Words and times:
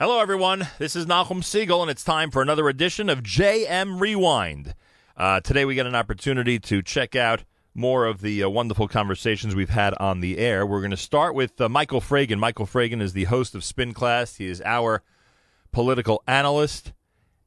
Hello, 0.00 0.20
everyone. 0.20 0.68
This 0.78 0.94
is 0.94 1.06
Nachum 1.06 1.42
Siegel, 1.42 1.82
and 1.82 1.90
it's 1.90 2.04
time 2.04 2.30
for 2.30 2.40
another 2.40 2.68
edition 2.68 3.08
of 3.10 3.24
JM 3.24 4.00
Rewind. 4.00 4.76
Uh, 5.16 5.40
today, 5.40 5.64
we 5.64 5.74
get 5.74 5.86
an 5.86 5.96
opportunity 5.96 6.60
to 6.60 6.82
check 6.82 7.16
out 7.16 7.42
more 7.74 8.06
of 8.06 8.20
the 8.20 8.44
uh, 8.44 8.48
wonderful 8.48 8.86
conversations 8.86 9.56
we've 9.56 9.70
had 9.70 9.94
on 9.98 10.20
the 10.20 10.38
air. 10.38 10.64
We're 10.64 10.82
going 10.82 10.92
to 10.92 10.96
start 10.96 11.34
with 11.34 11.60
uh, 11.60 11.68
Michael 11.68 12.00
Fragin. 12.00 12.38
Michael 12.38 12.64
Fragin 12.64 13.02
is 13.02 13.12
the 13.12 13.24
host 13.24 13.56
of 13.56 13.64
Spin 13.64 13.92
Class. 13.92 14.36
He 14.36 14.46
is 14.46 14.62
our 14.64 15.02
political 15.72 16.22
analyst 16.28 16.92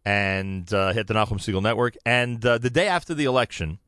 and 0.03 0.73
uh, 0.73 0.91
hit 0.91 1.07
the 1.07 1.13
Nachum 1.13 1.39
Siegel 1.39 1.61
Network. 1.61 1.95
And 2.05 2.45
uh, 2.45 2.57
the 2.57 2.69
day 2.69 2.89
after 2.89 3.13
the 3.13 3.23
election, 3.23 3.79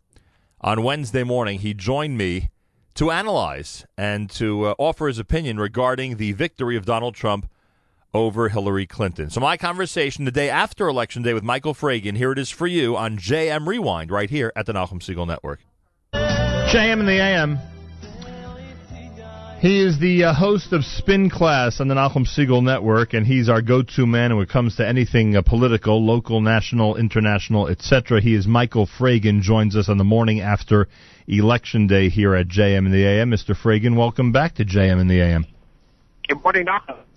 on 0.62 0.84
Wednesday 0.84 1.26
morning, 1.26 1.60
he 1.60 1.74
joined 1.74 2.18
me 2.18 2.50
to 2.96 3.12
analyze 3.12 3.86
and 3.98 4.30
to 4.30 4.68
uh, 4.68 4.76
offer 4.78 5.10
his 5.10 5.20
opinion 5.20 5.60
regarding 5.60 6.16
the 6.16 6.32
victory 6.32 6.78
of 6.78 6.86
Donald 6.86 7.14
Trump 7.14 7.50
over 8.14 8.50
Hillary 8.50 8.86
Clinton. 8.86 9.30
So, 9.30 9.40
my 9.40 9.58
conversation 9.58 10.26
the 10.26 10.32
day 10.32 10.50
after 10.50 10.88
Election 10.88 11.24
Day 11.24 11.34
with 11.34 11.44
Michael 11.44 11.74
Fragin, 11.74 12.16
here 12.16 12.32
it 12.32 12.40
is 12.40 12.50
for 12.50 12.68
you 12.68 12.96
on 12.96 13.18
JM 13.18 13.68
Rewind 13.68 14.12
right 14.12 14.30
here 14.30 14.52
at 14.56 14.66
the 14.66 14.74
Nachum 14.74 15.02
Siegel 15.02 15.26
Network. 15.26 15.60
JM 16.14 17.00
in 17.00 17.06
the 17.06 17.22
AM. 17.22 17.60
He 19.64 19.80
is 19.80 19.98
the 19.98 20.26
uh, 20.26 20.34
host 20.34 20.74
of 20.74 20.84
Spin 20.84 21.30
Class 21.30 21.80
on 21.80 21.88
the 21.88 21.96
Nachum 21.96 22.28
Siegel 22.28 22.62
Network, 22.62 23.14
and 23.14 23.26
he's 23.26 23.48
our 23.48 23.62
go-to 23.62 24.06
man 24.06 24.36
when 24.36 24.44
it 24.44 24.50
comes 24.50 24.76
to 24.76 24.86
anything 24.86 25.38
uh, 25.38 25.42
political, 25.42 26.06
local, 26.06 26.42
national, 26.42 26.98
international, 26.98 27.70
etc. 27.70 28.20
He 28.20 28.36
is 28.36 28.46
Michael 28.46 28.86
Fragin. 28.86 29.40
Joins 29.40 29.78
us 29.78 29.88
on 29.88 29.98
the 29.98 30.04
morning 30.04 30.42
after 30.42 30.90
Election 31.28 31.88
Day 31.88 32.10
here 32.10 32.36
at 32.36 32.50
JM 32.50 32.86
in 32.86 32.92
the 32.92 33.06
AM. 33.06 33.32
Mr. 33.32 33.56
Fragin, 33.56 33.96
welcome 33.96 34.34
back 34.34 34.56
to 34.56 34.66
JM 34.66 35.00
in 35.00 35.08
the 35.08 35.22
AM. 35.22 35.46
Good 36.28 36.42
morning. 36.42 36.68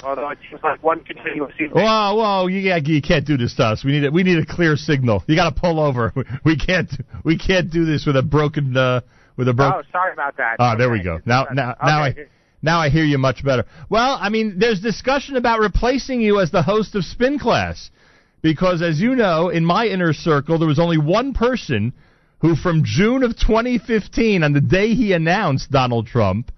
Although 0.03 0.31
it 0.31 0.39
seems 0.49 0.63
like 0.63 0.83
one 0.83 1.05
continuous 1.05 1.53
evening. 1.55 1.85
Whoa, 1.85 2.15
whoa! 2.17 2.47
You, 2.49 2.59
you 2.59 3.03
can't 3.03 3.25
do 3.25 3.37
this 3.37 3.55
to 3.55 3.65
us. 3.65 3.85
We 3.85 3.93
need 3.93 4.05
a, 4.05 4.11
we 4.11 4.25
need 4.25 4.39
a 4.39 4.47
clear 4.47 4.77
signal. 4.77 5.23
You 5.29 5.37
got 5.37 5.55
to 5.55 5.61
pull 5.61 5.81
over. 5.81 6.13
We 6.45 6.57
can't 6.57 6.91
we 7.25 7.39
can't 7.39 7.71
do 7.71 7.85
this 7.85 8.07
with 8.07 8.17
a 8.17 8.23
broken 8.23 8.77
uh, 8.77 9.01
with 9.37 9.49
a 9.49 9.55
broken. 9.55 9.83
Oh, 9.85 9.91
sorry 9.91 10.13
about 10.13 10.37
that. 10.37 10.57
Ah, 10.59 10.77
there 10.77 10.91
we 10.91 11.03
go. 11.03 11.21
Now 11.25 11.47
now 11.53 11.75
now 11.83 12.03
I 12.03 12.15
now 12.63 12.81
I 12.81 12.89
hear 12.89 13.05
you 13.05 13.19
much 13.19 13.45
better. 13.45 13.65
Well, 13.89 14.19
I 14.21 14.29
mean, 14.29 14.59
there's 14.59 14.81
discussion 14.81 15.37
about 15.37 15.61
replacing 15.61 16.21
you 16.21 16.41
as 16.41 16.51
the 16.51 16.63
host 16.63 16.95
of 16.95 17.05
Spin 17.05 17.39
Class 17.39 17.91
because, 18.43 18.83
as 18.83 19.01
you 19.01 19.15
know, 19.15 19.49
in 19.49 19.65
my 19.65 19.87
inner 19.87 20.13
circle, 20.13 20.59
there 20.59 20.69
was 20.69 20.79
only 20.79 20.99
one 20.99 21.33
person 21.33 21.93
who, 22.41 22.55
from 22.55 22.83
June 22.85 23.23
of 23.23 23.37
2015, 23.37 24.43
on 24.43 24.53
the 24.53 24.61
day 24.61 24.95
he 24.95 25.13
announced 25.13 25.71
Donald 25.71 26.07
Trump, 26.07 26.51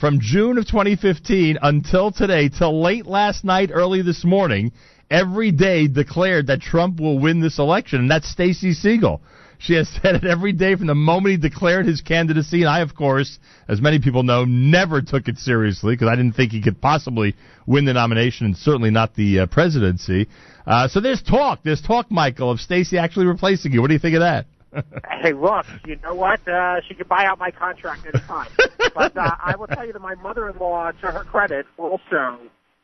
from 0.00 0.18
June 0.18 0.56
of 0.56 0.66
2015 0.66 1.58
until 1.60 2.10
today, 2.10 2.48
till 2.48 2.82
late 2.82 3.04
last 3.04 3.44
night, 3.44 3.70
early 3.70 4.00
this 4.00 4.24
morning, 4.24 4.72
every 5.10 5.52
day 5.52 5.86
declared 5.88 6.46
that 6.46 6.62
Trump 6.62 6.98
will 6.98 7.18
win 7.18 7.40
this 7.40 7.58
election, 7.58 8.00
and 8.00 8.10
that's 8.10 8.28
Stacey 8.30 8.72
Siegel. 8.72 9.20
She 9.58 9.74
has 9.74 9.88
said 10.02 10.14
it 10.14 10.24
every 10.24 10.52
day 10.52 10.74
from 10.74 10.86
the 10.86 10.94
moment 10.94 11.32
he 11.32 11.36
declared 11.36 11.84
his 11.84 12.00
candidacy, 12.00 12.62
and 12.62 12.70
I, 12.70 12.80
of 12.80 12.94
course, 12.94 13.38
as 13.68 13.82
many 13.82 14.00
people 14.00 14.22
know, 14.22 14.46
never 14.46 15.02
took 15.02 15.28
it 15.28 15.36
seriously 15.36 15.94
because 15.94 16.08
I 16.08 16.16
didn't 16.16 16.32
think 16.32 16.52
he 16.52 16.62
could 16.62 16.80
possibly 16.80 17.36
win 17.66 17.84
the 17.84 17.92
nomination, 17.92 18.46
and 18.46 18.56
certainly 18.56 18.90
not 18.90 19.14
the 19.14 19.40
uh, 19.40 19.46
presidency. 19.48 20.28
Uh, 20.66 20.88
so 20.88 21.00
there's 21.00 21.22
talk, 21.22 21.60
there's 21.62 21.82
talk, 21.82 22.10
Michael, 22.10 22.50
of 22.50 22.60
Stacey 22.60 22.96
actually 22.96 23.26
replacing 23.26 23.72
you. 23.72 23.82
What 23.82 23.88
do 23.88 23.94
you 23.94 24.00
think 24.00 24.14
of 24.14 24.20
that? 24.20 24.46
Hey, 25.22 25.34
look, 25.34 25.66
you 25.84 25.96
know 25.96 26.14
what? 26.14 26.46
Uh, 26.48 26.80
she 26.88 26.94
could 26.94 27.08
buy 27.08 27.26
out 27.26 27.38
my 27.38 27.50
contract 27.50 28.06
anytime. 28.06 28.48
but 28.94 29.16
uh, 29.16 29.30
I 29.42 29.56
will 29.56 29.66
tell 29.66 29.86
you 29.86 29.92
that 29.92 30.02
my 30.02 30.14
mother-in-law, 30.16 30.92
to 30.92 31.06
her 31.10 31.24
credit, 31.24 31.66
also 31.78 32.38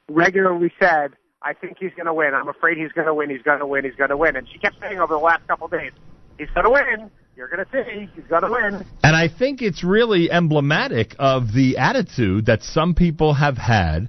regularly 0.08 0.72
said, 0.80 1.12
I 1.42 1.52
think 1.52 1.76
he's 1.78 1.92
going 1.94 2.06
to 2.06 2.14
win. 2.14 2.34
I'm 2.34 2.48
afraid 2.48 2.78
he's 2.78 2.92
going 2.92 3.06
to 3.06 3.14
win. 3.14 3.30
He's 3.30 3.42
going 3.42 3.60
to 3.60 3.66
win. 3.66 3.84
He's 3.84 3.94
going 3.94 4.10
to 4.10 4.16
win. 4.16 4.36
And 4.36 4.48
she 4.48 4.58
kept 4.58 4.80
saying 4.80 4.98
over 4.98 5.14
the 5.14 5.20
last 5.20 5.46
couple 5.46 5.66
of 5.66 5.72
days, 5.72 5.92
he's 6.38 6.48
going 6.50 6.64
to 6.64 6.70
win. 6.70 7.10
You're 7.36 7.48
going 7.48 7.64
to 7.64 7.70
see. 7.70 8.08
He's 8.14 8.24
going 8.24 8.42
to 8.42 8.50
win. 8.50 8.86
And 9.02 9.14
I 9.14 9.28
think 9.28 9.60
it's 9.60 9.84
really 9.84 10.30
emblematic 10.30 11.14
of 11.18 11.52
the 11.52 11.76
attitude 11.76 12.46
that 12.46 12.62
some 12.62 12.94
people 12.94 13.34
have 13.34 13.58
had, 13.58 14.08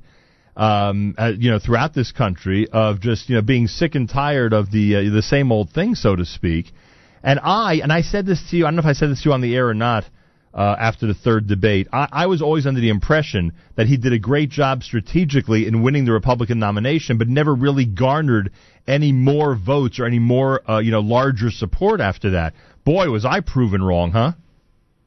um, 0.55 1.13
uh, 1.17 1.33
you 1.37 1.51
know, 1.51 1.59
throughout 1.59 1.93
this 1.93 2.11
country 2.11 2.67
of 2.71 3.01
just 3.01 3.29
you 3.29 3.35
know 3.35 3.41
being 3.41 3.67
sick 3.67 3.95
and 3.95 4.09
tired 4.09 4.53
of 4.53 4.71
the 4.71 4.95
uh, 4.95 5.13
the 5.13 5.21
same 5.21 5.51
old 5.51 5.71
thing, 5.71 5.93
so 5.93 6.15
to 6.15 6.25
speak. 6.25 6.67
And 7.21 7.39
I 7.43 7.81
and 7.83 7.91
I 7.91 8.01
said 8.01 8.25
this 8.25 8.41
to 8.49 8.57
you. 8.57 8.65
I 8.65 8.69
don't 8.69 8.77
know 8.77 8.81
if 8.81 8.85
I 8.85 8.93
said 8.93 9.09
this 9.09 9.23
to 9.23 9.29
you 9.29 9.33
on 9.33 9.41
the 9.41 9.55
air 9.55 9.67
or 9.67 9.73
not. 9.73 10.05
Uh, 10.57 10.75
after 10.79 11.05
the 11.05 11.13
third 11.13 11.45
debate, 11.45 11.87
I, 11.93 12.07
I 12.11 12.25
was 12.25 12.41
always 12.41 12.65
under 12.65 12.81
the 12.81 12.89
impression 12.89 13.53
that 13.75 13.85
he 13.85 13.95
did 13.95 14.11
a 14.11 14.17
great 14.17 14.49
job 14.49 14.81
strategically 14.81 15.67
in 15.67 15.83
winning 15.83 16.05
the 16.05 16.11
Republican 16.11 16.57
nomination, 16.57 17.19
but 17.19 17.27
never 17.27 17.53
really 17.53 17.85
garnered 17.85 18.51
any 18.87 19.11
more 19.11 19.55
votes 19.55 19.99
or 19.99 20.05
any 20.05 20.17
more, 20.17 20.67
uh, 20.67 20.79
you 20.79 20.89
know, 20.89 21.01
larger 21.01 21.51
support 21.51 22.01
after 22.01 22.31
that. 22.31 22.55
Boy, 22.83 23.11
was 23.11 23.23
I 23.23 23.41
proven 23.41 23.83
wrong, 23.83 24.11
huh? 24.11 24.31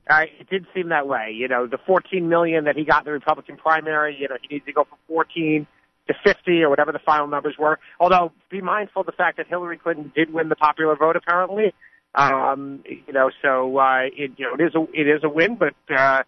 Uh, 0.08 0.22
it 0.38 0.48
did 0.48 0.66
seem 0.72 0.90
that 0.90 1.08
way. 1.08 1.32
You 1.34 1.48
know, 1.48 1.66
the 1.66 1.78
14 1.78 2.28
million 2.28 2.64
that 2.64 2.76
he 2.76 2.84
got 2.84 3.00
in 3.00 3.06
the 3.06 3.12
Republican 3.12 3.56
primary, 3.56 4.16
you 4.20 4.28
know, 4.28 4.36
he 4.40 4.54
needs 4.54 4.66
to 4.66 4.72
go 4.72 4.84
from 4.84 4.98
14 5.08 5.66
to 6.06 6.14
50 6.24 6.62
or 6.62 6.70
whatever 6.70 6.92
the 6.92 7.00
final 7.00 7.26
numbers 7.26 7.56
were. 7.58 7.80
Although, 7.98 8.30
be 8.50 8.60
mindful 8.60 9.00
of 9.00 9.06
the 9.06 9.12
fact 9.12 9.38
that 9.38 9.46
Hillary 9.48 9.78
Clinton 9.78 10.12
did 10.14 10.32
win 10.32 10.48
the 10.48 10.56
popular 10.56 10.94
vote, 10.94 11.16
apparently. 11.16 11.74
Um, 12.14 12.82
you 12.86 13.12
know, 13.12 13.30
so 13.42 13.76
uh, 13.78 14.02
it 14.04 14.32
you 14.36 14.46
know 14.46 14.54
it 14.58 14.62
is 14.62 14.74
a 14.74 14.82
it 14.92 15.08
is 15.08 15.22
a 15.22 15.28
win, 15.28 15.56
but 15.56 15.74
uh, 15.94 16.22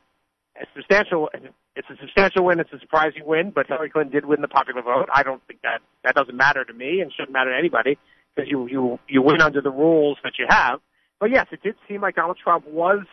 a 0.57 0.67
substantial. 0.75 1.31
It's 1.75 1.89
a 1.89 1.97
substantial 2.01 2.45
win. 2.45 2.61
It's 2.61 2.73
a 2.73 2.79
surprising 2.79 3.23
win, 3.25 3.51
but 3.51 3.67
Hillary 3.67 3.89
Clinton 3.89 4.13
did 4.13 4.27
win 4.27 4.43
the 4.43 4.49
popular 4.49 4.83
vote. 4.83 5.09
I 5.13 5.23
don't 5.23 5.43
think 5.47 5.63
that 5.63 5.81
that 6.05 6.15
doesn't 6.15 6.37
matter 6.37 6.65
to 6.65 6.73
me 6.73 7.01
and 7.01 7.11
shouldn't 7.13 7.33
matter 7.33 7.51
to 7.51 7.59
anybody 7.59 7.99
because 8.35 8.51
you 8.51 8.69
you 8.69 8.99
you 9.09 9.23
win 9.23 9.41
under 9.41 9.61
the 9.61 9.71
rules 9.71 10.19
that 10.23 10.35
you 10.39 10.47
have. 10.49 10.81
But 11.19 11.31
yes, 11.31 11.47
it 11.51 11.63
did 11.63 11.77
seem 11.89 12.03
like 12.03 12.17
Donald 12.17 12.39
Trump 12.43 12.67
was 12.69 13.07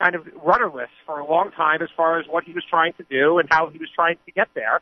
kind 0.00 0.14
of 0.14 0.26
rudderless 0.44 0.90
for 1.04 1.18
a 1.18 1.28
long 1.28 1.50
time 1.56 1.82
as 1.82 1.88
far 1.96 2.20
as 2.20 2.26
what 2.28 2.44
he 2.44 2.52
was 2.52 2.64
trying 2.70 2.92
to 2.94 3.04
do 3.10 3.38
and 3.38 3.48
how 3.50 3.68
he 3.68 3.78
was 3.78 3.88
trying 3.94 4.16
to 4.26 4.32
get 4.32 4.48
there. 4.54 4.80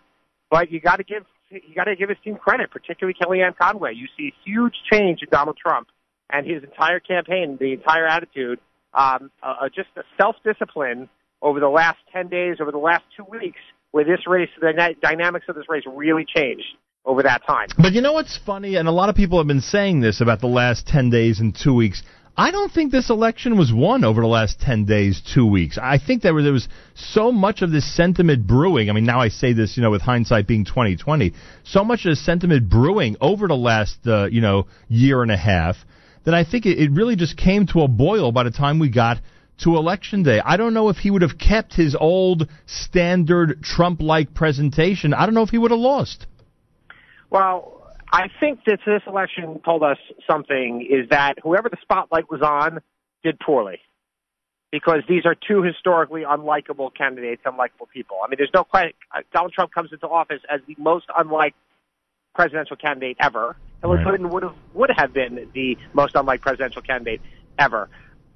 But 0.50 0.70
you 0.70 0.80
got 0.80 0.96
to 0.96 1.04
give 1.04 1.24
you 1.48 1.74
got 1.74 1.84
to 1.84 1.96
give 1.96 2.08
his 2.08 2.18
team 2.22 2.36
credit, 2.36 2.70
particularly 2.70 3.16
Kellyanne 3.20 3.56
Conway. 3.56 3.94
You 3.94 4.08
see 4.16 4.32
huge 4.44 4.74
change 4.92 5.22
in 5.22 5.28
Donald 5.30 5.56
Trump 5.56 5.88
and 6.30 6.46
his 6.46 6.62
entire 6.62 7.00
campaign, 7.00 7.56
the 7.60 7.72
entire 7.72 8.06
attitude, 8.06 8.58
um, 8.94 9.30
uh, 9.42 9.68
just 9.74 9.88
a 9.96 10.02
self-discipline 10.18 11.08
over 11.42 11.60
the 11.60 11.68
last 11.68 11.98
10 12.12 12.28
days, 12.28 12.56
over 12.60 12.72
the 12.72 12.78
last 12.78 13.04
two 13.16 13.24
weeks, 13.24 13.60
where 13.90 14.04
this 14.04 14.26
race, 14.26 14.48
the 14.60 14.94
dynamics 15.00 15.46
of 15.48 15.54
this 15.54 15.64
race 15.68 15.84
really 15.86 16.24
changed 16.24 16.64
over 17.04 17.22
that 17.22 17.46
time. 17.46 17.68
But 17.78 17.92
you 17.92 18.00
know 18.00 18.12
what's 18.12 18.38
funny, 18.44 18.76
and 18.76 18.88
a 18.88 18.92
lot 18.92 19.08
of 19.08 19.14
people 19.14 19.38
have 19.38 19.46
been 19.46 19.60
saying 19.60 20.00
this 20.00 20.20
about 20.20 20.40
the 20.40 20.48
last 20.48 20.86
10 20.86 21.10
days 21.10 21.40
and 21.40 21.56
two 21.56 21.74
weeks. 21.74 22.02
I 22.38 22.50
don't 22.50 22.70
think 22.70 22.92
this 22.92 23.08
election 23.08 23.56
was 23.56 23.72
won 23.72 24.04
over 24.04 24.20
the 24.20 24.26
last 24.26 24.60
10 24.60 24.84
days, 24.84 25.22
two 25.34 25.46
weeks. 25.46 25.78
I 25.80 25.98
think 25.98 26.22
there 26.22 26.34
was, 26.34 26.44
there 26.44 26.52
was 26.52 26.68
so 26.94 27.32
much 27.32 27.62
of 27.62 27.70
this 27.70 27.96
sentiment 27.96 28.46
brewing. 28.46 28.90
I 28.90 28.92
mean, 28.92 29.06
now 29.06 29.20
I 29.20 29.28
say 29.28 29.54
this, 29.54 29.76
you 29.76 29.82
know, 29.82 29.90
with 29.90 30.02
hindsight 30.02 30.46
being 30.46 30.66
2020, 30.66 31.32
so 31.64 31.82
much 31.82 32.04
of 32.04 32.10
this 32.10 32.22
sentiment 32.22 32.68
brewing 32.68 33.16
over 33.22 33.48
the 33.48 33.56
last, 33.56 33.98
uh, 34.06 34.26
you 34.26 34.42
know, 34.42 34.66
year 34.88 35.22
and 35.22 35.30
a 35.30 35.36
half 35.36 35.76
that 36.26 36.34
I 36.34 36.44
think 36.44 36.66
it, 36.66 36.78
it 36.78 36.90
really 36.90 37.16
just 37.16 37.38
came 37.38 37.66
to 37.68 37.80
a 37.80 37.88
boil 37.88 38.32
by 38.32 38.42
the 38.42 38.50
time 38.50 38.78
we 38.78 38.90
got 38.90 39.18
to 39.62 39.76
election 39.76 40.22
day. 40.22 40.40
I 40.44 40.58
don't 40.58 40.74
know 40.74 40.90
if 40.90 40.98
he 40.98 41.10
would 41.10 41.22
have 41.22 41.38
kept 41.38 41.72
his 41.72 41.96
old 41.98 42.48
standard 42.66 43.62
Trump-like 43.62 44.34
presentation. 44.34 45.14
I 45.14 45.24
don't 45.24 45.34
know 45.34 45.44
if 45.44 45.50
he 45.50 45.56
would 45.56 45.70
have 45.70 45.80
lost. 45.80 46.26
Well, 47.30 47.90
I 48.12 48.28
think 48.38 48.60
that 48.66 48.80
this 48.84 49.02
election 49.06 49.60
told 49.64 49.82
us 49.82 49.98
something 50.28 50.86
is 50.88 51.08
that 51.10 51.36
whoever 51.42 51.68
the 51.70 51.78
spotlight 51.80 52.30
was 52.30 52.42
on 52.42 52.80
did 53.24 53.38
poorly. 53.40 53.78
Because 54.72 55.02
these 55.08 55.24
are 55.24 55.34
two 55.34 55.62
historically 55.62 56.22
unlikable 56.22 56.90
candidates, 56.94 57.42
unlikable 57.46 57.88
people. 57.90 58.18
I 58.22 58.28
mean, 58.28 58.36
there's 58.36 58.50
no 58.52 58.64
question. 58.64 58.92
Donald 59.32 59.52
Trump 59.52 59.72
comes 59.72 59.90
into 59.92 60.06
office 60.06 60.40
as 60.52 60.60
the 60.66 60.74
most 60.76 61.06
unlike 61.16 61.54
presidential 62.34 62.76
candidate 62.76 63.16
ever. 63.20 63.56
Hillary 63.86 63.98
Right. 64.04 64.06
Clinton 64.08 64.30
would 64.30 64.42
have 64.42 64.54
would 64.74 64.90
have 64.96 65.12
been 65.12 65.48
the 65.54 65.76
most 65.92 66.14
unlike 66.14 66.40
presidential 66.40 66.82
candidate 66.82 67.20
ever. 67.58 67.88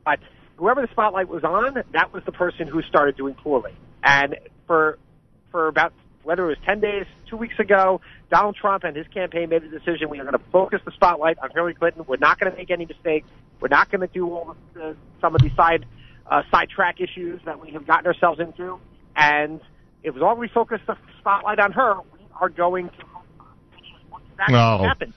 But 0.05 0.21
whoever 0.57 0.81
the 0.83 0.89
spotlight 0.93 1.29
was 1.29 1.43
on, 1.45 1.83
that 1.93 2.13
was 2.13 2.23
the 2.25 2.33
person 2.33 2.67
who 2.69 2.83
started 2.83 3.17
doing 3.17 3.35
poorly. 3.35 3.73
And 4.03 4.37
for 4.67 4.99
for 5.51 5.67
about 5.67 5.93
whether 6.23 6.45
it 6.45 6.49
was 6.49 6.59
ten 6.65 6.81
days, 6.81 7.07
two 7.29 7.37
weeks 7.37 7.59
ago, 7.59 8.01
Donald 8.31 8.55
Trump 8.57 8.85
and 8.85 8.97
his 8.97 9.07
campaign 9.09 9.49
made 9.49 9.63
the 9.63 9.69
decision 9.69 10.09
we 10.09 10.21
are 10.21 10.25
going 10.25 10.39
to 10.39 10.51
focus 10.53 10.81
the 10.85 10.93
spotlight 10.93 11.39
on 11.39 11.51
Hillary 11.51 11.75
Clinton. 11.75 12.05
We're 12.07 12.17
not 12.19 12.39
going 12.39 12.53
to 12.53 12.57
make 12.57 12.71
any 12.71 12.87
mistakes. 12.87 13.29
We're 13.61 13.69
not 13.69 13.91
going 13.91 14.03
to 14.03 14.07
do 14.07 14.31
all 14.31 14.57
the, 14.75 14.97
some 15.21 15.35
of 15.35 15.41
the 15.43 15.51
side 15.57 15.85
uh, 16.31 16.43
sidetrack 16.51 17.01
issues 17.01 17.41
that 17.45 17.61
we 17.61 17.73
have 17.73 17.87
gotten 17.87 18.07
ourselves 18.07 18.39
into. 18.39 18.79
And 19.17 19.61
if 20.05 20.15
we 20.15 20.21
all 20.21 20.37
refocus 20.37 20.79
the 20.87 20.97
spotlight 21.19 21.59
on 21.59 21.73
her, 21.73 21.97
we 22.13 22.21
are 22.41 22.49
going 22.49 22.89
to 22.91 22.95
that 24.39 24.51
Oh. 24.51 24.83
happen. 24.85 25.13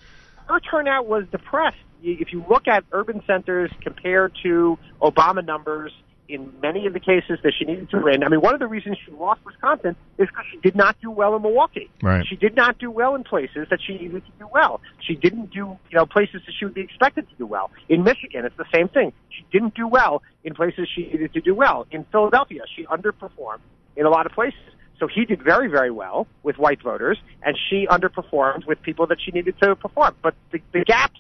Her 0.48 0.60
turnout 0.60 1.08
was 1.08 1.24
depressed. 1.32 1.78
If 2.04 2.34
you 2.34 2.44
look 2.50 2.68
at 2.68 2.84
urban 2.92 3.22
centers 3.26 3.72
compared 3.82 4.34
to 4.44 4.78
Obama 5.02 5.46
numbers 5.46 5.92
in 6.30 6.52
many 6.62 6.88
of 6.88 6.94
the 6.94 7.00
cases 7.00 7.40
that 7.44 7.54
she 7.58 7.66
needed 7.66 7.90
to 7.92 8.00
win. 8.00 8.24
I 8.24 8.30
mean, 8.30 8.40
one 8.40 8.54
of 8.54 8.60
the 8.60 8.68
reasons 8.68 8.98
she 9.06 9.12
lost 9.12 9.42
Wisconsin 9.46 9.96
is 10.18 10.28
because 10.28 10.46
she 10.52 10.58
did 10.58 10.76
not 10.76 10.96
do 11.02 11.12
well 11.12 11.36
in 11.36 11.42
Milwaukee. 11.42 11.90
Right. 12.02 12.26
She 12.28 12.36
did 12.36 12.56
not 12.56 12.80
do 12.80 12.90
well 12.90 13.16
in 13.16 13.24
places 13.24 13.68
that 13.70 13.80
she 13.86 13.94
needed 13.94 14.26
to 14.26 14.32
do 14.40 14.48
well. 14.52 14.82
She 15.06 15.16
didn't 15.16 15.52
do, 15.52 15.78
you 15.90 15.98
know, 15.98 16.06
places 16.06 16.42
that 16.46 16.54
she 16.58 16.66
would 16.66 16.74
be 16.74 16.82
expected 16.82 17.30
to 17.30 17.36
do 17.36 17.46
well. 17.46 17.72
In 17.90 18.04
Michigan, 18.04 18.46
it's 18.46 18.58
the 18.58 18.66
same 18.74 18.88
thing. 18.88 19.12
She 19.30 19.46
didn't 19.52 19.76
do 19.76 19.88
well 19.88 20.24
in 20.44 20.56
places 20.56 20.88
she 20.94 21.04
needed 21.04 21.34
to 21.34 21.42
do 21.42 21.54
well. 21.54 21.86
In 21.92 22.06
Philadelphia, 22.12 22.62
she 22.76 22.86
underperformed 22.86 23.62
in 23.96 24.06
a 24.06 24.10
lot 24.10 24.26
of 24.26 24.32
places. 24.32 24.60
So 25.00 25.08
he 25.08 25.26
did 25.26 25.44
very, 25.44 25.68
very 25.68 25.92
well 25.92 26.28
with 26.44 26.58
white 26.58 26.82
voters, 26.82 27.18
and 27.44 27.58
she 27.70 27.88
underperformed 27.88 28.66
with 28.66 28.82
people 28.82 29.08
that 29.08 29.18
she 29.24 29.32
needed 29.32 29.56
to 29.62 29.76
perform. 29.76 30.16
But 30.22 30.36
the, 30.52 30.60
the 30.72 30.84
gaps 30.84 31.20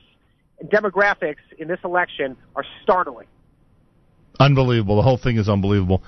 in 0.60 0.68
demographics 0.68 1.44
in 1.58 1.68
this 1.68 1.80
election 1.84 2.38
are 2.56 2.66
startling. 2.84 3.28
Unbelievable. 4.40 4.96
The 4.96 5.02
whole 5.02 5.18
thing 5.18 5.38
is 5.38 5.50
unbelievable. 5.50 6.04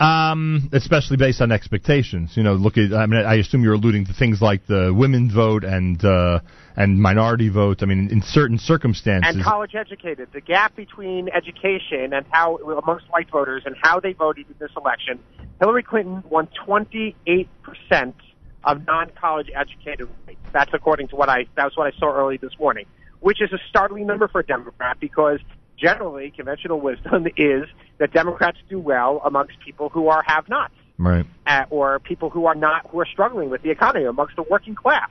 Um, 0.00 0.70
especially 0.72 1.16
based 1.16 1.40
on 1.40 1.52
expectations. 1.52 2.32
You 2.36 2.42
know, 2.42 2.54
look 2.54 2.76
at. 2.78 2.92
I 2.92 3.06
mean, 3.06 3.24
I 3.24 3.34
assume 3.34 3.62
you're 3.62 3.74
alluding 3.74 4.06
to 4.06 4.12
things 4.12 4.40
like 4.40 4.66
the 4.66 4.92
women's 4.94 5.32
vote 5.32 5.64
and 5.64 6.02
uh, 6.04 6.40
and 6.76 7.00
minority 7.00 7.50
vote. 7.50 7.82
I 7.82 7.86
mean, 7.86 8.08
in 8.10 8.22
certain 8.22 8.58
circumstances. 8.58 9.34
And 9.34 9.44
college 9.44 9.74
educated. 9.74 10.28
The 10.32 10.40
gap 10.40 10.74
between 10.74 11.28
education 11.28 12.12
and 12.14 12.24
how 12.30 12.56
amongst 12.56 13.08
white 13.10 13.30
voters 13.30 13.62
and 13.66 13.76
how 13.80 14.00
they 14.00 14.12
voted 14.12 14.46
in 14.48 14.56
this 14.58 14.72
election. 14.76 15.20
Hillary 15.60 15.82
Clinton 15.82 16.24
won 16.28 16.48
28 16.64 17.48
percent 17.62 18.16
of 18.64 18.86
non-college 18.86 19.50
educated. 19.54 20.08
That's 20.52 20.72
according 20.72 21.08
to 21.08 21.16
what 21.16 21.28
I. 21.28 21.46
That's 21.54 21.76
what 21.76 21.92
I 21.92 21.96
saw 21.98 22.12
early 22.12 22.38
this 22.38 22.52
morning, 22.58 22.86
which 23.20 23.40
is 23.40 23.52
a 23.52 23.58
startling 23.68 24.06
number 24.06 24.26
for 24.26 24.40
a 24.40 24.46
Democrat 24.46 24.98
because 25.00 25.38
generally 25.82 26.32
conventional 26.34 26.80
wisdom 26.80 27.26
is 27.36 27.64
that 27.98 28.12
Democrats 28.12 28.58
do 28.68 28.78
well 28.78 29.20
amongst 29.24 29.58
people 29.60 29.88
who 29.88 30.08
are 30.08 30.22
have-nots. 30.26 30.74
Right. 30.98 31.26
Uh, 31.46 31.64
or 31.70 31.98
people 31.98 32.30
who 32.30 32.46
are 32.46 32.54
not 32.54 32.88
who 32.90 33.00
are 33.00 33.06
struggling 33.06 33.50
with 33.50 33.62
the 33.62 33.70
economy 33.70 34.04
amongst 34.04 34.36
the 34.36 34.44
working 34.44 34.74
class. 34.74 35.10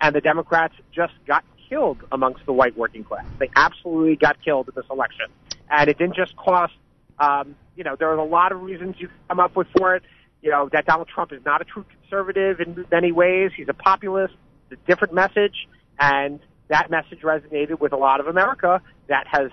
And 0.00 0.14
the 0.14 0.20
Democrats 0.20 0.74
just 0.94 1.14
got 1.26 1.42
killed 1.68 1.98
amongst 2.12 2.46
the 2.46 2.52
white 2.52 2.76
working 2.76 3.02
class. 3.02 3.24
They 3.38 3.50
absolutely 3.56 4.16
got 4.16 4.36
killed 4.44 4.68
in 4.68 4.74
this 4.76 4.84
election. 4.88 5.26
And 5.68 5.90
it 5.90 5.98
didn't 5.98 6.14
just 6.14 6.36
cost 6.36 6.74
um, 7.18 7.56
you 7.76 7.84
know, 7.84 7.96
there 7.98 8.08
are 8.10 8.16
a 8.16 8.24
lot 8.24 8.52
of 8.52 8.62
reasons 8.62 8.96
you 8.98 9.08
can 9.08 9.16
come 9.28 9.40
up 9.40 9.56
with 9.56 9.68
for 9.76 9.96
it. 9.96 10.02
You 10.42 10.50
know, 10.50 10.68
that 10.72 10.86
Donald 10.86 11.08
Trump 11.08 11.32
is 11.32 11.44
not 11.44 11.60
a 11.60 11.64
true 11.64 11.84
conservative 12.00 12.60
in 12.60 12.86
many 12.90 13.12
ways. 13.12 13.50
He's 13.56 13.68
a 13.68 13.74
populist. 13.74 14.34
A 14.70 14.76
different 14.88 15.14
message. 15.14 15.68
And 15.98 16.40
that 16.68 16.90
message 16.90 17.20
resonated 17.20 17.80
with 17.80 17.92
a 17.92 17.96
lot 17.96 18.20
of 18.20 18.26
America 18.26 18.82
that 19.08 19.26
has 19.28 19.50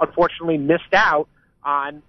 unfortunately 0.00 0.58
missed 0.58 0.92
out 0.92 1.28
on 1.64 2.02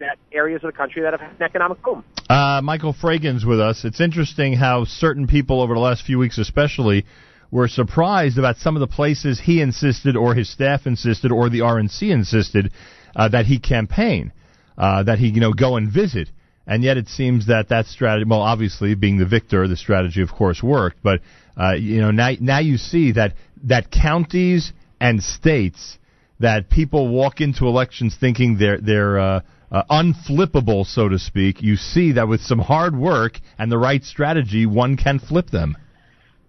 that 0.00 0.18
areas 0.32 0.62
of 0.62 0.72
the 0.72 0.76
country 0.76 1.02
that 1.02 1.12
have 1.12 1.20
had 1.20 1.32
an 1.32 1.42
economic 1.42 1.82
boom. 1.82 2.04
Uh, 2.28 2.60
Michael 2.62 2.92
Fragin's 2.92 3.44
with 3.44 3.60
us. 3.60 3.84
It's 3.84 4.00
interesting 4.00 4.52
how 4.52 4.84
certain 4.84 5.26
people 5.26 5.60
over 5.60 5.74
the 5.74 5.80
last 5.80 6.04
few 6.04 6.18
weeks, 6.18 6.38
especially, 6.38 7.04
were 7.50 7.68
surprised 7.68 8.38
about 8.38 8.58
some 8.58 8.76
of 8.76 8.80
the 8.80 8.86
places 8.86 9.40
he 9.40 9.60
insisted, 9.60 10.16
or 10.16 10.34
his 10.34 10.50
staff 10.50 10.86
insisted, 10.86 11.32
or 11.32 11.48
the 11.48 11.60
RNC 11.60 12.10
insisted 12.10 12.70
uh, 13.16 13.28
that 13.28 13.46
he 13.46 13.58
campaign, 13.58 14.32
uh, 14.76 15.02
that 15.04 15.18
he 15.18 15.28
you 15.28 15.40
know 15.40 15.52
go 15.52 15.76
and 15.76 15.90
visit. 15.90 16.28
And 16.66 16.84
yet 16.84 16.98
it 16.98 17.08
seems 17.08 17.46
that 17.46 17.70
that 17.70 17.86
strategy, 17.86 18.26
well, 18.28 18.42
obviously 18.42 18.94
being 18.94 19.16
the 19.16 19.24
victor, 19.24 19.66
the 19.66 19.76
strategy 19.76 20.20
of 20.20 20.30
course 20.30 20.62
worked. 20.62 20.98
But 21.02 21.20
uh, 21.56 21.72
you 21.72 22.02
know 22.02 22.10
now 22.10 22.32
now 22.40 22.58
you 22.58 22.76
see 22.76 23.12
that 23.12 23.34
that 23.64 23.90
counties 23.90 24.72
and 25.00 25.22
states 25.22 25.98
that 26.40 26.70
people 26.70 27.08
walk 27.08 27.40
into 27.40 27.66
elections 27.66 28.16
thinking 28.18 28.58
they're 28.58 28.78
they're 28.78 29.18
uh, 29.18 29.40
uh, 29.70 29.82
unflippable, 29.90 30.86
so 30.86 31.08
to 31.08 31.18
speak. 31.18 31.62
You 31.62 31.76
see 31.76 32.12
that 32.12 32.28
with 32.28 32.40
some 32.40 32.58
hard 32.58 32.96
work 32.96 33.40
and 33.58 33.70
the 33.70 33.78
right 33.78 34.02
strategy, 34.02 34.66
one 34.66 34.96
can 34.96 35.18
flip 35.18 35.50
them. 35.50 35.76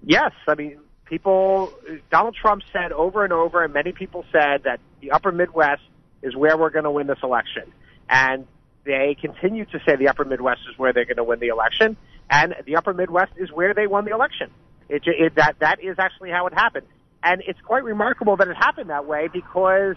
Yes, 0.04 0.32
I 0.48 0.56
mean 0.56 0.80
people. 1.06 1.74
Donald 2.12 2.36
Trump 2.36 2.62
said 2.72 2.92
over 2.92 3.24
and 3.24 3.34
over, 3.34 3.64
and 3.64 3.74
many 3.74 3.92
people 3.92 4.24
said 4.32 4.64
that 4.64 4.80
the 5.02 5.12
Upper 5.12 5.32
Midwest 5.32 5.82
is 6.22 6.36
where 6.36 6.58
we're 6.58 6.70
going 6.70 6.86
to 6.86 6.92
win 6.92 7.08
this 7.08 7.20
election, 7.24 7.64
and 8.10 8.48
they 8.86 9.18
continue 9.20 9.66
to 9.66 9.80
say 9.86 9.96
the 9.96 10.08
Upper 10.08 10.26
Midwest 10.26 10.62
is 10.72 10.78
where 10.78 10.94
they're 10.94 11.06
going 11.06 11.18
to 11.18 11.24
win 11.24 11.40
the 11.40 11.48
election, 11.48 11.98
and 12.30 12.56
the 12.66 12.76
Upper 12.78 12.94
Midwest 12.94 13.34
is 13.38 13.52
where 13.52 13.74
they 13.74 13.88
won 13.88 14.06
the 14.06 14.12
election. 14.12 14.52
It, 14.88 15.04
it 15.06 15.36
that 15.36 15.58
that 15.60 15.84
is 15.84 15.98
actually 16.00 16.32
how 16.32 16.48
it 16.48 16.54
happened. 16.54 16.88
And 17.24 17.42
it's 17.48 17.60
quite 17.62 17.84
remarkable 17.84 18.38
that 18.38 18.48
it 18.48 18.56
happened 18.56 18.90
that 18.90 19.06
way 19.06 19.28
because 19.32 19.96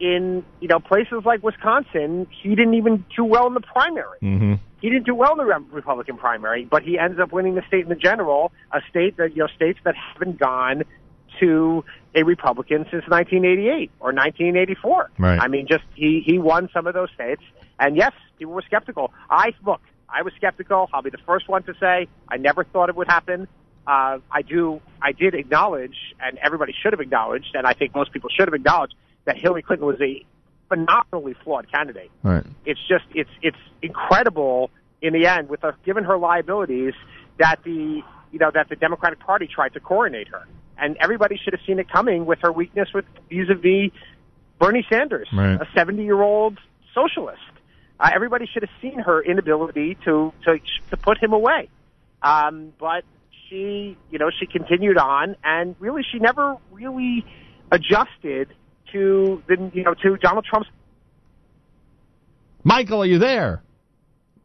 in, 0.00 0.44
you 0.60 0.68
know, 0.68 0.80
places 0.80 1.22
like 1.24 1.42
Wisconsin, 1.42 2.26
he 2.42 2.50
didn't 2.50 2.74
even 2.74 3.04
do 3.16 3.24
well 3.24 3.46
in 3.46 3.54
the 3.54 3.60
primary. 3.60 4.18
Mm-hmm. 4.22 4.54
He 4.80 4.90
didn't 4.90 5.06
do 5.06 5.14
well 5.14 5.32
in 5.32 5.38
the 5.38 5.44
Republican 5.44 6.18
primary, 6.18 6.66
but 6.66 6.82
he 6.82 6.98
ends 6.98 7.18
up 7.18 7.32
winning 7.32 7.54
the 7.54 7.62
state 7.66 7.84
in 7.84 7.88
the 7.88 7.94
general, 7.94 8.52
a 8.72 8.80
state 8.90 9.16
that, 9.16 9.30
you 9.34 9.38
know, 9.38 9.48
states 9.54 9.78
that 9.84 9.94
haven't 9.94 10.38
gone 10.38 10.82
to 11.40 11.84
a 12.14 12.22
Republican 12.22 12.84
since 12.90 13.04
1988 13.08 13.90
or 14.00 14.12
1984. 14.12 15.10
Right. 15.18 15.38
I 15.40 15.48
mean, 15.48 15.66
just 15.66 15.84
he, 15.94 16.22
he 16.24 16.38
won 16.38 16.68
some 16.74 16.86
of 16.86 16.94
those 16.94 17.08
states. 17.14 17.42
And 17.78 17.96
yes, 17.96 18.12
people 18.38 18.52
were 18.52 18.62
skeptical. 18.62 19.12
I, 19.30 19.54
look, 19.64 19.80
I 20.08 20.22
was 20.22 20.32
skeptical. 20.36 20.88
I'll 20.92 21.02
be 21.02 21.10
the 21.10 21.18
first 21.26 21.48
one 21.48 21.62
to 21.64 21.74
say 21.80 22.08
I 22.28 22.36
never 22.36 22.64
thought 22.64 22.88
it 22.88 22.96
would 22.96 23.08
happen 23.08 23.48
uh, 23.86 24.18
I 24.30 24.42
do, 24.42 24.80
I 25.02 25.12
did 25.12 25.34
acknowledge, 25.34 25.96
and 26.20 26.38
everybody 26.38 26.74
should 26.82 26.92
have 26.92 27.00
acknowledged, 27.00 27.54
and 27.54 27.66
I 27.66 27.74
think 27.74 27.94
most 27.94 28.12
people 28.12 28.30
should 28.30 28.48
have 28.48 28.54
acknowledged 28.54 28.94
that 29.24 29.36
Hillary 29.36 29.62
Clinton 29.62 29.86
was 29.86 30.00
a 30.00 30.24
phenomenally 30.68 31.34
flawed 31.44 31.70
candidate. 31.70 32.10
Right. 32.22 32.44
It's 32.64 32.80
just, 32.88 33.04
it's, 33.14 33.30
it's 33.42 33.58
incredible 33.82 34.70
in 35.02 35.12
the 35.12 35.26
end 35.26 35.48
with 35.48 35.60
her, 35.62 35.76
given 35.84 36.04
her 36.04 36.16
liabilities 36.16 36.94
that 37.38 37.62
the, 37.64 38.02
you 38.32 38.38
know, 38.38 38.50
that 38.52 38.68
the 38.68 38.76
Democratic 38.76 39.20
Party 39.20 39.46
tried 39.46 39.74
to 39.74 39.80
coronate 39.80 40.28
her. 40.28 40.46
And 40.78 40.96
everybody 40.98 41.38
should 41.42 41.52
have 41.52 41.62
seen 41.66 41.78
it 41.78 41.88
coming 41.88 42.26
with 42.26 42.40
her 42.40 42.50
weakness 42.50 42.88
with 42.94 43.04
vis-a-vis 43.28 43.92
Bernie 44.58 44.86
Sanders, 44.90 45.28
right. 45.32 45.60
a 45.60 45.66
70-year-old 45.76 46.58
socialist. 46.94 47.40
Uh, 48.00 48.10
everybody 48.14 48.46
should 48.46 48.62
have 48.62 48.70
seen 48.80 48.98
her 48.98 49.22
inability 49.22 49.96
to, 50.04 50.32
to, 50.44 50.58
to 50.90 50.96
put 50.96 51.22
him 51.22 51.32
away. 51.32 51.68
Um, 52.22 52.72
but 52.78 53.04
she, 53.48 53.96
you 54.10 54.18
know, 54.18 54.30
she 54.38 54.46
continued 54.46 54.98
on, 54.98 55.36
and 55.44 55.76
really, 55.78 56.02
she 56.10 56.18
never 56.18 56.56
really 56.70 57.24
adjusted 57.70 58.48
to 58.92 59.42
the, 59.48 59.70
you 59.72 59.82
know, 59.82 59.94
to 59.94 60.16
Donald 60.16 60.44
Trump's. 60.44 60.68
Michael, 62.62 63.02
are 63.02 63.06
you 63.06 63.18
there? 63.18 63.62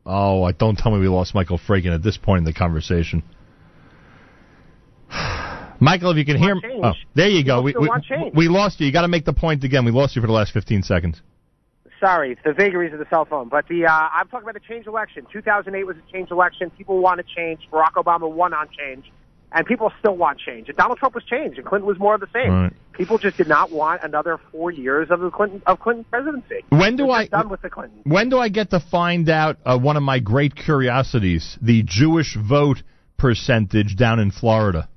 Oh, 0.06 0.44
I 0.44 0.52
don't 0.52 0.78
tell 0.78 0.92
me 0.92 1.00
we 1.00 1.08
lost 1.08 1.36
Michael 1.36 1.60
Fragin 1.60 1.94
at 1.94 2.04
this 2.04 2.18
point 2.18 2.40
in 2.40 2.44
the 2.46 2.54
conversation. 2.54 3.24
Michael, 5.80 6.12
if 6.12 6.18
you 6.18 6.26
can 6.26 6.38
hear 6.38 6.56
me, 6.56 6.62
oh, 6.84 6.92
there 7.16 7.30
you 7.30 7.46
go. 7.46 7.62
We, 7.62 7.74
we, 7.80 7.90
we 8.34 8.48
lost 8.48 8.80
you. 8.80 8.88
You 8.88 8.92
got 8.92 9.04
to 9.04 9.08
make 9.08 9.26
the 9.26 9.34
point 9.34 9.64
again. 9.64 9.86
We 9.86 9.92
lost 9.92 10.16
you 10.16 10.22
for 10.22 10.28
the 10.28 10.34
last 10.34 10.52
15 10.52 10.84
seconds. 10.84 11.22
Sorry, 12.00 12.32
it's 12.32 12.42
the 12.44 12.54
vagaries 12.54 12.94
of 12.94 13.00
the 13.00 13.08
cell 13.10 13.26
phone. 13.26 13.50
But 13.50 13.68
the 13.68 13.86
uh, 13.86 13.92
I'm 13.92 14.28
talking 14.28 14.48
about 14.48 14.54
the 14.54 14.68
change 14.68 14.88
election. 14.88 15.26
2008 15.32 15.84
was 15.86 15.98
a 15.98 16.12
change 16.12 16.32
election. 16.32 16.70
People 16.72 17.00
want 17.00 17.20
to 17.20 17.36
change. 17.36 17.62
Barack 17.72 17.94
Obama 17.94 18.32
won 18.32 18.54
on 18.54 18.68
change, 18.78 19.12
and 19.52 19.66
people 19.66 19.92
still 20.00 20.16
want 20.16 20.40
change. 20.40 20.70
And 20.70 20.78
Donald 20.78 21.00
Trump 21.00 21.16
was 21.16 21.24
change, 21.26 21.58
and 21.58 21.66
Clinton 21.66 21.88
was 21.88 22.00
more 22.00 22.16
of 22.16 22.22
the 22.22 22.30
same. 22.34 22.64
Right. 22.64 22.74
People 22.94 23.18
just 23.18 23.38
did 23.38 23.48
not 23.48 23.72
want 23.72 24.04
another 24.04 24.40
four 24.52 24.72
years 24.72 25.10
of 25.10 25.20
the 25.20 25.30
Clinton 25.30 25.62
of 25.66 25.80
Clinton 25.80 26.06
presidency. 26.10 26.66
When 26.70 26.96
do 26.96 27.10
I 27.10 27.28
done 27.28 27.50
with 27.50 27.62
the 27.62 27.70
Clinton? 27.70 28.02
When 28.04 28.30
do 28.30 28.38
I 28.38 28.50
get 28.50 28.70
to 28.72 28.80
find 28.80 29.30
out 29.30 29.58
uh, 29.66 29.78
one 29.78 29.98
of 29.98 30.04
my 30.04 30.20
great 30.20 30.56
curiosities, 30.56 31.58
the 31.62 31.84
Jewish 31.86 32.38
vote 32.38 32.84
percentage 33.18 33.96
down 33.96 34.20
in 34.20 34.32
Florida? 34.32 34.88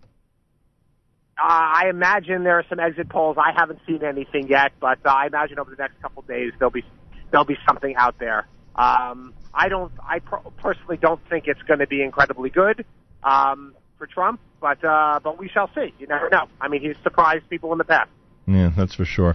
Uh, 1.39 1.45
I 1.45 1.89
imagine 1.89 2.45
there 2.45 2.59
are 2.59 2.65
some 2.69 2.79
exit 2.79 3.09
polls. 3.09 3.37
I 3.39 3.53
haven't 3.57 3.81
seen 3.87 4.05
anything 4.05 4.49
yet, 4.49 4.73
but 4.81 4.99
uh, 5.05 5.09
I 5.11 5.27
imagine 5.27 5.59
over 5.59 5.71
the 5.71 5.77
next 5.77 6.01
couple 6.03 6.23
days 6.23 6.53
there'll 6.59 6.71
be 6.71 6.85
there'll 7.31 7.47
be 7.47 7.57
something 7.67 7.95
out 7.97 8.19
there. 8.19 8.47
Um, 8.77 9.35
I 9.55 9.69
don't. 9.69 9.93
I 10.07 10.19
pro- 10.21 10.53
personally 10.59 10.99
don't 10.99 11.21
think 11.29 11.45
it's 11.47 11.63
going 11.63 11.81
to 11.81 11.87
be 11.87 12.03
incredibly 12.03 12.51
good 12.51 12.85
um, 13.23 13.75
for 13.99 14.07
Trump, 14.07 14.41
but 14.61 14.85
uh, 14.85 15.21
but 15.23 15.39
we 15.39 15.49
shall 15.49 15.71
see. 15.75 15.93
You 15.99 16.07
never 16.07 16.29
know. 16.31 16.49
I 16.61 16.69
mean, 16.69 16.83
he's 16.83 16.97
surprised 17.03 17.49
people 17.49 17.73
in 17.73 17.79
the 17.79 17.85
past. 17.85 18.11
Yeah, 18.47 18.71
that's 18.77 18.95
for 18.95 19.05
sure. 19.05 19.35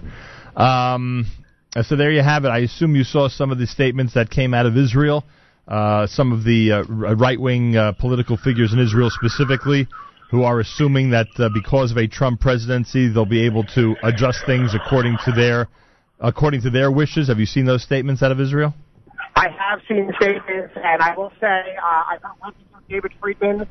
Um, 0.56 1.26
so 1.82 1.96
there 1.96 2.10
you 2.10 2.22
have 2.22 2.44
it. 2.44 2.48
I 2.48 2.58
assume 2.58 2.96
you 2.96 3.04
saw 3.04 3.28
some 3.28 3.50
of 3.50 3.58
the 3.58 3.66
statements 3.66 4.14
that 4.14 4.30
came 4.30 4.54
out 4.54 4.66
of 4.66 4.76
Israel. 4.76 5.24
Uh, 5.66 6.06
some 6.06 6.32
of 6.32 6.44
the 6.44 6.72
uh, 6.72 6.82
right 7.14 7.38
wing 7.38 7.76
uh, 7.76 7.92
political 7.92 8.38
figures 8.38 8.72
in 8.72 8.78
Israel 8.78 9.10
specifically 9.10 9.86
who 10.30 10.42
are 10.42 10.60
assuming 10.60 11.10
that 11.10 11.28
uh, 11.38 11.48
because 11.52 11.90
of 11.90 11.96
a 11.96 12.06
Trump 12.06 12.40
presidency, 12.40 13.08
they'll 13.08 13.24
be 13.24 13.46
able 13.46 13.64
to 13.64 13.96
adjust 14.02 14.44
things 14.46 14.74
according 14.74 15.16
to 15.24 15.32
their 15.32 15.68
according 16.20 16.62
to 16.62 16.70
their 16.70 16.90
wishes. 16.90 17.28
Have 17.28 17.38
you 17.38 17.46
seen 17.46 17.64
those 17.64 17.82
statements 17.82 18.22
out 18.22 18.32
of 18.32 18.40
Israel? 18.40 18.74
I 19.36 19.48
have 19.48 19.80
seen 19.88 20.10
statements, 20.20 20.74
and 20.76 21.00
I 21.00 21.16
will 21.16 21.32
say 21.40 21.46
uh, 21.46 21.86
I 21.86 22.18
heard 22.42 22.54
David 22.88 23.12
Friedman 23.20 23.66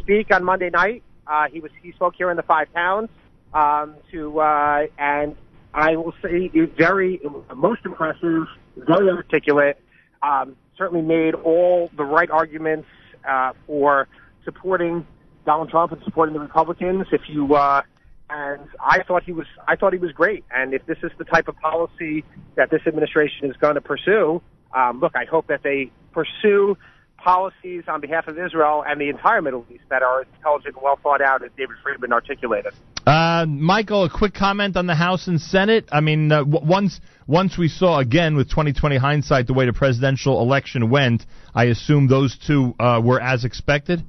speak 0.00 0.32
on 0.34 0.44
Monday 0.44 0.70
night. 0.70 1.02
Uh, 1.26 1.46
he 1.50 1.60
was 1.60 1.70
he 1.82 1.92
spoke 1.92 2.14
here 2.16 2.30
in 2.30 2.36
the 2.36 2.42
Five 2.42 2.72
Towns 2.74 3.08
um, 3.54 3.94
to 4.10 4.40
uh, 4.40 4.86
and 4.98 5.36
I 5.72 5.96
will 5.96 6.12
say 6.22 6.50
very 6.76 7.20
most 7.54 7.80
impressive 7.84 8.46
very 8.76 9.10
articulate, 9.10 9.78
um, 10.22 10.56
certainly 10.76 11.02
made 11.02 11.34
all 11.34 11.90
the 11.96 12.04
right 12.04 12.30
arguments 12.30 12.88
uh, 13.28 13.52
for 13.66 14.08
supporting 14.44 15.06
Donald 15.44 15.70
Trump 15.70 15.92
and 15.92 16.02
supporting 16.04 16.34
the 16.34 16.40
Republicans. 16.40 17.06
If 17.12 17.22
you 17.28 17.54
uh, 17.54 17.82
and 18.30 18.66
I 18.80 19.02
thought 19.02 19.24
he 19.24 19.32
was 19.32 19.46
I 19.68 19.76
thought 19.76 19.92
he 19.92 19.98
was 19.98 20.12
great. 20.12 20.44
And 20.50 20.74
if 20.74 20.84
this 20.86 20.98
is 21.02 21.10
the 21.18 21.24
type 21.24 21.48
of 21.48 21.56
policy 21.56 22.24
that 22.56 22.70
this 22.70 22.82
administration 22.86 23.50
is 23.50 23.56
going 23.56 23.74
to 23.74 23.80
pursue, 23.80 24.42
um, 24.74 25.00
look, 25.00 25.12
I 25.14 25.24
hope 25.24 25.48
that 25.48 25.62
they 25.62 25.90
pursue 26.12 26.76
policies 27.22 27.84
on 27.86 28.00
behalf 28.00 28.26
of 28.26 28.38
Israel 28.38 28.82
and 28.86 29.00
the 29.00 29.08
entire 29.08 29.40
Middle 29.40 29.64
East 29.70 29.84
that 29.90 30.02
are 30.02 30.22
intelligent 30.22 30.74
and 30.74 30.82
well 30.82 30.98
thought 31.02 31.20
out, 31.20 31.44
as 31.44 31.50
David 31.56 31.76
Friedman 31.82 32.12
articulated. 32.12 32.72
Uh, 33.06 33.46
Michael, 33.46 34.04
a 34.04 34.10
quick 34.10 34.34
comment 34.34 34.76
on 34.76 34.86
the 34.86 34.94
House 34.94 35.26
and 35.28 35.40
Senate. 35.40 35.88
I 35.92 36.00
mean, 36.00 36.32
uh, 36.32 36.44
w- 36.44 36.66
once 36.66 37.00
once 37.26 37.58
we 37.58 37.68
saw 37.68 37.98
again 37.98 38.36
with 38.36 38.48
2020 38.48 38.96
hindsight 38.96 39.46
the 39.46 39.54
way 39.54 39.66
the 39.66 39.72
presidential 39.72 40.40
election 40.40 40.90
went, 40.90 41.24
I 41.54 41.64
assume 41.64 42.08
those 42.08 42.36
two 42.46 42.74
uh, 42.78 43.00
were 43.04 43.20
as 43.20 43.44
expected. 43.44 44.04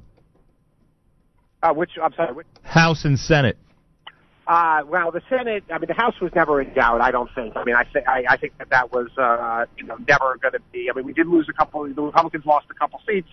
Uh, 1.63 1.73
which 1.73 1.91
I'm 2.01 2.13
sorry, 2.13 2.33
which, 2.33 2.47
House 2.63 3.05
and 3.05 3.17
Senate. 3.17 3.57
Uh, 4.45 4.81
well, 4.85 5.11
the 5.11 5.21
Senate, 5.29 5.63
I 5.71 5.77
mean, 5.77 5.87
the 5.87 5.93
House 5.93 6.19
was 6.19 6.31
never 6.35 6.61
in 6.61 6.73
doubt. 6.73 6.99
I 6.99 7.11
don't 7.11 7.29
think. 7.33 7.55
I 7.55 7.63
mean, 7.63 7.75
I 7.75 7.85
think 7.85 8.05
I, 8.05 8.25
I 8.29 8.37
think 8.37 8.57
that 8.57 8.69
that 8.71 8.91
was, 8.91 9.07
uh, 9.17 9.65
you 9.77 9.85
know, 9.85 9.95
never 10.05 10.37
going 10.41 10.51
to 10.51 10.59
be. 10.73 10.89
I 10.91 10.95
mean, 10.95 11.05
we 11.05 11.13
did 11.13 11.27
lose 11.27 11.47
a 11.49 11.53
couple. 11.53 11.85
The 11.85 12.01
Republicans 12.01 12.45
lost 12.45 12.67
a 12.69 12.73
couple 12.73 12.99
seats. 13.07 13.29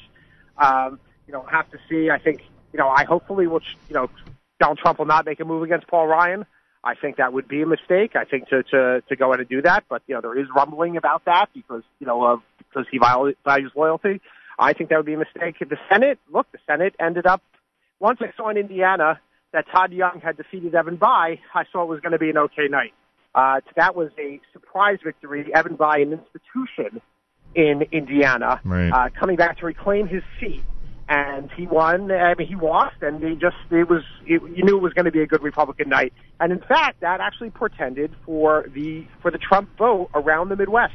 Um, 0.59 1.01
you 1.27 1.33
know, 1.33 1.45
have 1.51 1.69
to 1.73 1.79
see. 1.89 2.11
I 2.11 2.19
think, 2.19 2.43
you 2.73 2.79
know, 2.79 2.89
I 2.89 3.05
hopefully 3.05 3.49
will. 3.49 3.63
You 3.89 3.95
know, 3.95 4.11
Donald 4.61 4.79
Trump 4.79 5.01
will 5.01 5.07
not 5.07 5.27
make 5.27 5.41
a 5.41 5.45
move 5.45 5.65
against 5.65 5.89
Paul 5.89 6.07
Ryan. 6.07 6.47
I 6.85 6.95
think 6.95 7.17
that 7.17 7.33
would 7.33 7.49
be 7.49 7.63
a 7.63 7.67
mistake. 7.67 8.15
I 8.15 8.25
think 8.25 8.49
to 8.51 8.63
to 8.63 9.03
to 9.09 9.17
go 9.17 9.31
ahead 9.31 9.41
and 9.41 9.49
do 9.49 9.63
that, 9.63 9.85
but 9.89 10.03
you 10.07 10.15
know, 10.15 10.21
there 10.21 10.39
is 10.39 10.47
rumbling 10.55 10.97
about 10.97 11.25
that 11.25 11.47
because 11.53 11.83
you 11.99 12.07
know 12.07 12.25
of 12.25 12.41
because 12.59 12.87
he 12.91 12.99
values 12.99 13.73
loyalty. 13.75 14.21
I 14.61 14.75
think 14.75 14.91
that 14.91 14.99
would 14.99 15.07
be 15.07 15.15
a 15.15 15.19
mistake. 15.19 15.57
The 15.59 15.79
Senate, 15.91 16.19
look, 16.33 16.47
the 16.53 16.59
Senate 16.69 16.95
ended 17.01 17.27
up. 17.27 17.43
Once 18.01 18.19
I 18.21 18.33
saw 18.37 18.49
in 18.49 18.57
Indiana 18.57 19.21
that 19.53 19.67
Todd 19.73 19.93
Young 19.93 20.21
had 20.25 20.37
defeated 20.37 20.75
Evan 20.75 20.97
Bayh, 20.97 21.39
I 21.55 21.65
saw 21.71 21.83
it 21.83 21.89
was 21.89 22.01
going 22.01 22.13
to 22.13 22.19
be 22.19 22.31
an 22.31 22.39
okay 22.39 22.67
night. 22.69 22.95
Uh, 23.35 23.61
that 23.77 23.95
was 23.95 24.11
a 24.19 24.41
surprise 24.53 24.99
victory. 25.05 25.51
Evan 25.55 25.77
Bayh, 25.77 26.03
an 26.03 26.13
institution 26.13 27.01
in 27.55 27.83
Indiana, 27.93 28.61
Right. 28.65 28.91
uh, 28.91 29.09
coming 29.19 29.37
back 29.37 29.59
to 29.59 29.67
reclaim 29.67 30.09
his 30.09 30.23
seat. 30.41 30.65
And 31.09 31.51
he 31.57 31.67
won. 31.67 32.13
I 32.13 32.35
mean, 32.37 32.47
he 32.47 32.55
lost, 32.55 33.03
and 33.03 33.21
he 33.21 33.35
just 33.35 33.57
it 33.73 33.91
was 33.91 34.05
it, 34.27 34.41
you 34.57 34.63
knew 34.63 34.77
it 34.77 34.81
was 34.81 34.93
going 34.93 35.07
to 35.07 35.11
be 35.11 35.23
a 35.23 35.27
good 35.27 35.43
Republican 35.43 35.89
night. 35.89 36.13
And 36.39 36.53
in 36.53 36.61
fact, 36.61 37.01
that 37.01 37.21
actually 37.21 37.51
portended 37.51 38.15
for 38.25 38.67
the 38.73 39.09
for 39.21 39.33
the 39.33 39.39
Trump 39.39 39.71
vote 39.77 40.11
around 40.15 40.51
the 40.51 40.57
Midwest. 40.57 40.95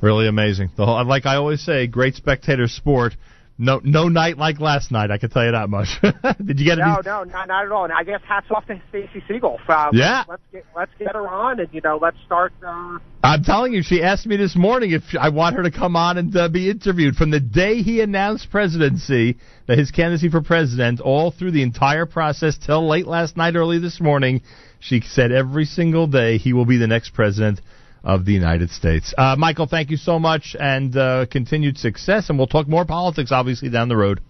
Really 0.00 0.26
amazing. 0.26 0.70
The 0.76 0.86
whole, 0.86 1.04
like 1.04 1.24
I 1.24 1.36
always 1.36 1.60
say, 1.62 1.86
great 1.86 2.16
spectator 2.16 2.66
sport. 2.66 3.16
No, 3.60 3.80
no 3.82 4.08
night 4.08 4.38
like 4.38 4.60
last 4.60 4.92
night. 4.92 5.10
I 5.10 5.18
can 5.18 5.30
tell 5.30 5.44
you 5.44 5.50
that 5.50 5.68
much. 5.68 5.88
Did 6.44 6.60
you 6.60 6.64
get 6.64 6.78
it? 6.78 6.82
No, 6.82 6.94
any? 6.94 7.02
no, 7.04 7.24
not, 7.24 7.48
not 7.48 7.64
at 7.64 7.72
all. 7.72 7.84
And 7.84 7.92
I 7.92 8.04
guess 8.04 8.20
hats 8.26 8.46
off 8.54 8.64
to 8.66 8.80
Stacey 8.88 9.20
Siegel. 9.26 9.58
Uh, 9.68 9.90
Yeah. 9.92 10.22
let's 10.28 10.42
get 10.52 10.64
let's 10.76 10.92
get 10.96 11.14
her 11.14 11.26
on, 11.26 11.58
and 11.58 11.68
you 11.72 11.80
know, 11.82 11.98
let's 12.00 12.16
start. 12.24 12.52
Uh, 12.64 12.98
I'm 13.24 13.42
telling 13.42 13.72
you, 13.72 13.82
she 13.82 14.00
asked 14.00 14.26
me 14.26 14.36
this 14.36 14.54
morning 14.54 14.92
if 14.92 15.02
I 15.20 15.30
want 15.30 15.56
her 15.56 15.64
to 15.64 15.72
come 15.72 15.96
on 15.96 16.18
and 16.18 16.36
uh, 16.36 16.48
be 16.48 16.70
interviewed. 16.70 17.16
From 17.16 17.32
the 17.32 17.40
day 17.40 17.82
he 17.82 18.00
announced 18.00 18.48
presidency, 18.48 19.38
that 19.66 19.76
his 19.76 19.90
candidacy 19.90 20.28
for 20.30 20.40
president, 20.40 21.00
all 21.00 21.32
through 21.32 21.50
the 21.50 21.62
entire 21.64 22.06
process 22.06 22.56
till 22.56 22.88
late 22.88 23.08
last 23.08 23.36
night, 23.36 23.56
early 23.56 23.80
this 23.80 24.00
morning, 24.00 24.40
she 24.78 25.00
said 25.00 25.32
every 25.32 25.64
single 25.64 26.06
day 26.06 26.38
he 26.38 26.52
will 26.52 26.64
be 26.64 26.76
the 26.76 26.86
next 26.86 27.10
president 27.12 27.60
of 28.04 28.24
the 28.24 28.32
United 28.32 28.70
States. 28.70 29.12
Uh, 29.16 29.36
Michael, 29.38 29.66
thank 29.66 29.90
you 29.90 29.96
so 29.96 30.18
much, 30.18 30.56
and 30.58 30.96
uh, 30.96 31.26
continued 31.30 31.78
success. 31.78 32.28
And 32.28 32.38
we'll 32.38 32.46
talk 32.46 32.68
more 32.68 32.84
politics, 32.84 33.32
obviously, 33.32 33.70
down 33.70 33.88
the 33.88 33.96
road. 33.96 34.20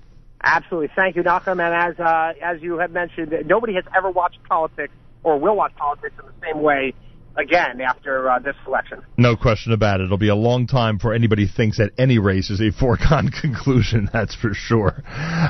Absolutely. 0.43 0.91
Thank 0.95 1.17
you, 1.17 1.23
Malcolm. 1.23 1.61
And 1.61 1.75
as 1.75 1.99
uh, 1.99 2.33
as 2.43 2.63
you 2.63 2.79
have 2.79 2.93
mentioned, 2.93 3.35
nobody 3.47 3.75
has 3.75 3.85
ever 3.97 4.11
watched 4.11 4.39
politics 4.49 4.93
or 5.23 5.39
will 5.39 5.57
watch 5.57 5.75
politics 5.77 6.15
in 6.19 6.27
the 6.27 6.47
same 6.47 6.63
way 6.63 6.95
again 7.37 7.81
after 7.81 8.31
uh, 8.31 8.39
this 8.39 8.55
election. 8.67 9.03
No 9.17 9.37
question 9.37 9.73
about 9.73 10.01
it. 10.01 10.05
It'll 10.05 10.19
be 10.19 10.29
a 10.29 10.37
long 10.37 10.67
time 10.67 10.97
before 10.97 11.15
anybody 11.15 11.47
thinks 11.47 11.79
that 11.79 11.91
any 11.99 12.19
race 12.19 12.51
is 12.51 12.61
a 12.61 12.71
foregone 12.79 13.31
conclusion. 13.31 14.09
That's 14.13 14.35
for 14.35 14.55
sure. 14.55 15.03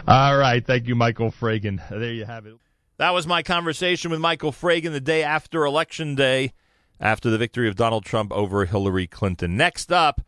All 0.06 0.36
right. 0.36 0.64
Thank 0.64 0.86
you, 0.86 0.94
Michael 0.94 1.32
Fragin. 1.32 1.78
There 1.90 2.12
you 2.12 2.24
have 2.24 2.46
it. 2.46 2.54
That 2.98 3.14
was 3.14 3.26
my 3.26 3.42
conversation 3.42 4.10
with 4.10 4.20
Michael 4.20 4.52
Fragin 4.52 4.92
the 4.92 5.00
day 5.00 5.22
after 5.22 5.64
Election 5.64 6.16
Day, 6.16 6.52
after 7.00 7.30
the 7.30 7.38
victory 7.38 7.68
of 7.68 7.76
Donald 7.76 8.04
Trump 8.04 8.32
over 8.32 8.64
Hillary 8.64 9.06
Clinton. 9.06 9.56
Next 9.56 9.92
up, 9.92 10.20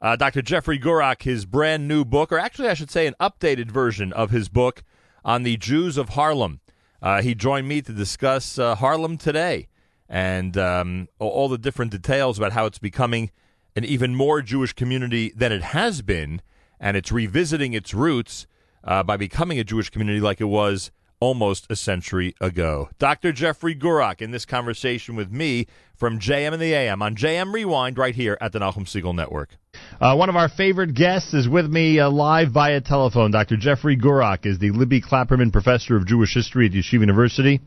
uh, 0.00 0.16
Dr. 0.16 0.42
Jeffrey 0.42 0.78
Gurock, 0.78 1.22
his 1.22 1.46
brand 1.46 1.88
new 1.88 2.04
book, 2.04 2.32
or 2.32 2.38
actually, 2.38 2.68
I 2.68 2.74
should 2.74 2.90
say, 2.90 3.06
an 3.06 3.14
updated 3.20 3.70
version 3.70 4.12
of 4.12 4.30
his 4.30 4.48
book 4.48 4.82
on 5.24 5.42
the 5.42 5.56
Jews 5.56 5.96
of 5.96 6.10
Harlem. 6.10 6.60
Uh, 7.00 7.22
he 7.22 7.34
joined 7.34 7.68
me 7.68 7.82
to 7.82 7.92
discuss 7.92 8.58
uh, 8.58 8.74
Harlem 8.74 9.16
today 9.18 9.68
and 10.08 10.56
um, 10.56 11.08
all- 11.18 11.48
the 11.48 11.58
different 11.58 11.90
details 11.90 12.38
about 12.38 12.52
how 12.52 12.66
it's 12.66 12.78
becoming 12.78 13.30
an 13.76 13.84
even 13.84 14.14
more 14.14 14.42
Jewish 14.42 14.72
community 14.72 15.32
than 15.34 15.52
it 15.52 15.62
has 15.62 16.02
been, 16.02 16.40
and 16.78 16.96
it's 16.96 17.10
revisiting 17.10 17.72
its 17.72 17.92
roots 17.94 18.46
uh, 18.84 19.02
by 19.02 19.16
becoming 19.16 19.58
a 19.58 19.64
Jewish 19.64 19.90
community 19.90 20.20
like 20.20 20.40
it 20.40 20.44
was 20.44 20.90
almost 21.20 21.66
a 21.70 21.76
century 21.76 22.34
ago. 22.40 22.90
Dr. 22.98 23.32
Jeffrey 23.32 23.74
Gurock 23.74 24.20
in 24.20 24.30
this 24.30 24.44
conversation 24.44 25.16
with 25.16 25.30
me 25.32 25.66
from 25.96 26.18
JM 26.18 26.52
and 26.52 26.60
the 26.60 26.72
AM 26.72 27.02
on 27.02 27.16
JM 27.16 27.52
Rewind 27.52 27.98
right 27.98 28.14
here 28.14 28.36
at 28.40 28.52
the 28.52 28.58
Nachum 28.58 28.88
Siegel 28.88 29.12
Network. 29.12 29.50
Uh, 30.00 30.14
one 30.16 30.28
of 30.28 30.36
our 30.36 30.48
favorite 30.48 30.94
guests 30.94 31.34
is 31.34 31.48
with 31.48 31.66
me 31.66 32.00
uh, 32.00 32.10
live 32.10 32.50
via 32.52 32.80
telephone. 32.80 33.30
Dr. 33.30 33.56
Jeffrey 33.56 33.96
Gurock 33.96 34.46
is 34.46 34.58
the 34.58 34.70
Libby 34.70 35.00
Klaperman 35.00 35.52
Professor 35.52 35.96
of 35.96 36.06
Jewish 36.06 36.34
History 36.34 36.66
at 36.66 36.72
Yeshiva 36.72 37.00
University. 37.00 37.60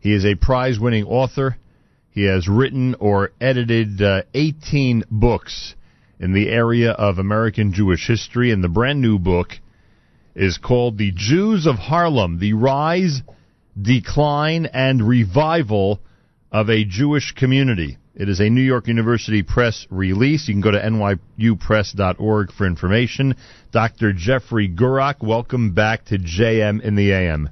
He 0.00 0.14
is 0.14 0.24
a 0.24 0.34
prize 0.34 0.78
winning 0.78 1.04
author. 1.04 1.56
He 2.10 2.24
has 2.24 2.48
written 2.48 2.94
or 2.98 3.32
edited 3.40 4.00
uh, 4.00 4.22
18 4.34 5.04
books 5.10 5.74
in 6.18 6.32
the 6.32 6.48
area 6.48 6.92
of 6.92 7.18
American 7.18 7.72
Jewish 7.72 8.06
history, 8.06 8.50
and 8.50 8.62
the 8.62 8.68
brand 8.68 9.00
new 9.00 9.18
book 9.18 9.50
is 10.34 10.58
called 10.58 10.98
The 10.98 11.12
Jews 11.14 11.66
of 11.66 11.76
Harlem 11.76 12.38
The 12.38 12.54
Rise, 12.54 13.22
Decline, 13.80 14.66
and 14.66 15.06
Revival 15.06 16.00
of 16.50 16.70
a 16.70 16.84
Jewish 16.84 17.32
Community. 17.32 17.98
It 18.14 18.28
is 18.28 18.40
a 18.40 18.48
New 18.48 18.62
York 18.62 18.88
University 18.88 19.42
Press 19.42 19.86
release. 19.90 20.48
You 20.48 20.54
can 20.54 20.60
go 20.60 20.72
to 20.72 20.80
nyupress.org 20.80 22.52
for 22.52 22.66
information. 22.66 23.36
Dr. 23.70 24.12
Jeffrey 24.12 24.68
Gurock, 24.68 25.22
welcome 25.22 25.72
back 25.72 26.06
to 26.06 26.18
JM 26.18 26.82
in 26.82 26.96
the 26.96 27.12
AM. 27.12 27.50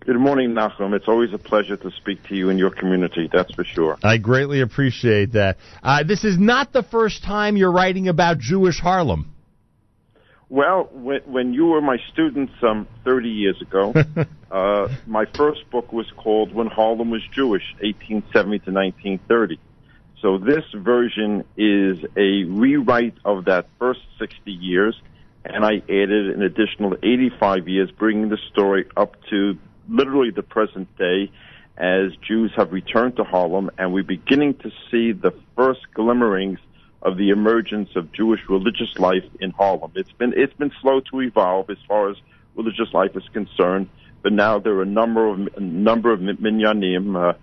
Good 0.00 0.18
morning, 0.18 0.54
Nachum. 0.54 0.94
It's 0.94 1.08
always 1.08 1.34
a 1.34 1.38
pleasure 1.38 1.76
to 1.76 1.90
speak 1.90 2.22
to 2.28 2.34
you 2.34 2.48
and 2.48 2.58
your 2.58 2.70
community, 2.70 3.28
that's 3.30 3.52
for 3.52 3.64
sure. 3.64 3.98
I 4.02 4.16
greatly 4.16 4.62
appreciate 4.62 5.32
that. 5.32 5.58
Uh, 5.82 6.02
this 6.04 6.24
is 6.24 6.38
not 6.38 6.72
the 6.72 6.82
first 6.82 7.22
time 7.22 7.58
you're 7.58 7.70
writing 7.70 8.08
about 8.08 8.38
Jewish 8.38 8.80
Harlem. 8.80 9.34
Well, 10.50 10.88
when, 10.92 11.20
when 11.26 11.54
you 11.54 11.66
were 11.66 11.80
my 11.80 11.98
student 12.12 12.50
some 12.60 12.88
30 13.04 13.28
years 13.28 13.62
ago, 13.62 13.94
uh, 14.50 14.88
my 15.06 15.24
first 15.36 15.70
book 15.70 15.92
was 15.92 16.10
called 16.16 16.52
When 16.52 16.66
Harlem 16.66 17.10
Was 17.10 17.22
Jewish, 17.32 17.62
1870 17.80 18.58
to 18.58 18.72
1930. 18.72 19.60
So 20.20 20.38
this 20.38 20.64
version 20.74 21.44
is 21.56 21.98
a 22.16 22.42
rewrite 22.44 23.14
of 23.24 23.44
that 23.44 23.68
first 23.78 24.00
60 24.18 24.50
years, 24.50 25.00
and 25.44 25.64
I 25.64 25.76
added 25.76 26.30
an 26.30 26.42
additional 26.42 26.96
85 27.00 27.68
years, 27.68 27.90
bringing 27.92 28.28
the 28.28 28.38
story 28.50 28.86
up 28.96 29.14
to 29.30 29.56
literally 29.88 30.30
the 30.30 30.42
present 30.42 30.88
day 30.98 31.30
as 31.78 32.10
Jews 32.26 32.52
have 32.56 32.72
returned 32.72 33.16
to 33.16 33.24
Harlem, 33.24 33.70
and 33.78 33.92
we're 33.92 34.02
beginning 34.02 34.54
to 34.54 34.70
see 34.90 35.12
the 35.12 35.32
first 35.54 35.80
glimmerings 35.94 36.58
of 37.02 37.16
the 37.16 37.30
emergence 37.30 37.90
of 37.96 38.12
Jewish 38.12 38.40
religious 38.48 38.98
life 38.98 39.24
in 39.40 39.50
Harlem. 39.50 39.92
It's 39.94 40.12
been 40.12 40.34
it's 40.36 40.54
been 40.54 40.72
slow 40.80 41.00
to 41.10 41.20
evolve 41.20 41.70
as 41.70 41.78
far 41.88 42.10
as 42.10 42.16
religious 42.54 42.92
life 42.92 43.16
is 43.16 43.26
concerned, 43.32 43.88
but 44.22 44.32
now 44.32 44.58
there 44.58 44.74
are 44.74 44.82
a 44.82 44.86
number 44.86 45.28
of 45.28 45.48
a 45.56 45.60
number 45.60 46.12
of 46.12 46.20
minyanim. 46.20 47.16
Uh, 47.16 47.34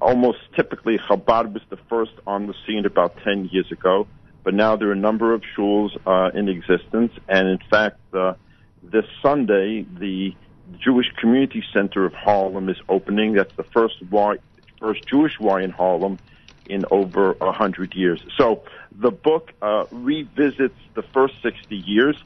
almost 0.00 0.38
typically, 0.54 0.98
Chabad 0.98 1.52
was 1.52 1.62
the 1.70 1.78
first 1.88 2.12
on 2.26 2.46
the 2.46 2.54
scene 2.66 2.84
about 2.84 3.16
ten 3.24 3.46
years 3.46 3.70
ago, 3.72 4.06
but 4.44 4.52
now 4.52 4.76
there 4.76 4.88
are 4.88 4.92
a 4.92 4.96
number 4.96 5.32
of 5.32 5.42
shuls 5.56 5.96
uh, 6.06 6.36
in 6.36 6.48
existence, 6.48 7.12
and 7.28 7.48
in 7.48 7.58
fact, 7.70 7.98
uh, 8.14 8.34
this 8.82 9.06
Sunday 9.22 9.86
the 9.98 10.34
Jewish 10.78 11.10
Community 11.18 11.62
Center 11.72 12.04
of 12.04 12.12
Harlem 12.12 12.68
is 12.68 12.78
opening. 12.88 13.34
That's 13.34 13.54
the 13.56 13.64
first 13.64 14.02
y, 14.10 14.36
first 14.80 15.06
Jewish 15.06 15.38
Y 15.40 15.62
in 15.62 15.70
Harlem 15.70 16.18
in 16.66 16.84
over 16.90 17.36
a 17.40 17.52
hundred 17.52 17.94
years. 17.94 18.22
So 18.36 18.64
the 18.98 19.10
book 19.10 19.52
uh, 19.62 19.84
revisits 19.90 20.78
the 20.94 21.02
first 21.02 21.34
60 21.42 21.76
years 21.76 22.16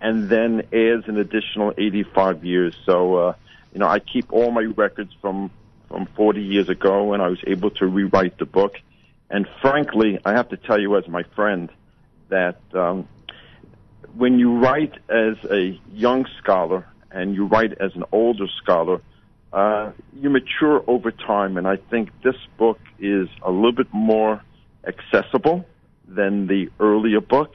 and 0.00 0.28
then 0.28 0.60
adds 0.72 1.08
an 1.08 1.18
additional 1.18 1.72
85 1.76 2.44
years. 2.44 2.76
So, 2.86 3.14
uh, 3.16 3.34
you 3.72 3.80
know, 3.80 3.88
I 3.88 3.98
keep 3.98 4.32
all 4.32 4.50
my 4.50 4.62
records 4.62 5.12
from, 5.20 5.50
from 5.88 6.06
40 6.16 6.42
years 6.42 6.68
ago 6.68 7.12
and 7.12 7.22
I 7.22 7.28
was 7.28 7.40
able 7.46 7.70
to 7.72 7.86
rewrite 7.86 8.38
the 8.38 8.46
book. 8.46 8.74
And 9.30 9.46
frankly, 9.60 10.18
I 10.24 10.32
have 10.32 10.48
to 10.50 10.56
tell 10.56 10.80
you 10.80 10.96
as 10.96 11.06
my 11.08 11.22
friend 11.34 11.68
that 12.28 12.60
um, 12.74 13.08
when 14.16 14.38
you 14.38 14.58
write 14.58 14.94
as 15.08 15.36
a 15.50 15.78
young 15.92 16.26
scholar 16.38 16.86
and 17.10 17.34
you 17.34 17.46
write 17.46 17.72
as 17.80 17.94
an 17.94 18.04
older 18.12 18.46
scholar, 18.62 19.00
uh, 19.52 19.92
you 20.14 20.30
mature 20.30 20.82
over 20.86 21.10
time. 21.10 21.56
And 21.56 21.66
I 21.66 21.76
think 21.76 22.10
this 22.22 22.36
book 22.56 22.78
is 22.98 23.28
a 23.42 23.50
little 23.50 23.72
bit 23.72 23.92
more 23.92 24.42
accessible 24.86 25.66
than 26.08 26.46
the 26.46 26.70
earlier 26.80 27.20
book. 27.20 27.54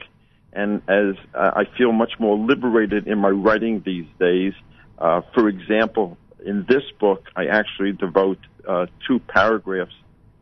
And 0.52 0.82
as 0.88 1.16
uh, 1.34 1.50
I 1.56 1.64
feel 1.76 1.92
much 1.92 2.12
more 2.18 2.38
liberated 2.38 3.08
in 3.08 3.18
my 3.18 3.30
writing 3.30 3.82
these 3.84 4.06
days, 4.20 4.54
uh, 4.98 5.22
for 5.34 5.48
example, 5.48 6.16
in 6.44 6.64
this 6.68 6.84
book, 7.00 7.26
I 7.34 7.46
actually 7.46 7.92
devote 7.92 8.38
uh, 8.66 8.86
two 9.06 9.18
paragraphs 9.18 9.94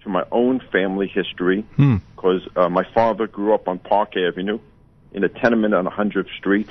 to 0.02 0.09
my 0.09 0.25
own 0.31 0.61
family 0.73 1.07
history 1.07 1.64
because 1.76 2.42
hmm. 2.42 2.59
uh, 2.59 2.69
my 2.69 2.85
father 2.92 3.26
grew 3.26 3.54
up 3.54 3.69
on 3.69 3.78
Park 3.78 4.16
Avenue 4.16 4.59
in 5.12 5.25
a 5.25 5.28
tenement 5.28 5.75
on 5.75 5.87
100th 5.87 6.28
Street, 6.38 6.69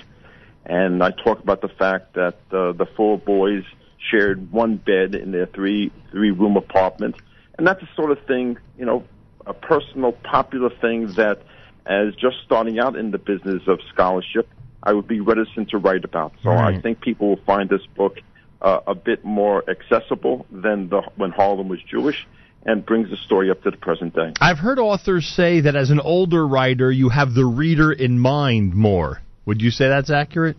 and 0.66 1.04
I 1.04 1.12
talk 1.12 1.40
about 1.40 1.62
the 1.62 1.70
fact 1.70 2.14
that 2.14 2.38
uh, 2.52 2.74
the 2.74 2.88
four 2.96 3.18
boys 3.18 3.64
shared 4.10 4.52
one 4.52 4.78
bed 4.78 5.16
in 5.16 5.32
their 5.32 5.46
three 5.46 5.92
three 6.12 6.32
room 6.32 6.58
apartment, 6.58 7.16
and 7.58 7.66
that's 7.66 7.82
the 7.82 7.90
sort 7.96 8.12
of 8.12 8.20
thing, 8.26 8.58
you 8.78 8.86
know, 8.86 9.04
a 9.52 9.54
personal, 9.54 10.14
popular 10.14 10.70
thing 10.70 11.08
that, 11.14 11.42
as 11.86 12.16
just 12.16 12.38
starting 12.46 12.80
out 12.80 12.96
in 12.96 13.12
the 13.12 13.18
business 13.18 13.62
of 13.68 13.80
scholarship, 13.94 14.48
I 14.82 14.94
would 14.94 15.08
be 15.08 15.20
reticent 15.20 15.70
to 15.72 15.78
write 15.78 16.06
about. 16.06 16.34
So 16.42 16.50
right. 16.50 16.76
I 16.76 16.82
think 16.82 17.02
people 17.02 17.30
will 17.30 17.44
find 17.46 17.70
this 17.70 17.86
book 17.96 18.18
uh, 18.62 18.80
a 18.88 18.96
bit 18.96 19.26
more 19.26 19.64
accessible 19.70 20.46
than 20.52 20.90
the 20.90 21.02
when 21.16 21.32
Harlem 21.32 21.68
was 21.68 21.80
Jewish 21.84 22.28
and 22.66 22.86
brings 22.86 23.10
the 23.10 23.18
story 23.18 23.50
up 23.52 23.62
to 23.64 23.72
the 23.72 23.78
present 23.78 24.14
day. 24.16 24.34
I've 24.40 24.60
heard 24.60 24.80
authors 24.80 25.26
say 25.26 25.62
that 25.62 25.76
as 25.76 25.90
an 25.90 26.00
older 26.00 26.48
writer, 26.48 26.92
you 26.92 27.10
have 27.10 27.34
the 27.34 27.46
reader 27.46 27.92
in 27.92 28.20
mind 28.20 28.74
more. 28.76 29.22
Would 29.46 29.62
you 29.62 29.72
say 29.72 29.88
that's 29.90 30.12
accurate? 30.12 30.58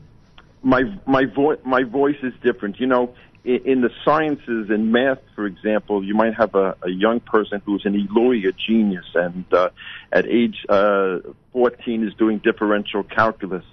My 0.63 0.83
my 1.07 1.25
voice 1.25 1.59
my 1.65 1.85
voice 1.85 2.19
is 2.23 2.35
different. 2.43 2.79
You 2.79 2.87
know, 2.87 3.15
in, 3.45 3.81
the 3.81 3.91
sciences 4.05 4.71
and 4.71 4.93
math, 4.93 5.19
for 5.35 5.47
example, 5.47 6.05
you 6.05 6.15
might 6.15 6.35
have 6.35 6.55
a, 6.55 6.77
a 6.83 6.91
young 6.91 7.21
person 7.21 7.61
who's 7.65 7.85
an 7.85 7.95
Eloy 7.95 8.43
genius, 8.67 9.07
and 9.15 9.45
uh, 9.53 9.71
at 10.13 10.27
age 10.27 10.65
uh, 10.69 11.19
14 11.53 12.07
is 12.07 12.15
doing 12.15 12.39
differential 12.39 13.03
calculus. 13.03 13.65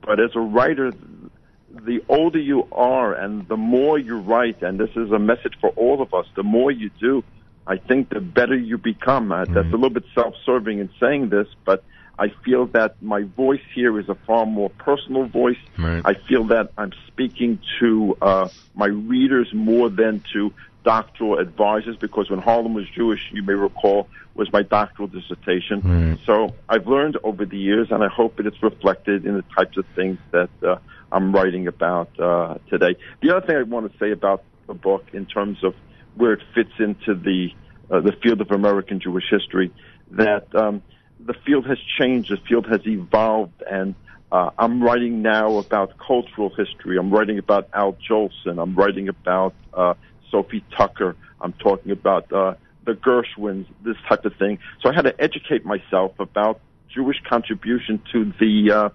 But 0.00 0.20
as 0.20 0.30
a 0.34 0.40
writer, 0.40 0.92
the 1.70 2.02
older 2.08 2.38
you 2.38 2.66
are 2.72 3.12
and 3.14 3.46
the 3.46 3.56
more 3.56 3.98
you 3.98 4.18
write, 4.18 4.62
and 4.62 4.80
this 4.80 4.90
is 4.96 5.10
a 5.10 5.18
message 5.18 5.54
for 5.60 5.70
all 5.70 6.00
of 6.00 6.14
us, 6.14 6.26
the 6.34 6.42
more 6.42 6.70
you 6.70 6.90
do, 6.98 7.22
I 7.66 7.76
think 7.76 8.08
the 8.08 8.20
better 8.20 8.56
you 8.56 8.78
become. 8.78 9.30
Uh, 9.30 9.44
mm-hmm. 9.44 9.54
That's 9.54 9.68
a 9.68 9.72
little 9.72 9.90
bit 9.90 10.04
self-serving 10.14 10.78
in 10.78 10.90
saying 10.98 11.28
this, 11.28 11.46
but 11.64 11.84
I 12.20 12.28
feel 12.44 12.66
that 12.66 13.02
my 13.02 13.22
voice 13.22 13.62
here 13.74 13.98
is 13.98 14.10
a 14.10 14.14
far 14.14 14.44
more 14.44 14.68
personal 14.68 15.24
voice. 15.24 15.56
Right. 15.78 16.02
I 16.04 16.12
feel 16.28 16.44
that 16.48 16.70
I'm 16.76 16.92
speaking 17.06 17.58
to 17.80 18.16
uh, 18.20 18.48
my 18.74 18.88
readers 18.88 19.48
more 19.54 19.88
than 19.88 20.22
to 20.34 20.52
doctoral 20.84 21.38
advisors 21.38 21.96
because 21.96 22.28
when 22.28 22.40
Harlem 22.40 22.74
was 22.74 22.86
Jewish, 22.90 23.30
you 23.32 23.42
may 23.42 23.54
recall, 23.54 24.06
was 24.34 24.52
my 24.52 24.62
doctoral 24.62 25.08
dissertation. 25.08 25.80
Right. 25.80 26.18
So 26.26 26.54
I've 26.68 26.86
learned 26.86 27.16
over 27.24 27.46
the 27.46 27.58
years, 27.58 27.88
and 27.90 28.04
I 28.04 28.08
hope 28.08 28.36
that 28.36 28.46
it's 28.46 28.62
reflected 28.62 29.24
in 29.24 29.34
the 29.36 29.44
types 29.56 29.78
of 29.78 29.86
things 29.96 30.18
that 30.32 30.50
uh, 30.62 30.76
I'm 31.10 31.34
writing 31.34 31.68
about 31.68 32.10
uh, 32.20 32.58
today. 32.68 32.96
The 33.22 33.34
other 33.34 33.46
thing 33.46 33.56
I 33.56 33.62
want 33.62 33.90
to 33.90 33.98
say 33.98 34.10
about 34.12 34.44
the 34.66 34.74
book, 34.74 35.06
in 35.14 35.24
terms 35.24 35.64
of 35.64 35.74
where 36.16 36.34
it 36.34 36.42
fits 36.54 36.72
into 36.78 37.14
the 37.14 37.48
uh, 37.90 38.00
the 38.00 38.12
field 38.22 38.40
of 38.40 38.50
American 38.52 39.00
Jewish 39.00 39.24
history, 39.28 39.72
that 40.12 40.54
um, 40.54 40.82
the 41.26 41.34
field 41.46 41.66
has 41.66 41.78
changed, 41.98 42.30
the 42.30 42.36
field 42.48 42.66
has 42.66 42.80
evolved, 42.86 43.62
and 43.68 43.94
uh, 44.32 44.50
I'm 44.58 44.82
writing 44.82 45.22
now 45.22 45.56
about 45.58 45.98
cultural 45.98 46.50
history. 46.50 46.96
I'm 46.98 47.10
writing 47.10 47.38
about 47.38 47.68
Al 47.72 47.94
Jolson. 47.94 48.62
I'm 48.62 48.74
writing 48.74 49.08
about 49.08 49.54
uh, 49.74 49.94
Sophie 50.30 50.64
Tucker. 50.76 51.16
I'm 51.40 51.52
talking 51.54 51.90
about 51.90 52.32
uh, 52.32 52.54
the 52.84 52.92
Gershwins, 52.92 53.66
this 53.84 53.96
type 54.08 54.24
of 54.24 54.34
thing. 54.36 54.58
So 54.82 54.90
I 54.90 54.94
had 54.94 55.02
to 55.02 55.20
educate 55.20 55.64
myself 55.64 56.12
about 56.18 56.60
Jewish 56.94 57.16
contribution 57.28 58.02
to 58.12 58.32
the 58.38 58.72
uh, 58.72 58.88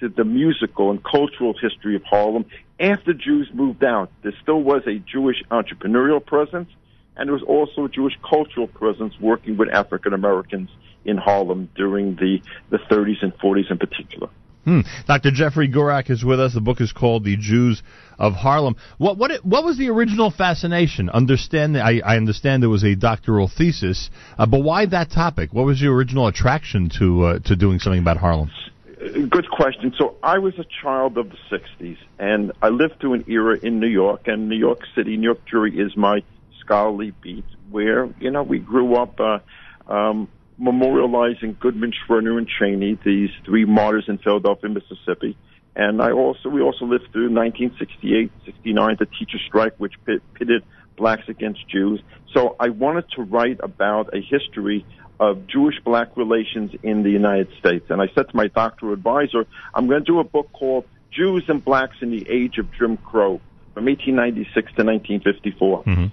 to 0.00 0.08
the 0.08 0.24
musical 0.24 0.90
and 0.90 1.02
cultural 1.02 1.54
history 1.60 1.96
of 1.96 2.02
Harlem 2.04 2.44
after 2.78 3.12
Jews 3.12 3.48
moved 3.52 3.82
out. 3.82 4.10
There 4.22 4.34
still 4.42 4.62
was 4.62 4.82
a 4.86 4.98
Jewish 4.98 5.42
entrepreneurial 5.50 6.24
presence, 6.24 6.68
and 7.16 7.28
there 7.28 7.34
was 7.34 7.42
also 7.42 7.86
a 7.86 7.88
Jewish 7.88 8.14
cultural 8.28 8.66
presence 8.66 9.14
working 9.18 9.56
with 9.56 9.68
African 9.70 10.12
Americans 10.12 10.68
in 11.06 11.16
Harlem 11.16 11.68
during 11.76 12.16
the, 12.16 12.40
the 12.70 12.78
30s 12.78 13.22
and 13.22 13.32
40s 13.38 13.70
in 13.70 13.78
particular. 13.78 14.28
Hmm. 14.66 14.80
Dr. 15.06 15.30
Jeffrey 15.30 15.68
Gurock 15.68 16.10
is 16.10 16.24
with 16.24 16.40
us. 16.40 16.52
The 16.52 16.60
book 16.60 16.80
is 16.80 16.90
called 16.90 17.22
"The 17.22 17.36
Jews 17.36 17.84
of 18.18 18.32
Harlem." 18.32 18.74
What 18.98 19.16
what 19.16 19.30
what 19.44 19.64
was 19.64 19.78
the 19.78 19.90
original 19.90 20.32
fascination? 20.32 21.08
Understand? 21.08 21.78
I, 21.78 22.00
I 22.04 22.16
understand 22.16 22.64
there 22.64 22.68
was 22.68 22.82
a 22.82 22.96
doctoral 22.96 23.46
thesis, 23.46 24.10
uh, 24.36 24.44
but 24.44 24.64
why 24.64 24.84
that 24.86 25.12
topic? 25.12 25.52
What 25.52 25.66
was 25.66 25.80
your 25.80 25.94
original 25.94 26.26
attraction 26.26 26.90
to 26.98 27.22
uh, 27.22 27.38
to 27.44 27.54
doing 27.54 27.78
something 27.78 28.00
about 28.00 28.16
Harlem? 28.16 28.50
Good 28.98 29.48
question. 29.50 29.94
So 29.96 30.16
I 30.20 30.38
was 30.38 30.58
a 30.58 30.64
child 30.82 31.16
of 31.16 31.30
the 31.30 31.38
'60s, 31.48 31.98
and 32.18 32.50
I 32.60 32.70
lived 32.70 32.98
through 33.00 33.14
an 33.14 33.24
era 33.28 33.56
in 33.62 33.78
New 33.78 33.86
York, 33.86 34.22
and 34.26 34.48
New 34.48 34.58
York 34.58 34.80
City, 34.96 35.16
New 35.16 35.26
York 35.26 35.42
Jewry 35.48 35.78
is 35.78 35.96
my 35.96 36.24
scholarly 36.58 37.12
beat, 37.22 37.44
where 37.70 38.12
you 38.18 38.32
know 38.32 38.42
we 38.42 38.58
grew 38.58 38.96
up 38.96 39.20
uh, 39.20 39.38
um, 39.86 40.26
memorializing 40.60 41.58
Goodman, 41.58 41.92
Schwerner, 41.92 42.38
and 42.38 42.48
Cheney, 42.48 42.98
these 43.04 43.30
three 43.44 43.64
martyrs 43.64 44.04
in 44.08 44.18
Philadelphia, 44.18 44.70
Mississippi. 44.70 45.36
And 45.74 46.00
I 46.00 46.12
also 46.12 46.48
we 46.48 46.62
also 46.62 46.86
lived 46.86 47.12
through 47.12 47.30
1968, 47.34 48.32
69, 48.46 48.96
the 48.98 49.06
teacher 49.06 49.38
strike, 49.46 49.74
which 49.76 49.92
pit, 50.06 50.22
pitted 50.34 50.64
blacks 50.96 51.28
against 51.28 51.68
Jews. 51.68 52.00
So 52.32 52.56
I 52.58 52.70
wanted 52.70 53.04
to 53.16 53.22
write 53.22 53.60
about 53.62 54.14
a 54.14 54.20
history 54.20 54.86
of 55.20 55.46
Jewish 55.46 55.76
black 55.84 56.16
relations 56.16 56.72
in 56.82 57.02
the 57.02 57.10
United 57.10 57.48
States. 57.58 57.86
And 57.90 58.00
I 58.00 58.06
said 58.14 58.28
to 58.30 58.36
my 58.36 58.48
doctoral 58.48 58.92
advisor, 58.92 59.46
I'm 59.74 59.86
going 59.86 60.00
to 60.00 60.04
do 60.04 60.18
a 60.18 60.24
book 60.24 60.50
called 60.52 60.86
Jews 61.10 61.44
and 61.48 61.64
Blacks 61.64 61.96
in 62.00 62.10
the 62.10 62.26
Age 62.28 62.58
of 62.58 62.72
Jim 62.72 62.96
Crow 62.96 63.40
from 63.74 63.86
1896 63.86 64.54
to 64.54 64.84
1954. 64.84 65.84
Mm-hmm. 65.84 66.06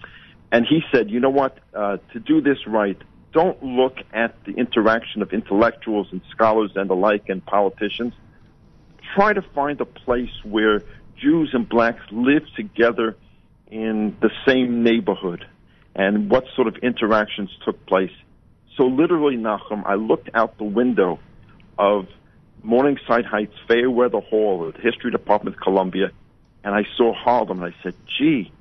And 0.51 0.65
he 0.69 0.81
said, 0.93 1.09
you 1.09 1.19
know 1.19 1.29
what, 1.29 1.57
uh, 1.73 1.97
to 2.13 2.19
do 2.19 2.39
this 2.41 2.59
right, 2.67 2.97
don't 3.33 3.61
look 3.63 3.97
at 4.13 4.41
the 4.45 4.51
interaction 4.53 5.21
of 5.21 5.33
intellectuals 5.33 6.07
and 6.11 6.21
scholars 6.31 6.71
and 6.75 6.89
the 6.89 6.95
like 6.95 7.29
and 7.29 7.45
politicians. 7.45 8.13
Try 9.15 9.33
to 9.33 9.41
find 9.41 9.81
a 9.81 9.85
place 9.85 10.31
where 10.43 10.81
Jews 11.19 11.49
and 11.53 11.67
blacks 11.67 12.03
live 12.11 12.43
together 12.55 13.17
in 13.69 14.15
the 14.21 14.29
same 14.47 14.83
neighborhood 14.83 15.45
and 15.95 16.29
what 16.29 16.45
sort 16.55 16.67
of 16.67 16.77
interactions 16.77 17.49
took 17.65 17.85
place 17.85 18.11
so 18.77 18.85
literally, 18.85 19.37
Nachum, 19.37 19.83
I 19.85 19.95
looked 19.95 20.29
out 20.33 20.57
the 20.57 20.63
window 20.63 21.19
of 21.77 22.07
Morningside 22.63 23.25
Heights 23.25 23.53
Fayerweather 23.67 24.23
Hall 24.23 24.71
the 24.71 24.81
History 24.81 25.11
Department 25.11 25.55
of 25.55 25.61
Columbia, 25.61 26.11
and 26.63 26.73
I 26.73 26.83
saw 26.97 27.13
Harlem, 27.13 27.61
and 27.61 27.73
I 27.73 27.83
said, 27.83 27.95
gee, 28.17 28.51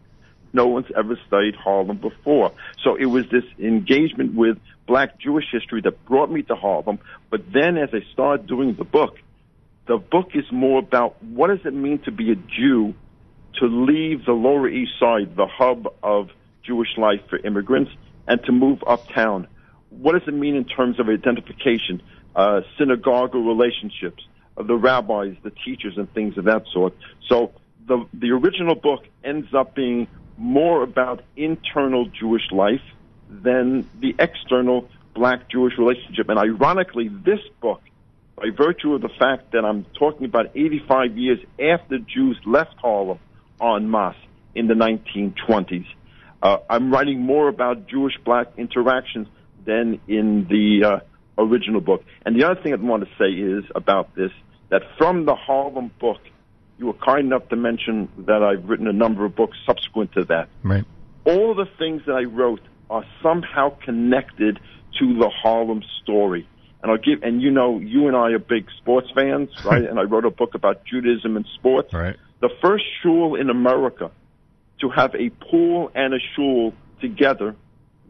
no 0.53 0.67
one's 0.67 0.91
ever 0.97 1.19
studied 1.27 1.55
Harlem 1.55 1.97
before. 1.97 2.53
So 2.83 2.97
it 2.97 3.07
was 3.07 3.25
this 3.31 3.45
engagement 3.59 4.35
with 4.35 4.59
black 4.87 5.19
Jewish 5.19 5.47
history 5.51 5.81
that 5.83 6.05
brought 6.05 6.31
me 6.31 6.43
to 6.43 6.55
Harlem. 6.55 6.99
But 7.31 7.53
then 7.53 7.77
as 7.77 7.91
I 7.93 8.01
started 8.13 8.47
doing 8.47 8.75
the 8.75 8.85
book, 8.85 9.19
the 9.87 9.99
book 9.99 10.31
is 10.35 10.45
more 10.53 10.79
about 10.79 11.23
what 11.23 11.49
does 11.49 11.65
it 11.65 11.75
mean 11.75 11.99
to 12.01 12.13
be 12.13 12.31
a 12.33 12.37
Jew 12.37 12.95
to 13.61 13.67
leave 13.67 14.25
the 14.25 14.33
Lower 14.33 14.69
East 14.69 14.93
Side, 14.99 15.37
the 15.37 15.47
hub 15.47 15.87
of 16.03 16.31
Jewish 16.65 16.97
life 16.97 17.21
for 17.29 17.39
immigrants, 17.39 17.91
and 18.27 18.43
to 18.45 18.53
move 18.53 18.83
uptown 18.87 19.49
what 20.01 20.13
does 20.13 20.27
it 20.27 20.35
mean 20.35 20.55
in 20.55 20.65
terms 20.65 20.99
of 20.99 21.09
identification, 21.09 22.03
uh, 22.35 22.63
synagogal 22.79 23.43
relationships, 23.43 24.27
of 24.57 24.67
the 24.67 24.75
rabbis, 24.75 25.35
the 25.43 25.53
teachers, 25.65 25.95
and 25.97 26.13
things 26.13 26.37
of 26.39 26.45
that 26.45 26.65
sort. 26.73 26.95
So 27.29 27.53
the 27.87 28.07
the 28.13 28.31
original 28.31 28.75
book 28.75 29.05
ends 29.25 29.49
up 29.55 29.75
being 29.75 30.09
more 30.43 30.83
about 30.83 31.23
internal 31.37 32.07
Jewish 32.07 32.51
life 32.51 32.83
than 33.31 33.89
the 34.01 34.15
external 34.19 34.89
black 35.15 35.49
Jewish 35.49 35.75
relationship. 35.79 36.29
And 36.29 36.39
ironically, 36.39 37.09
this 37.09 37.39
book, 37.61 37.81
by 38.35 38.47
virtue 38.51 38.95
of 38.95 39.03
the 39.03 39.09
fact 39.09 39.53
that 39.53 39.65
I'm 39.65 39.87
talking 39.97 40.25
about 40.25 40.51
85 40.57 41.17
years 41.17 41.39
after 41.61 41.99
Jews 41.99 42.39
left 42.45 42.75
Harlem 42.79 43.21
en 43.61 43.89
masse 43.89 44.17
in 44.55 44.67
the 44.67 44.75
1920s, 44.75 45.87
uh, 46.43 46.57
I'm 46.69 46.93
writing 46.93 47.21
more 47.21 47.47
about 47.47 47.87
Jewish 47.87 48.15
black 48.25 48.49
interactions 48.57 49.29
than 49.65 50.01
in 50.09 50.49
the 50.49 50.85
uh, 50.85 51.01
original 51.39 51.81
book. 51.81 52.03
And 52.27 52.35
the 52.35 52.49
other 52.49 52.61
thing 52.61 52.73
I 52.73 52.77
want 52.77 53.05
to 53.05 53.11
say 53.17 53.31
is 53.31 53.65
about 53.77 54.17
this 54.17 54.33
that 54.71 54.83
from 54.99 55.25
the 55.25 55.37
Harlem 55.37 55.93
book, 56.01 56.19
you 56.83 56.89
were 56.89 56.95
kind 56.95 57.27
enough 57.27 57.49
to 57.51 57.57
mention 57.57 58.09
that 58.27 58.43
I've 58.43 58.69
written 58.69 58.89
a 58.89 58.93
number 58.93 59.25
of 59.25 59.37
books 59.37 59.57
subsequent 59.65 60.13
to 60.15 60.25
that. 60.25 60.49
Right. 60.65 60.85
All 61.25 61.55
the 61.55 61.67
things 61.79 62.03
that 62.07 62.15
I 62.15 62.25
wrote 62.25 62.61
are 62.91 63.05
somehow 63.23 63.77
connected 63.85 64.59
to 64.99 65.15
the 65.15 65.31
Harlem 65.31 65.85
story. 66.03 66.49
And 66.83 66.91
I'll 66.91 66.99
give, 66.99 67.23
and 67.23 67.41
you 67.41 67.53
know, 67.53 67.79
you 67.79 68.09
and 68.09 68.17
I 68.17 68.33
are 68.33 68.41
big 68.41 68.67
sports 68.79 69.07
fans, 69.15 69.51
right? 69.65 69.85
and 69.85 70.01
I 70.01 70.03
wrote 70.03 70.25
a 70.25 70.31
book 70.31 70.57
about 70.57 70.85
Judaism 70.85 71.37
and 71.37 71.47
sports. 71.55 71.95
Right. 71.95 72.17
The 72.41 72.51
first 72.61 72.85
shul 73.01 73.37
in 73.37 73.49
America 73.49 74.11
to 74.81 74.91
have 74.91 75.15
a 75.15 75.31
pool 75.31 75.93
and 75.95 76.13
a 76.13 76.19
shul 76.35 76.75
together 77.01 77.55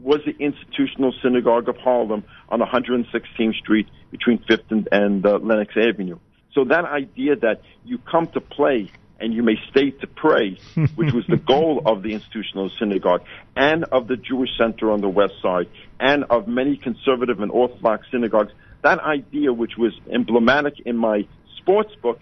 was 0.01 0.21
the 0.25 0.35
Institutional 0.43 1.13
Synagogue 1.23 1.69
of 1.69 1.77
Harlem 1.77 2.25
on 2.49 2.61
116th 2.61 3.55
Street 3.57 3.87
between 4.11 4.43
Fifth 4.49 4.71
and, 4.71 4.89
and 4.91 5.27
uh, 5.27 5.39
Lenox 5.43 5.75
Avenue. 5.77 6.19
So 6.55 6.65
that 6.65 6.85
idea 6.85 7.37
that 7.37 7.63
you 7.85 7.99
come 7.99 8.27
to 8.29 8.41
play 8.41 8.91
and 9.19 9.33
you 9.33 9.43
may 9.43 9.55
stay 9.71 9.91
to 9.91 10.07
pray, 10.07 10.59
which 10.97 11.13
was 11.13 11.25
the 11.29 11.37
goal 11.37 11.83
of 11.87 12.03
the 12.03 12.13
Institutional 12.13 12.71
Synagogue 12.79 13.23
and 13.57 13.85
of 13.85 14.09
the 14.09 14.17
Jewish 14.17 14.51
Center 14.59 14.91
on 14.91 15.01
the 15.01 15.09
West 15.09 15.35
Side 15.41 15.69
and 16.01 16.25
of 16.25 16.49
many 16.49 16.77
conservative 16.77 17.41
and 17.41 17.51
Orthodox 17.51 18.07
synagogues, 18.11 18.53
that 18.83 18.99
idea, 18.99 19.53
which 19.53 19.77
was 19.79 19.93
emblematic 20.11 20.81
in 20.85 20.97
my 20.97 21.27
sports 21.59 21.95
book, 22.03 22.21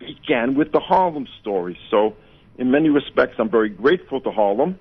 began 0.00 0.56
with 0.56 0.72
the 0.72 0.80
Harlem 0.80 1.28
story. 1.40 1.78
So, 1.90 2.16
in 2.58 2.70
many 2.70 2.88
respects, 2.88 3.36
I'm 3.38 3.48
very 3.48 3.68
grateful 3.68 4.20
to 4.22 4.30
Harlem 4.30 4.78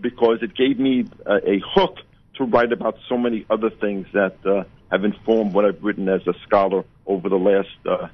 because 0.00 0.38
it 0.42 0.54
gave 0.54 0.78
me 0.78 1.06
a, 1.26 1.50
a 1.50 1.62
hook 1.74 1.96
to 2.36 2.44
write 2.44 2.72
about 2.72 2.96
so 3.08 3.18
many 3.18 3.44
other 3.50 3.70
things 3.70 4.06
that 4.12 4.36
uh, 4.46 4.64
have 4.90 5.04
informed 5.04 5.52
what 5.52 5.64
I've 5.64 5.82
written 5.82 6.08
as 6.08 6.26
a 6.26 6.34
scholar 6.46 6.84
over 7.06 7.28
the 7.28 7.36
last 7.36 7.68
uh, 7.86 8.08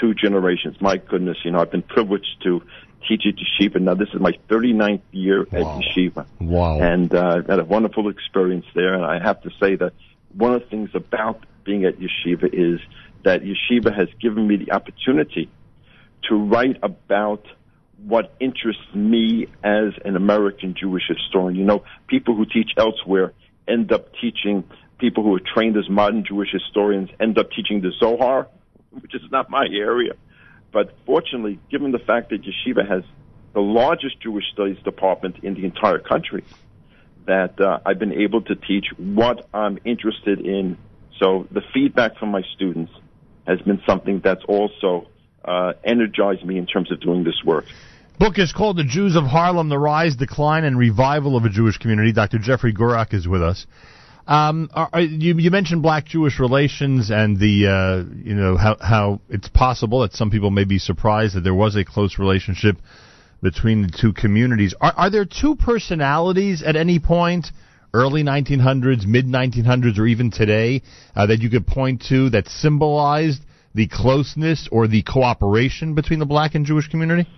two 0.00 0.14
generations. 0.14 0.76
My 0.80 0.96
goodness, 0.96 1.38
you 1.44 1.50
know, 1.50 1.60
I've 1.60 1.70
been 1.70 1.82
privileged 1.82 2.42
to 2.44 2.62
teach 3.08 3.24
at 3.26 3.34
yeshiva. 3.36 3.80
Now, 3.80 3.94
this 3.94 4.08
is 4.14 4.20
my 4.20 4.32
39th 4.48 5.02
year 5.12 5.46
Wow. 5.50 5.78
at 5.78 5.82
yeshiva. 5.84 6.26
Wow. 6.40 6.80
And 6.80 7.14
uh, 7.14 7.36
I've 7.38 7.46
had 7.46 7.58
a 7.60 7.64
wonderful 7.64 8.08
experience 8.08 8.66
there. 8.74 8.94
And 8.94 9.04
I 9.04 9.22
have 9.22 9.42
to 9.42 9.50
say 9.60 9.76
that 9.76 9.92
one 10.36 10.54
of 10.54 10.62
the 10.62 10.66
things 10.68 10.90
about 10.94 11.44
being 11.64 11.84
at 11.84 11.98
yeshiva 11.98 12.48
is 12.52 12.80
that 13.24 13.42
yeshiva 13.42 13.94
has 13.96 14.08
given 14.20 14.46
me 14.46 14.56
the 14.56 14.72
opportunity 14.72 15.50
to 16.28 16.36
write 16.36 16.76
about 16.82 17.44
what 18.06 18.34
interests 18.40 18.82
me 18.94 19.46
as 19.62 19.92
an 20.04 20.16
American 20.16 20.74
Jewish 20.78 21.04
historian. 21.08 21.56
You 21.56 21.64
know, 21.64 21.84
people 22.06 22.34
who 22.34 22.44
teach 22.44 22.72
elsewhere 22.76 23.32
end 23.66 23.92
up 23.92 24.08
teaching, 24.20 24.64
people 24.98 25.22
who 25.22 25.34
are 25.34 25.40
trained 25.40 25.76
as 25.76 25.88
modern 25.88 26.24
Jewish 26.26 26.50
historians 26.52 27.08
end 27.20 27.38
up 27.38 27.50
teaching 27.50 27.80
the 27.80 27.92
Zohar, 27.98 28.48
which 29.02 29.14
is 29.14 29.22
not 29.30 29.50
my 29.50 29.66
area. 29.70 30.14
But 30.72 30.94
fortunately, 31.06 31.60
given 31.70 31.92
the 31.92 31.98
fact 31.98 32.30
that 32.30 32.42
Yeshiva 32.42 32.88
has 32.88 33.04
the 33.52 33.60
largest 33.60 34.20
Jewish 34.20 34.44
studies 34.52 34.78
department 34.82 35.36
in 35.44 35.54
the 35.54 35.64
entire 35.64 36.00
country, 36.00 36.44
that 37.26 37.60
uh, 37.60 37.78
I've 37.86 37.98
been 37.98 38.12
able 38.12 38.42
to 38.42 38.54
teach 38.54 38.86
what 38.98 39.48
I'm 39.54 39.78
interested 39.84 40.40
in. 40.40 40.76
So 41.20 41.46
the 41.50 41.62
feedback 41.72 42.18
from 42.18 42.30
my 42.30 42.42
students 42.54 42.92
has 43.46 43.60
been 43.62 43.80
something 43.86 44.20
that's 44.22 44.44
also 44.48 45.06
uh, 45.44 45.74
energized 45.84 46.44
me 46.44 46.58
in 46.58 46.66
terms 46.66 46.90
of 46.90 47.00
doing 47.00 47.24
this 47.24 47.40
work. 47.44 47.66
Book 48.18 48.38
is 48.38 48.52
called 48.52 48.76
The 48.76 48.84
Jews 48.84 49.16
of 49.16 49.24
Harlem: 49.24 49.68
The 49.68 49.78
Rise, 49.78 50.16
Decline, 50.16 50.64
and 50.64 50.78
Revival 50.78 51.36
of 51.36 51.44
a 51.44 51.48
Jewish 51.48 51.78
Community. 51.78 52.12
Dr. 52.12 52.38
Jeffrey 52.38 52.72
Gurock 52.72 53.12
is 53.12 53.26
with 53.26 53.42
us. 53.42 53.66
Um, 54.26 54.70
are, 54.72 54.88
are, 54.92 55.00
you, 55.00 55.36
you 55.36 55.50
mentioned 55.50 55.82
black-Jewish 55.82 56.40
relations 56.40 57.10
and 57.10 57.38
the 57.38 57.66
uh, 57.66 58.14
you 58.16 58.34
know 58.34 58.56
how 58.56 58.76
how 58.80 59.20
it's 59.28 59.48
possible 59.48 60.00
that 60.00 60.14
some 60.14 60.30
people 60.30 60.50
may 60.50 60.64
be 60.64 60.78
surprised 60.78 61.36
that 61.36 61.42
there 61.42 61.54
was 61.54 61.76
a 61.76 61.84
close 61.84 62.18
relationship 62.18 62.76
between 63.42 63.82
the 63.82 63.88
two 63.88 64.14
communities. 64.14 64.74
Are, 64.80 64.94
are 64.96 65.10
there 65.10 65.26
two 65.26 65.56
personalities 65.56 66.62
at 66.62 66.74
any 66.74 66.98
point, 66.98 67.48
early 67.92 68.22
1900s, 68.22 69.06
mid 69.06 69.26
1900s, 69.26 69.98
or 69.98 70.06
even 70.06 70.30
today, 70.30 70.82
uh, 71.14 71.26
that 71.26 71.40
you 71.40 71.50
could 71.50 71.66
point 71.66 72.04
to 72.08 72.30
that 72.30 72.48
symbolized 72.48 73.42
the 73.74 73.88
closeness 73.88 74.68
or 74.72 74.88
the 74.88 75.02
cooperation 75.02 75.94
between 75.94 76.18
the 76.18 76.26
black 76.26 76.54
and 76.54 76.64
Jewish 76.64 76.88
community? 76.88 77.28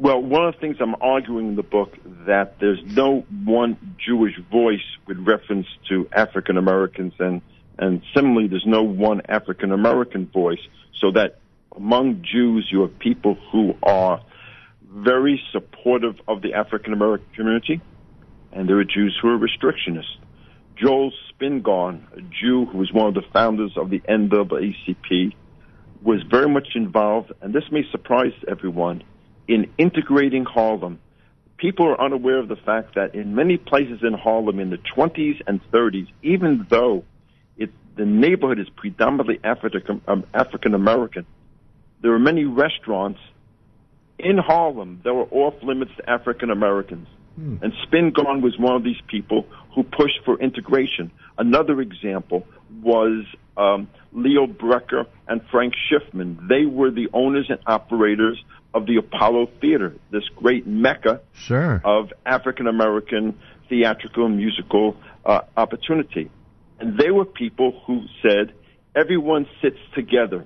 Well, 0.00 0.22
one 0.22 0.46
of 0.46 0.54
the 0.54 0.60
things 0.60 0.78
I'm 0.80 0.94
arguing 0.98 1.48
in 1.48 1.56
the 1.56 1.62
book 1.62 1.94
that 2.26 2.58
there's 2.58 2.80
no 2.82 3.26
one 3.44 3.96
Jewish 4.02 4.32
voice 4.50 4.80
with 5.06 5.18
reference 5.18 5.66
to 5.90 6.08
African 6.10 6.56
Americans, 6.56 7.12
and 7.18 7.42
and 7.78 8.00
similarly, 8.14 8.48
there's 8.48 8.64
no 8.64 8.82
one 8.82 9.20
African 9.28 9.72
American 9.72 10.26
voice. 10.26 10.60
So 10.98 11.10
that 11.10 11.40
among 11.76 12.22
Jews, 12.22 12.66
you 12.72 12.80
have 12.80 12.98
people 12.98 13.36
who 13.52 13.74
are 13.82 14.22
very 14.90 15.38
supportive 15.52 16.16
of 16.26 16.40
the 16.40 16.54
African 16.54 16.94
American 16.94 17.26
community, 17.34 17.82
and 18.52 18.66
there 18.66 18.78
are 18.78 18.84
Jews 18.84 19.18
who 19.20 19.28
are 19.28 19.38
restrictionists. 19.38 20.16
Joel 20.76 21.12
Spingarn, 21.30 22.04
a 22.16 22.22
Jew 22.22 22.64
who 22.64 22.78
was 22.78 22.90
one 22.90 23.08
of 23.08 23.12
the 23.12 23.28
founders 23.34 23.72
of 23.76 23.90
the 23.90 24.00
NAACP, 24.08 25.34
was 26.02 26.22
very 26.22 26.48
much 26.48 26.68
involved, 26.74 27.32
and 27.42 27.52
this 27.52 27.64
may 27.70 27.82
surprise 27.90 28.32
everyone, 28.48 29.02
in 29.50 29.68
integrating 29.78 30.44
Harlem. 30.44 31.00
People 31.56 31.88
are 31.88 32.00
unaware 32.00 32.38
of 32.38 32.46
the 32.46 32.56
fact 32.56 32.94
that 32.94 33.16
in 33.16 33.34
many 33.34 33.56
places 33.58 33.98
in 34.02 34.14
Harlem 34.14 34.60
in 34.60 34.70
the 34.70 34.78
20s 34.96 35.42
and 35.46 35.60
30s, 35.72 36.06
even 36.22 36.66
though 36.70 37.04
it, 37.58 37.70
the 37.96 38.06
neighborhood 38.06 38.60
is 38.60 38.68
predominantly 38.76 39.40
African 39.42 40.00
um, 40.06 40.24
African 40.32 40.72
American, 40.74 41.26
there 42.00 42.12
were 42.12 42.20
many 42.20 42.44
restaurants 42.44 43.18
in 44.20 44.38
Harlem 44.38 45.00
that 45.04 45.12
were 45.12 45.28
off 45.32 45.54
limits 45.64 45.90
to 45.96 46.08
African 46.08 46.50
Americans. 46.50 47.08
And 47.62 47.72
Spingarn 47.86 48.42
was 48.42 48.58
one 48.58 48.76
of 48.76 48.84
these 48.84 49.00
people 49.08 49.46
who 49.74 49.82
pushed 49.82 50.20
for 50.24 50.38
integration. 50.38 51.10
Another 51.38 51.80
example 51.80 52.46
was 52.82 53.24
um, 53.56 53.88
Leo 54.12 54.46
Brecher 54.46 55.06
and 55.26 55.40
Frank 55.50 55.72
Schiffman. 55.74 56.48
They 56.48 56.66
were 56.66 56.90
the 56.90 57.08
owners 57.14 57.46
and 57.48 57.58
operators 57.66 58.42
of 58.72 58.86
the 58.86 58.96
Apollo 58.96 59.50
Theater, 59.60 59.94
this 60.10 60.28
great 60.36 60.66
mecca 60.66 61.20
Sure. 61.32 61.80
of 61.84 62.12
African 62.24 62.66
American 62.66 63.38
theatrical 63.68 64.26
and 64.26 64.36
musical 64.36 64.96
uh, 65.24 65.40
opportunity. 65.56 66.30
And 66.78 66.98
they 66.98 67.10
were 67.10 67.24
people 67.24 67.80
who 67.86 68.04
said 68.22 68.52
everyone 68.94 69.46
sits 69.62 69.78
together. 69.94 70.44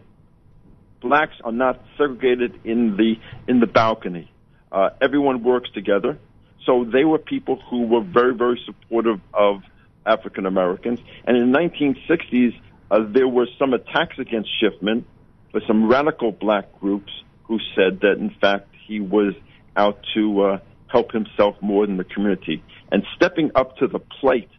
Blacks 1.00 1.34
are 1.44 1.52
not 1.52 1.80
segregated 1.98 2.60
in 2.64 2.96
the 2.96 3.14
in 3.46 3.60
the 3.60 3.66
balcony. 3.66 4.30
Uh, 4.72 4.90
everyone 5.00 5.42
works 5.44 5.70
together. 5.72 6.18
So 6.66 6.84
they 6.84 7.04
were 7.04 7.18
people 7.18 7.60
who 7.70 7.86
were 7.86 8.02
very 8.02 8.34
very 8.34 8.60
supportive 8.64 9.20
of 9.32 9.62
African 10.06 10.46
Americans. 10.46 10.98
And 11.26 11.36
in 11.36 11.52
the 11.52 11.58
1960s, 11.58 12.58
uh, 12.90 13.00
there 13.12 13.28
were 13.28 13.46
some 13.58 13.74
attacks 13.74 14.18
against 14.18 14.50
Schiffman 14.60 15.04
by 15.52 15.60
some 15.66 15.88
radical 15.88 16.32
black 16.32 16.80
groups 16.80 17.12
who 17.44 17.58
said 17.74 18.00
that 18.00 18.16
in 18.18 18.34
fact 18.40 18.68
he 18.86 19.00
was 19.00 19.34
out 19.76 19.98
to 20.14 20.40
uh, 20.42 20.58
help 20.88 21.12
himself 21.12 21.56
more 21.60 21.86
than 21.86 21.96
the 21.96 22.04
community. 22.04 22.62
And 22.92 23.04
stepping 23.16 23.50
up 23.54 23.76
to 23.78 23.86
the 23.88 23.98
plate, 23.98 24.50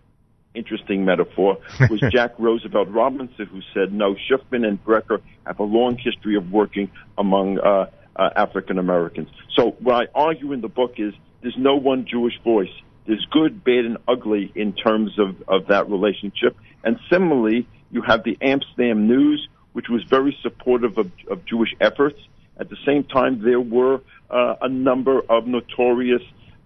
interesting 0.53 1.05
metaphor, 1.05 1.57
was 1.89 2.01
Jack 2.11 2.33
Roosevelt 2.37 2.89
Robinson, 2.89 3.45
who 3.45 3.61
said, 3.73 3.93
no, 3.93 4.15
Schiffman 4.15 4.65
and 4.65 4.83
Brecher 4.83 5.21
have 5.45 5.59
a 5.59 5.63
long 5.63 5.97
history 5.97 6.35
of 6.35 6.51
working 6.51 6.91
among 7.17 7.59
uh, 7.59 7.89
uh, 8.15 8.29
African 8.35 8.77
Americans. 8.77 9.29
So 9.55 9.71
what 9.79 9.95
I 9.95 10.07
argue 10.13 10.51
in 10.53 10.61
the 10.61 10.67
book 10.67 10.95
is 10.97 11.13
there's 11.41 11.57
no 11.57 11.75
one 11.75 12.05
Jewish 12.09 12.39
voice. 12.43 12.73
There's 13.05 13.25
good, 13.31 13.63
bad, 13.63 13.85
and 13.85 13.97
ugly 14.07 14.51
in 14.55 14.73
terms 14.73 15.19
of, 15.19 15.43
of 15.47 15.67
that 15.67 15.89
relationship. 15.89 16.57
And 16.83 16.97
similarly, 17.09 17.67
you 17.91 18.01
have 18.01 18.23
the 18.23 18.37
Amsterdam 18.41 19.07
News, 19.07 19.47
which 19.73 19.85
was 19.89 20.03
very 20.09 20.35
supportive 20.41 20.97
of, 20.97 21.11
of 21.29 21.45
Jewish 21.45 21.69
efforts. 21.79 22.19
At 22.57 22.69
the 22.69 22.77
same 22.85 23.03
time, 23.03 23.43
there 23.43 23.59
were 23.59 24.01
uh, 24.29 24.55
a 24.61 24.69
number 24.69 25.21
of 25.29 25.47
notorious 25.47 26.21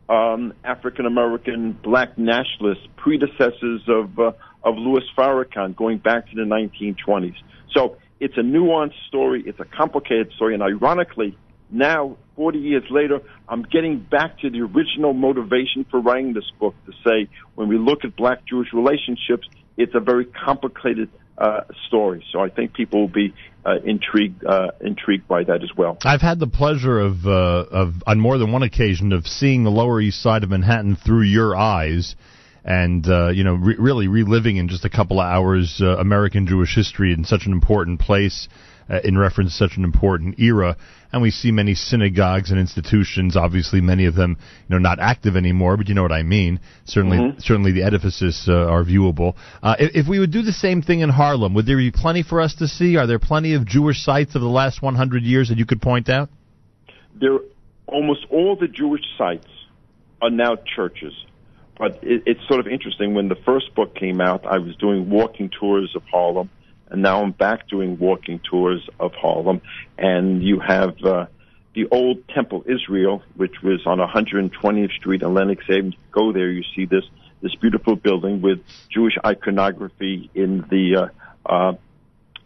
um, 0.08 0.54
African 0.64 1.06
American 1.06 1.74
black 1.84 2.18
nationalists, 2.18 2.88
predecessors 2.98 3.82
of 3.88 4.20
uh, 4.20 4.32
of 4.64 4.76
Louis 4.78 5.04
Farrakhan, 5.18 5.76
going 5.76 6.00
back 6.00 6.30
to 6.30 6.36
the 6.36 6.42
1920s. 6.42 7.36
So 7.74 7.98
it's 8.20 8.38
a 8.38 8.42
nuanced 8.42 9.00
story. 9.08 9.44
It's 9.46 9.60
a 9.60 9.66
complicated 9.66 10.32
story, 10.34 10.54
and 10.54 10.64
ironically, 10.64 11.38
now 11.72 12.18
40 12.36 12.60
years 12.60 12.84
later, 12.90 13.22
I'm 13.48 13.64
getting 13.64 14.00
back 14.00 14.40
to 14.40 14.50
the 14.50 14.62
original 14.62 15.14
motivation 15.14 15.86
for 15.90 16.00
writing 16.00 16.34
this 16.34 16.50
book 16.60 16.74
to 16.86 16.94
say 17.06 17.30
when 17.56 17.68
we 17.68 17.78
look 17.78 18.04
at 18.04 18.16
black 18.16 18.46
Jewish 18.46 18.74
relationships, 18.74 19.48
it's 19.78 19.94
a 19.94 20.00
very 20.00 20.26
complicated 20.26 21.10
uh, 21.40 21.62
story. 21.88 22.26
So 22.32 22.40
I 22.40 22.50
think 22.50 22.74
people 22.74 23.02
will 23.02 23.08
be 23.08 23.34
uh, 23.66 23.76
intrigued 23.84 24.44
uh, 24.46 24.72
intrigued 24.82 25.28
by 25.28 25.44
that 25.44 25.64
as 25.64 25.70
well. 25.76 25.98
I've 26.04 26.22
had 26.22 26.40
the 26.40 26.48
pleasure 26.48 27.00
of, 27.00 27.26
uh, 27.26 27.66
of 27.72 27.96
on 28.06 28.20
more 28.20 28.38
than 28.38 28.52
one 28.52 28.64
occasion 28.64 29.12
of 29.12 29.26
seeing 29.28 29.64
the 29.64 29.70
Lower 29.70 30.02
East 30.02 30.22
Side 30.22 30.44
of 30.44 30.50
Manhattan 30.50 30.96
through 30.96 31.24
your 31.24 31.56
eyes, 31.56 32.16
and 32.64 33.08
uh, 33.08 33.30
you 33.30 33.44
know, 33.44 33.56
re- 33.56 33.78
really 33.78 34.08
reliving 34.08 34.58
in 34.58 34.70
just 34.70 34.86
a 34.86 34.90
couple 34.90 35.20
of 35.20 35.26
hours 35.26 35.82
American 35.82 36.48
Jewish 36.48 36.76
history 36.76 37.14
in 37.14 37.24
such 37.24 37.46
an 37.46 37.52
important 37.52 38.00
place. 38.00 38.48
Uh, 38.90 39.00
in 39.04 39.18
reference 39.18 39.52
to 39.52 39.58
such 39.58 39.78
an 39.78 39.84
important 39.84 40.40
era. 40.40 40.78
And 41.12 41.22
we 41.22 41.32
see 41.32 41.52
many 41.52 41.74
synagogues 41.74 42.52
and 42.52 42.60
institutions, 42.60 43.36
obviously 43.36 43.82
many 43.82 44.06
of 44.06 44.16
them, 44.16 44.38
you 44.68 44.76
know, 44.76 44.78
not 44.78 45.00
active 45.00 45.36
anymore, 45.36 45.76
but 45.76 45.88
you 45.88 45.96
know 45.96 46.04
what 46.04 46.12
I 46.12 46.24
mean. 46.24 46.60
Certainly, 46.86 47.18
Mm-hmm. 47.18 47.40
certainly 47.40 47.72
the 47.72 47.84
edifices 47.84 48.46
uh, 48.48 48.54
are 48.54 48.84
viewable. 48.84 49.36
Uh, 49.64 49.76
if, 49.80 49.92
if 49.96 50.08
we 50.08 50.20
would 50.20 50.32
do 50.32 50.42
the 50.42 50.54
same 50.54 50.82
thing 50.82 51.00
in 51.00 51.10
Harlem, 51.10 51.54
would 51.56 51.66
there 51.66 51.78
be 51.78 51.92
plenty 51.92 52.24
for 52.24 52.40
us 52.40 52.56
to 52.56 52.68
see? 52.68 52.96
Are 52.98 53.08
there 53.08 53.20
plenty 53.20 53.56
of 53.56 53.66
Jewish 53.66 54.04
sites 54.04 54.36
of 54.36 54.42
the 54.42 54.48
last 54.48 54.82
100 54.82 55.24
years 55.24 55.50
that 55.50 55.58
you 55.58 55.66
could 55.66 55.82
point 55.82 56.10
out? 56.10 56.30
there 57.20 57.40
almost 57.88 58.26
all 58.30 58.56
the 58.56 58.68
Jewish 58.68 59.04
sites 59.18 59.48
are 60.22 60.30
now 60.30 60.56
churches. 60.76 61.14
But 61.78 62.00
it, 62.04 62.24
it's 62.26 62.42
sort 62.48 62.60
of 62.60 62.68
interesting. 62.68 63.14
When 63.14 63.30
the 63.30 63.38
first 63.46 63.74
book 63.76 63.96
came 63.96 64.22
out, 64.22 64.46
I 64.46 64.58
was 64.58 64.76
doing 64.76 65.10
walking 65.10 65.50
tours 65.50 65.94
of 65.96 66.04
Harlem, 66.04 66.50
and 66.90 67.02
now 67.02 67.22
I'm 67.22 67.32
back 67.32 67.68
doing 67.68 67.98
walking 68.00 68.40
tours 68.50 68.88
of 69.00 69.12
Harlem. 69.14 69.62
And 69.98 70.44
you 70.44 70.60
have 70.60 70.96
uh, 71.04 71.28
the 71.76 71.86
old 71.92 72.28
Temple 72.30 72.64
Israel, 72.66 73.24
which 73.36 73.56
was 73.64 73.82
on 73.86 74.00
120th 74.00 74.96
Street 74.98 75.22
in 75.22 75.34
Lenox 75.34 75.64
Avenue. 75.70 75.92
Go 76.12 76.34
there, 76.34 76.50
you 76.50 76.64
see 76.76 76.86
this 76.86 77.04
this 77.42 77.56
beautiful 77.56 77.96
building 77.96 78.42
with 78.42 78.60
Jewish 78.94 79.14
iconography 79.26 80.30
in 80.34 80.66
the 80.70 81.10
uh, 81.48 81.52
uh, 81.52 81.74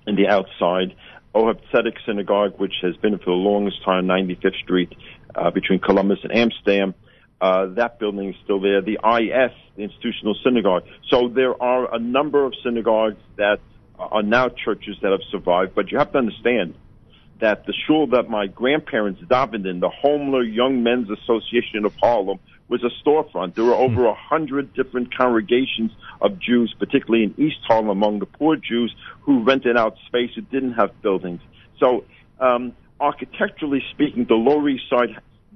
in 0.06 0.15
the 0.15 0.27
outside. 0.27 0.95
Ohab 1.34 1.60
Tzedek 1.73 1.97
Synagogue, 2.06 2.60
which 2.60 2.75
has 2.84 2.95
been 2.97 3.17
for 3.17 3.25
the 3.25 3.32
longest 3.32 3.84
time, 3.84 4.06
95th 4.06 4.56
Street, 4.62 4.93
uh, 5.34 5.49
between 5.49 5.79
Columbus 5.79 6.19
and 6.21 6.32
Amsterdam. 6.32 6.93
Uh, 7.41 7.65
that 7.73 7.99
building 7.99 8.29
is 8.29 8.36
still 8.43 8.62
there. 8.62 8.82
The 8.82 8.99
IS, 9.03 9.51
the 9.75 9.84
Institutional 9.84 10.36
Synagogue. 10.43 10.84
So 11.10 11.27
there 11.27 11.62
are 11.62 11.93
a 11.93 11.97
number 11.97 12.45
of 12.45 12.53
synagogues 12.63 13.17
that 13.38 13.60
are 13.97 14.23
now 14.23 14.49
churches 14.49 14.97
that 15.01 15.12
have 15.12 15.21
survived. 15.32 15.75
But 15.75 15.91
you 15.91 15.97
have 15.97 16.12
to 16.13 16.17
understand 16.17 16.75
that 17.39 17.65
the 17.65 17.73
shul 17.86 18.08
that 18.08 18.29
my 18.29 18.47
grandparents 18.47 19.21
davened 19.21 19.65
in, 19.65 19.79
the 19.79 19.89
Homeler 19.89 20.43
Young 20.43 20.84
Men's 20.84 21.10
Association 21.10 21.86
of 21.86 21.93
Harlem, 21.95 22.39
was 22.69 22.84
a 22.84 22.89
storefront. 23.03 23.56
There 23.56 23.65
were 23.65 23.75
over 23.75 24.06
a 24.06 24.15
hundred 24.15 24.73
different 24.73 25.15
congregations 25.15 25.91
of 26.21 26.39
Jews, 26.39 26.73
particularly 26.79 27.25
in 27.25 27.34
East 27.38 27.60
Harlem, 27.67 27.89
among 27.89 28.19
the 28.19 28.25
poor 28.25 28.56
Jews 28.56 28.95
who 29.21 29.43
rented 29.43 29.77
out 29.77 29.97
space 30.08 30.32
who 30.36 30.41
didn't 30.41 30.73
have 30.73 31.01
buildings. 31.01 31.41
So, 31.79 32.06
um, 32.39 32.73
architecturally 32.99 33.84
speaking, 33.91 34.25
the 34.25 34.36
Lower 34.36 34.67
East 34.69 34.89
Side, 34.89 35.10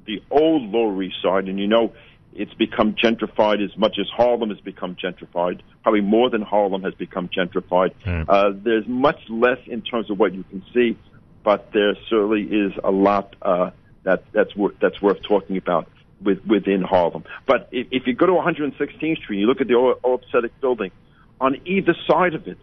the 0.06 0.22
old 0.30 0.64
Lower 0.64 1.02
East 1.02 1.16
Side, 1.24 1.48
and 1.48 1.58
you 1.58 1.68
know, 1.68 1.94
it's 2.38 2.54
become 2.54 2.94
gentrified 2.94 3.64
as 3.64 3.76
much 3.78 3.98
as 4.00 4.08
Harlem 4.16 4.50
has 4.50 4.60
become 4.60 4.96
gentrified. 4.96 5.62
Probably 5.84 6.02
more 6.02 6.30
than 6.30 6.42
Harlem 6.42 6.84
has 6.84 6.94
become 6.94 7.30
gentrified. 7.30 7.94
Mm. 8.06 8.26
Uh, 8.30 8.52
there's 8.56 8.88
much 8.88 9.20
less 9.30 9.60
in 9.66 9.82
terms 9.82 10.10
of 10.10 10.20
what 10.20 10.34
you 10.34 10.44
can 10.44 10.64
see, 10.74 10.98
but 11.44 11.72
there 11.74 11.96
certainly 12.10 12.44
is 12.44 12.74
a 12.84 12.92
lot 12.92 13.36
uh, 13.42 13.72
that 14.04 14.24
that's 14.32 14.56
worth 14.56 14.76
that's 14.80 15.02
worth 15.02 15.22
talking 15.24 15.58
about 15.58 15.90
with, 16.22 16.40
within 16.46 16.82
Harlem. 16.82 17.24
But 17.46 17.70
if, 17.72 17.88
if 17.92 18.08
you 18.08 18.14
go 18.14 18.26
to 18.26 18.34
116th 18.34 19.18
Street, 19.18 19.40
you 19.40 19.48
look 19.48 19.62
at 19.62 19.68
the 19.68 19.76
old, 19.76 20.00
old 20.04 20.26
Tzedek 20.34 20.52
building, 20.62 20.92
on 21.40 21.58
either 21.66 21.96
side 22.08 22.34
of 22.34 22.48
it, 22.48 22.58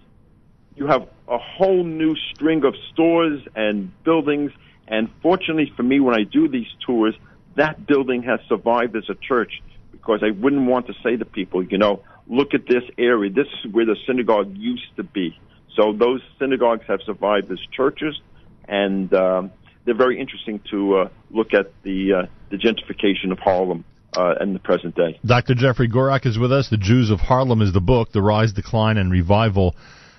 you 0.77 0.87
have 0.87 1.09
a 1.29 1.39
whole 1.39 1.85
new 1.85 2.17
string 2.33 2.65
of 2.65 2.75
stores 2.93 3.41
and 3.55 3.93
buildings. 4.05 4.51
And 4.89 5.09
fortunately 5.23 5.73
for 5.77 5.83
me, 5.83 6.01
when 6.01 6.15
I 6.15 6.25
do 6.25 6.49
these 6.49 6.67
tours, 6.85 7.15
that 7.57 7.87
building 7.87 8.23
has 8.25 8.41
survived 8.49 8.97
as 8.97 9.05
a 9.09 9.15
church 9.15 9.63
because 9.93 10.23
I 10.23 10.31
wouldn't 10.31 10.67
want 10.67 10.87
to 10.89 10.95
say 11.03 11.17
to 11.17 11.25
people, 11.25 11.65
you 11.65 11.79
know, 11.79 12.03
look 12.27 12.55
at 12.55 12.67
this 12.67 12.83
area. 12.99 13.31
This 13.31 13.47
is 13.65 13.73
where 13.73 13.87
the 13.87 13.97
synagogue 14.07 14.55
used 14.57 14.97
to 14.97 15.03
be. 15.03 15.39
So 15.77 15.93
those 15.93 16.21
synagogues 16.39 16.85
have 16.89 17.01
survived 17.05 17.51
as 17.51 17.59
churches, 17.73 18.21
and 18.69 19.13
um, 19.15 19.51
they're 19.85 19.97
very 19.97 20.21
interesting 20.21 20.61
to 20.71 20.97
uh, 20.97 21.09
look 21.31 21.53
at 21.53 21.73
the 21.83 22.13
uh, 22.13 22.27
the 22.51 22.57
gentrification 22.57 23.33
of 23.33 23.39
Harlem 23.39 23.85
uh, 24.17 24.35
in 24.41 24.53
the 24.53 24.61
present 24.61 24.95
day. 24.95 25.19
Dr. 25.25 25.55
Jeffrey 25.55 25.89
Gurock 25.89 26.27
is 26.27 26.39
with 26.39 26.53
us. 26.53 26.69
The 26.71 26.77
Jews 26.77 27.11
of 27.11 27.21
Harlem 27.21 27.61
is 27.61 27.73
the 27.73 27.81
book, 27.81 28.13
The 28.13 28.23
Rise, 28.23 28.53
Decline, 28.53 28.99
and 28.99 29.11
Revival 29.11 29.75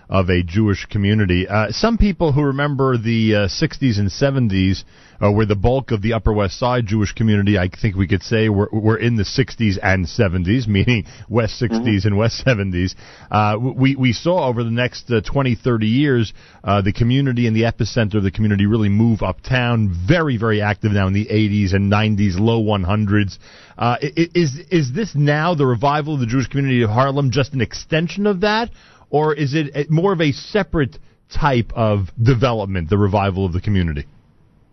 of 0.10 0.30
a 0.30 0.44
Jewish 0.44 0.86
Community. 0.86 1.48
Uh, 1.48 1.68
some 1.72 1.98
people 1.98 2.32
who 2.32 2.44
remember 2.44 2.98
the 2.98 3.36
uh, 3.36 3.40
60s 3.48 4.00
and 4.00 4.10
70s 4.10 4.84
uh, 5.22 5.32
were 5.32 5.46
the 5.46 5.56
bulk 5.56 5.92
of 5.92 6.02
the 6.02 6.14
Upper 6.14 6.34
West 6.34 6.60
Side 6.60 6.86
Jewish 6.86 7.14
community. 7.14 7.58
I 7.58 7.70
think 7.70 7.96
we 7.96 8.08
could 8.08 8.24
say 8.24 8.50
we're, 8.50 8.68
we're 8.72 8.98
in 8.98 9.16
the 9.16 9.24
60s 9.24 9.78
and 9.82 10.06
70s, 10.06 10.68
meaning 10.68 11.06
West 11.30 11.62
60s 11.62 12.06
and 12.06 12.18
West 12.18 12.44
70s. 12.46 12.96
Uh, 13.32 13.58
we, 13.60 13.96
we 13.96 14.14
saw 14.14 14.48
over 14.48 14.64
the 14.64 14.72
next 14.72 15.10
uh, 15.10 15.22
20, 15.22 15.56
30 15.56 15.88
years 15.88 16.34
uh, 16.64 16.82
the 16.82 16.94
community 16.94 17.48
and 17.48 17.56
the 17.56 17.64
epicenter 17.64 18.16
of 18.16 18.24
the 18.24 18.32
community 18.32 18.66
really 18.66 18.90
move 18.90 19.22
uptown. 19.22 19.96
Very, 20.08 20.38
very 20.38 20.62
active 20.62 20.92
now 20.92 21.08
in 21.08 21.14
the 21.14 21.26
80s 21.26 21.74
and 21.74 21.92
90s, 21.92 22.38
low 22.38 22.62
100s. 22.62 23.38
Uh, 23.78 23.98
is 24.02 24.58
is 24.72 24.94
this 24.94 25.14
now 25.16 25.54
the 25.54 25.66
revival 25.66 26.14
of 26.14 26.22
the 26.22 26.26
Jewish 26.26 26.48
community 26.48 26.82
of 26.84 26.90
Harlem 26.90 27.30
just 27.30 27.54
an 27.54 27.60
extension 27.60 28.26
of 28.26 28.40
that, 28.42 28.70
or 29.16 29.34
is 29.34 29.54
it 29.54 29.90
more 29.90 30.12
of 30.12 30.20
a 30.20 30.34
separate 30.34 31.00
type 31.30 31.72
of 31.74 32.12
development, 32.22 32.90
the 32.90 32.98
revival 32.98 33.46
of 33.46 33.54
the 33.54 33.62
community? 33.62 34.06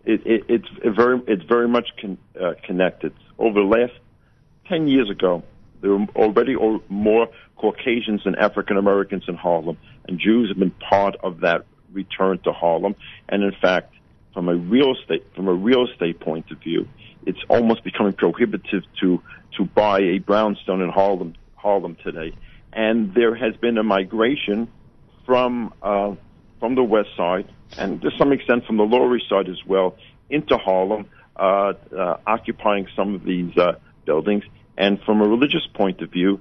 It, 0.03 0.19
it, 0.25 0.43
it's 0.49 0.67
very 0.97 1.21
it's 1.27 1.43
very 1.43 1.69
much 1.69 1.87
con, 2.01 2.17
uh, 2.37 2.55
connected. 2.65 3.13
Over 3.39 3.61
the 3.61 3.65
last 3.65 3.93
ten 4.67 4.89
years 4.89 5.09
ago, 5.09 5.43
there 5.79 5.91
were 5.91 6.07
already 6.17 6.57
more 6.89 7.29
Caucasians 7.55 8.23
and 8.25 8.35
African 8.35 8.75
Americans 8.75 9.23
in 9.29 9.35
Harlem, 9.35 9.77
and 10.09 10.19
Jews 10.19 10.49
have 10.49 10.59
been 10.59 10.71
part 10.71 11.15
of 11.23 11.39
that 11.39 11.65
return 11.93 12.37
to 12.39 12.51
Harlem. 12.51 12.95
And 13.29 13.43
in 13.43 13.53
fact, 13.61 13.93
from 14.33 14.49
a 14.49 14.55
real 14.55 14.93
estate 14.93 15.25
from 15.37 15.47
a 15.47 15.53
real 15.53 15.87
estate 15.87 16.19
point 16.19 16.51
of 16.51 16.57
view, 16.57 16.85
it's 17.25 17.39
almost 17.47 17.85
becoming 17.85 18.11
prohibitive 18.11 18.83
to 18.99 19.21
to 19.57 19.63
buy 19.63 19.99
a 20.01 20.19
brownstone 20.19 20.81
in 20.81 20.89
Harlem 20.89 21.33
Harlem 21.55 21.95
today. 22.03 22.33
And 22.75 23.13
there 23.13 23.35
has 23.35 23.55
been 23.57 23.77
a 23.77 23.83
migration 23.83 24.67
from 25.25 25.73
uh, 25.81 26.15
from 26.59 26.75
the 26.75 26.83
west 26.83 27.09
side 27.15 27.47
and 27.77 28.01
to 28.01 28.09
some 28.17 28.31
extent 28.31 28.65
from 28.65 28.77
the 28.77 28.83
lower 28.83 29.15
east 29.15 29.29
side 29.29 29.49
as 29.49 29.63
well 29.65 29.95
into 30.29 30.57
Harlem, 30.57 31.07
uh, 31.35 31.73
uh, 31.97 32.17
occupying 32.25 32.87
some 32.95 33.15
of 33.15 33.23
these 33.23 33.55
uh, 33.57 33.73
buildings. 34.05 34.43
And 34.77 34.99
from 35.01 35.21
a 35.21 35.27
religious 35.27 35.67
point 35.73 36.01
of 36.01 36.11
view, 36.11 36.39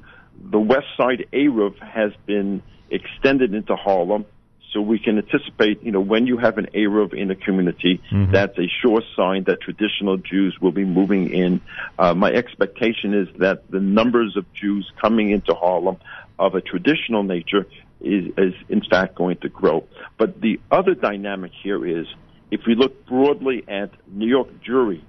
the 0.51 0.59
west 0.61 0.87
side 0.97 1.27
Eruv 1.33 1.79
has 1.81 2.13
been 2.27 2.63
extended 2.91 3.55
into 3.55 3.77
Harlem. 3.77 4.25
So 4.73 4.81
we 4.81 4.99
can 4.99 5.19
anticipate, 5.19 5.83
you 5.83 5.93
know, 5.93 6.01
when 6.01 6.27
you 6.27 6.39
have 6.39 6.57
an 6.57 6.69
Eruv 6.75 7.13
in 7.13 7.31
a 7.31 7.35
community, 7.35 8.01
that's 8.33 8.57
a 8.59 8.67
sure 8.81 9.03
sign 9.15 9.45
that 9.45 9.61
traditional 9.61 10.17
Jews 10.17 10.57
will 10.63 10.73
be 10.73 10.87
moving 10.87 11.31
in. 11.31 11.61
Uh, 11.99 12.15
my 12.15 12.31
expectation 12.33 13.13
is 13.13 13.29
that 13.39 13.71
the 13.71 13.81
numbers 13.81 14.35
of 14.35 14.51
Jews 14.55 14.91
coming 14.99 15.31
into 15.31 15.53
Harlem 15.53 15.99
of 16.43 16.57
a 16.57 16.61
traditional 16.61 17.23
nature 17.23 17.67
is, 18.01 18.33
is 18.37 18.55
in 18.69 18.83
fact 18.83 19.15
going 19.15 19.37
to 19.39 19.49
grow. 19.49 19.87
But 20.19 20.41
the 20.41 20.61
other 20.73 20.95
dynamic 20.95 21.53
here 21.63 21.87
is, 21.87 22.07
if 22.51 22.63
we 22.67 22.75
look 22.75 23.07
broadly 23.07 23.65
at 23.69 23.91
New 24.09 24.27
York 24.27 24.49
Jewry, 24.69 25.03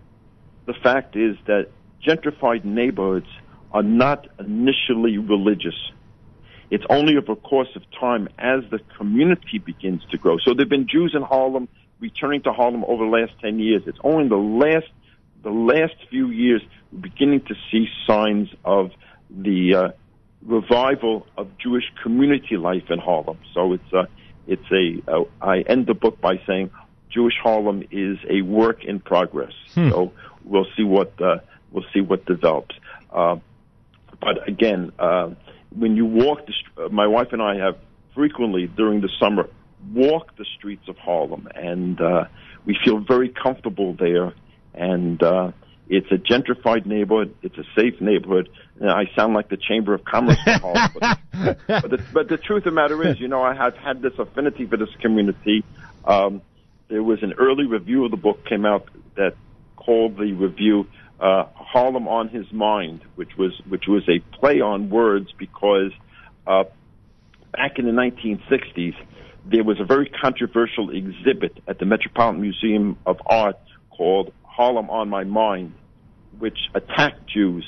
the 0.68 0.76
fact 0.76 1.16
is 1.16 1.36
that 1.48 1.70
gentrified 2.08 2.64
neighborhoods 2.64 3.28
are 3.72 3.82
not 3.82 4.28
initially 4.40 5.18
religious. 5.18 5.76
It's 6.70 6.86
only 6.88 7.18
over 7.18 7.32
a 7.32 7.36
course 7.36 7.76
of 7.76 7.82
time 8.00 8.30
as 8.38 8.62
the 8.70 8.80
community 8.98 9.58
begins 9.58 10.04
to 10.12 10.18
grow. 10.18 10.38
So 10.38 10.54
there 10.54 10.66
have 10.66 10.70
been 10.70 10.88
Jews 10.88 11.14
in 11.16 11.24
Harlem 11.24 11.68
returning 12.00 12.44
to 12.44 12.54
Harlem 12.54 12.84
over 12.88 13.06
the 13.06 13.12
last 13.12 13.32
10 13.42 13.58
years. 13.60 13.82
It's 13.88 13.98
only 14.04 14.24
in 14.24 14.30
the 14.30 14.36
last, 14.36 14.88
the 15.42 15.50
last 15.50 15.96
few 16.12 16.30
years 16.30 16.62
we're 16.92 17.00
beginning 17.00 17.42
to 17.48 17.56
see 17.72 17.88
signs 18.06 18.50
of 18.64 18.92
the 19.32 19.76
uh, 19.76 19.88
revival 20.46 21.26
of 21.38 21.48
Jewish 21.58 21.86
community 22.02 22.58
life 22.58 22.90
in 22.90 23.00
Harlem. 23.00 23.38
So 23.54 23.74
it's 23.74 23.94
a, 23.94 24.08
it's 24.48 24.72
a, 24.72 25.12
uh, 25.12 25.24
I 25.42 25.62
end 25.62 25.88
the 25.88 25.94
book 25.94 26.20
by 26.20 26.42
saying 26.46 26.72
Jewish 27.10 27.36
Harlem 27.42 27.84
is 27.92 28.18
a 28.30 28.42
work 28.42 28.84
in 28.84 29.00
progress. 29.00 29.54
So 29.90 30.12
we'll 30.44 30.68
see 30.76 30.84
what, 30.84 31.20
uh, 31.22 31.40
we'll 31.72 31.86
see 31.94 32.02
what 32.02 32.26
develops. 32.26 32.76
Uh, 33.12 33.38
but 34.20 34.48
again, 34.48 34.92
uh, 35.00 35.32
when 35.76 35.96
you 35.96 36.06
walk 36.06 36.46
the, 36.46 36.86
uh, 36.86 36.90
my 36.90 37.08
wife 37.08 37.30
and 37.32 37.42
I 37.42 37.56
have 37.58 37.78
frequently 38.14 38.68
during 38.68 39.02
the 39.02 39.10
summer 39.20 39.50
walked 39.92 40.38
the 40.38 40.46
streets 40.58 40.88
of 40.88 40.98
Harlem, 40.98 41.48
and 41.56 42.00
uh, 42.00 42.26
we 42.66 42.78
feel 42.84 43.00
very 43.00 43.30
comfortable 43.30 43.94
there. 43.94 44.34
And 44.74 45.22
uh, 45.22 45.52
it's 45.90 46.12
a 46.12 46.16
gentrified 46.16 46.86
neighborhood. 46.86 47.36
It's 47.42 47.58
a 47.58 47.66
safe 47.76 48.00
neighborhood. 48.00 48.50
And 48.80 48.90
I 48.90 49.04
sound 49.16 49.34
like 49.34 49.50
the 49.50 49.58
Chamber 49.58 49.94
of 49.94 50.04
Commerce 50.06 50.38
but, 50.46 51.18
but, 51.68 51.90
the, 51.90 52.06
but 52.14 52.30
the 52.30 52.38
truth 52.38 52.60
of 52.60 52.64
the 52.66 52.72
matter 52.72 53.08
is, 53.08 53.20
you 53.20 53.28
know, 53.28 53.42
I 53.42 53.54
have 53.54 53.76
had 53.76 54.02
this 54.02 54.14
affinity 54.18 54.66
for 54.66 54.78
this 54.78 54.90
community. 55.02 55.64
Um, 56.06 56.42
there 56.88 57.04
was 57.04 57.22
an 57.22 57.34
early 57.34 57.66
review 57.66 58.06
of 58.06 58.12
the 58.12 58.18
book 58.18 58.46
came 58.46 58.66
out 58.66 58.88
that 59.16 59.36
called 59.76 60.18
the 60.18 60.34
review 60.34 60.88
uh, 61.20 61.46
Harlem 61.56 62.08
on 62.08 62.30
His 62.30 62.52
Mind, 62.52 63.02
which 63.16 63.38
was 63.38 63.54
which 63.68 63.86
was 63.88 64.04
a 64.10 64.20
play 64.38 64.62
on 64.62 64.90
words 64.90 65.32
because 65.38 65.92
uh, 66.46 66.66
back 67.52 67.80
in 67.80 67.86
the 67.86 67.92
1960s, 67.92 68.96
there 69.46 69.64
was 69.64 69.80
a 69.80 69.86
very 69.86 70.10
controversial 70.10 70.90
exhibit 70.90 71.58
at 71.68 71.80
the 71.80 71.86
Metropolitan 71.86 72.42
Museum 72.42 72.98
of 73.06 73.18
Art 73.26 73.60
called 73.90 74.34
Harlem 74.56 74.90
on 74.90 75.10
My 75.10 75.24
Mind, 75.24 75.74
which 76.40 76.58
attacked 76.74 77.28
Jews. 77.28 77.66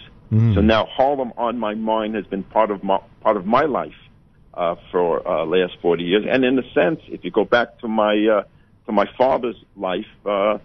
So 0.54 0.60
now 0.60 0.86
Harlem 0.86 1.32
on 1.38 1.58
My 1.60 1.76
Mind 1.76 2.16
has 2.16 2.26
been 2.26 2.44
part 2.44 2.70
of 2.70 2.84
my 2.84 3.00
part 3.22 3.38
of 3.38 3.46
my 3.46 3.64
life 3.64 3.94
uh, 4.54 4.76
for 4.92 5.26
uh, 5.26 5.46
last 5.46 5.74
40 5.82 6.04
years. 6.04 6.26
And 6.30 6.44
in 6.44 6.60
a 6.60 6.74
sense, 6.74 7.00
if 7.08 7.24
you 7.24 7.32
go 7.32 7.46
back 7.46 7.80
to 7.80 7.88
my 7.88 8.14
uh, 8.28 8.44
to 8.86 8.92
my 8.92 9.06
father's 9.18 9.56
life, 9.78 10.12
uh, 10.26 10.30
uh, 10.30 10.58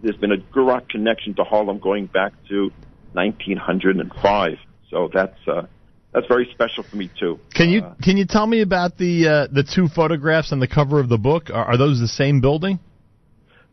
there's 0.00 0.16
been 0.16 0.32
a 0.32 0.36
direct 0.36 0.90
connection 0.90 1.34
to 1.34 1.44
Harlem 1.44 1.78
going 1.80 2.06
back 2.06 2.32
to 2.50 2.70
1905. 3.14 4.58
So 4.90 5.10
that's 5.12 5.38
uh, 5.48 5.66
that's 6.12 6.26
very 6.28 6.48
special 6.52 6.84
for 6.84 6.96
me 6.96 7.10
too. 7.18 7.40
Can 7.52 7.70
you 7.70 7.82
Uh, 7.82 7.94
can 8.00 8.16
you 8.16 8.26
tell 8.26 8.46
me 8.46 8.60
about 8.60 8.96
the 8.96 9.28
uh, 9.28 9.46
the 9.50 9.64
two 9.64 9.88
photographs 9.88 10.52
on 10.52 10.60
the 10.60 10.68
cover 10.68 11.00
of 11.00 11.08
the 11.08 11.18
book? 11.18 11.50
Are, 11.50 11.64
are 11.64 11.76
those 11.76 11.98
the 11.98 12.08
same 12.08 12.40
building? 12.40 12.78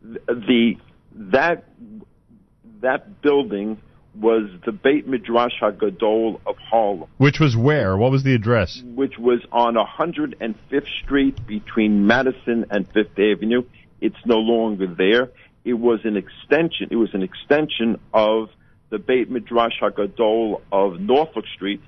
the 0.02 0.76
that 1.14 1.64
that 2.80 3.22
building 3.22 3.80
was 4.14 4.50
the 4.66 4.72
Beit 4.72 5.08
Midrash 5.08 5.52
Hagadol 5.60 6.40
of 6.46 6.56
Harlem. 6.58 7.08
Which 7.16 7.40
was 7.40 7.56
where? 7.56 7.96
What 7.96 8.10
was 8.10 8.24
the 8.24 8.34
address? 8.34 8.82
which 8.84 9.18
was 9.18 9.40
on 9.50 9.74
105th 9.74 10.86
Street 11.02 11.46
between 11.46 12.06
Madison 12.06 12.66
and 12.70 12.86
Fifth 12.92 13.18
Avenue. 13.18 13.62
It's 14.00 14.16
no 14.26 14.36
longer 14.36 14.86
there. 14.86 15.30
It 15.64 15.74
was 15.74 16.00
an 16.04 16.16
extension. 16.16 16.88
It 16.90 16.96
was 16.96 17.14
an 17.14 17.22
extension 17.22 17.98
of 18.12 18.50
the 18.90 18.98
Beit 18.98 19.30
Midrash 19.30 19.80
Hagadol 19.80 20.60
of 20.70 21.00
Norfolk 21.00 21.46
Street 21.54 21.80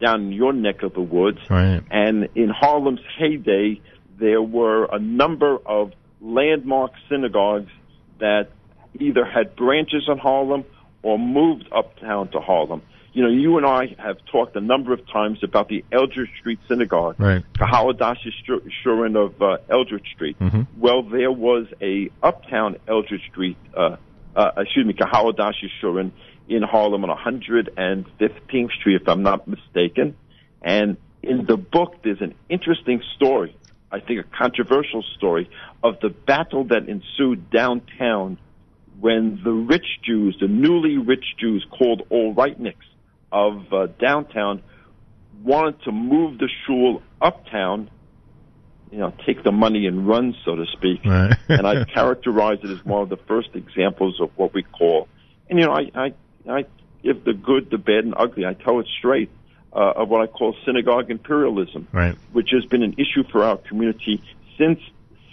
down 0.00 0.22
in 0.22 0.32
your 0.32 0.52
neck 0.52 0.82
of 0.82 0.94
the 0.94 1.00
woods. 1.00 1.38
Right. 1.48 1.82
And 1.90 2.28
in 2.34 2.48
Harlem's 2.48 3.00
heyday, 3.18 3.80
there 4.18 4.42
were 4.42 4.86
a 4.86 4.98
number 4.98 5.58
of 5.64 5.92
landmark 6.20 6.92
synagogues 7.08 7.70
that 8.18 8.48
either 8.98 9.24
had 9.24 9.56
branches 9.56 10.04
in 10.08 10.18
Harlem 10.18 10.64
or 11.02 11.18
moved 11.18 11.66
uptown 11.72 12.28
to 12.28 12.40
Harlem. 12.40 12.82
You 13.12 13.22
know, 13.22 13.30
you 13.30 13.56
and 13.56 13.66
I 13.66 13.96
have 13.98 14.18
talked 14.26 14.54
a 14.56 14.60
number 14.60 14.92
of 14.92 15.06
times 15.08 15.42
about 15.42 15.68
the 15.68 15.84
Eldridge 15.90 16.30
Street 16.38 16.58
Synagogue, 16.68 17.16
Right. 17.18 17.42
Kahawadash 17.54 18.18
Shurin 18.84 19.16
of 19.16 19.40
uh, 19.40 19.58
Eldridge 19.68 20.06
Street. 20.14 20.38
Mhm. 20.38 20.66
Well, 20.76 21.02
there 21.02 21.32
was 21.32 21.66
a 21.80 22.10
uptown 22.22 22.76
Eldridge 22.86 23.26
Street, 23.30 23.56
uh, 23.76 23.96
uh, 24.36 24.50
excuse 24.58 24.86
me, 24.86 24.92
Kahawadash 24.94 25.68
Shurin 25.80 26.12
in 26.48 26.62
Harlem 26.62 27.04
on 27.04 27.10
115th 27.10 28.72
Street, 28.72 29.00
if 29.02 29.08
I'm 29.08 29.22
not 29.22 29.48
mistaken. 29.48 30.14
And 30.62 30.96
in 31.22 31.46
the 31.46 31.56
book, 31.56 31.96
there's 32.02 32.20
an 32.20 32.34
interesting 32.48 33.02
story, 33.16 33.56
I 33.90 34.00
think 34.00 34.20
a 34.20 34.36
controversial 34.36 35.02
story, 35.16 35.50
of 35.82 35.98
the 36.00 36.10
battle 36.10 36.64
that 36.64 36.88
ensued 36.88 37.50
downtown 37.50 38.38
when 39.00 39.40
the 39.44 39.52
rich 39.52 39.86
Jews, 40.04 40.36
the 40.40 40.48
newly 40.48 40.98
rich 40.98 41.24
Jews 41.38 41.64
called 41.70 42.06
all 42.10 42.34
rightniks 42.34 42.74
of 43.30 43.72
uh, 43.72 43.86
downtown, 44.00 44.62
wanted 45.42 45.82
to 45.82 45.92
move 45.92 46.38
the 46.38 46.48
shul 46.66 47.02
uptown, 47.20 47.90
you 48.90 48.98
know, 48.98 49.12
take 49.26 49.44
the 49.44 49.52
money 49.52 49.86
and 49.86 50.08
run, 50.08 50.34
so 50.44 50.56
to 50.56 50.64
speak. 50.72 51.04
Right. 51.04 51.36
and 51.48 51.66
I 51.66 51.84
characterize 51.84 52.58
it 52.62 52.70
as 52.70 52.84
one 52.84 53.02
of 53.02 53.08
the 53.08 53.16
first 53.18 53.50
examples 53.54 54.20
of 54.20 54.30
what 54.36 54.52
we 54.54 54.62
call, 54.62 55.08
and 55.48 55.58
you 55.58 55.66
know, 55.66 55.72
I 55.72 55.90
I, 55.94 56.14
I 56.48 56.64
give 57.02 57.24
the 57.24 57.34
good, 57.34 57.70
the 57.70 57.78
bad, 57.78 58.04
and 58.04 58.14
ugly. 58.16 58.44
I 58.46 58.54
tell 58.54 58.80
it 58.80 58.86
straight 58.98 59.30
uh, 59.72 59.92
of 59.96 60.08
what 60.08 60.22
I 60.22 60.26
call 60.26 60.56
synagogue 60.66 61.10
imperialism, 61.10 61.86
Right. 61.92 62.16
which 62.32 62.48
has 62.52 62.64
been 62.64 62.82
an 62.82 62.94
issue 62.94 63.22
for 63.30 63.44
our 63.44 63.56
community 63.58 64.22
since 64.56 64.80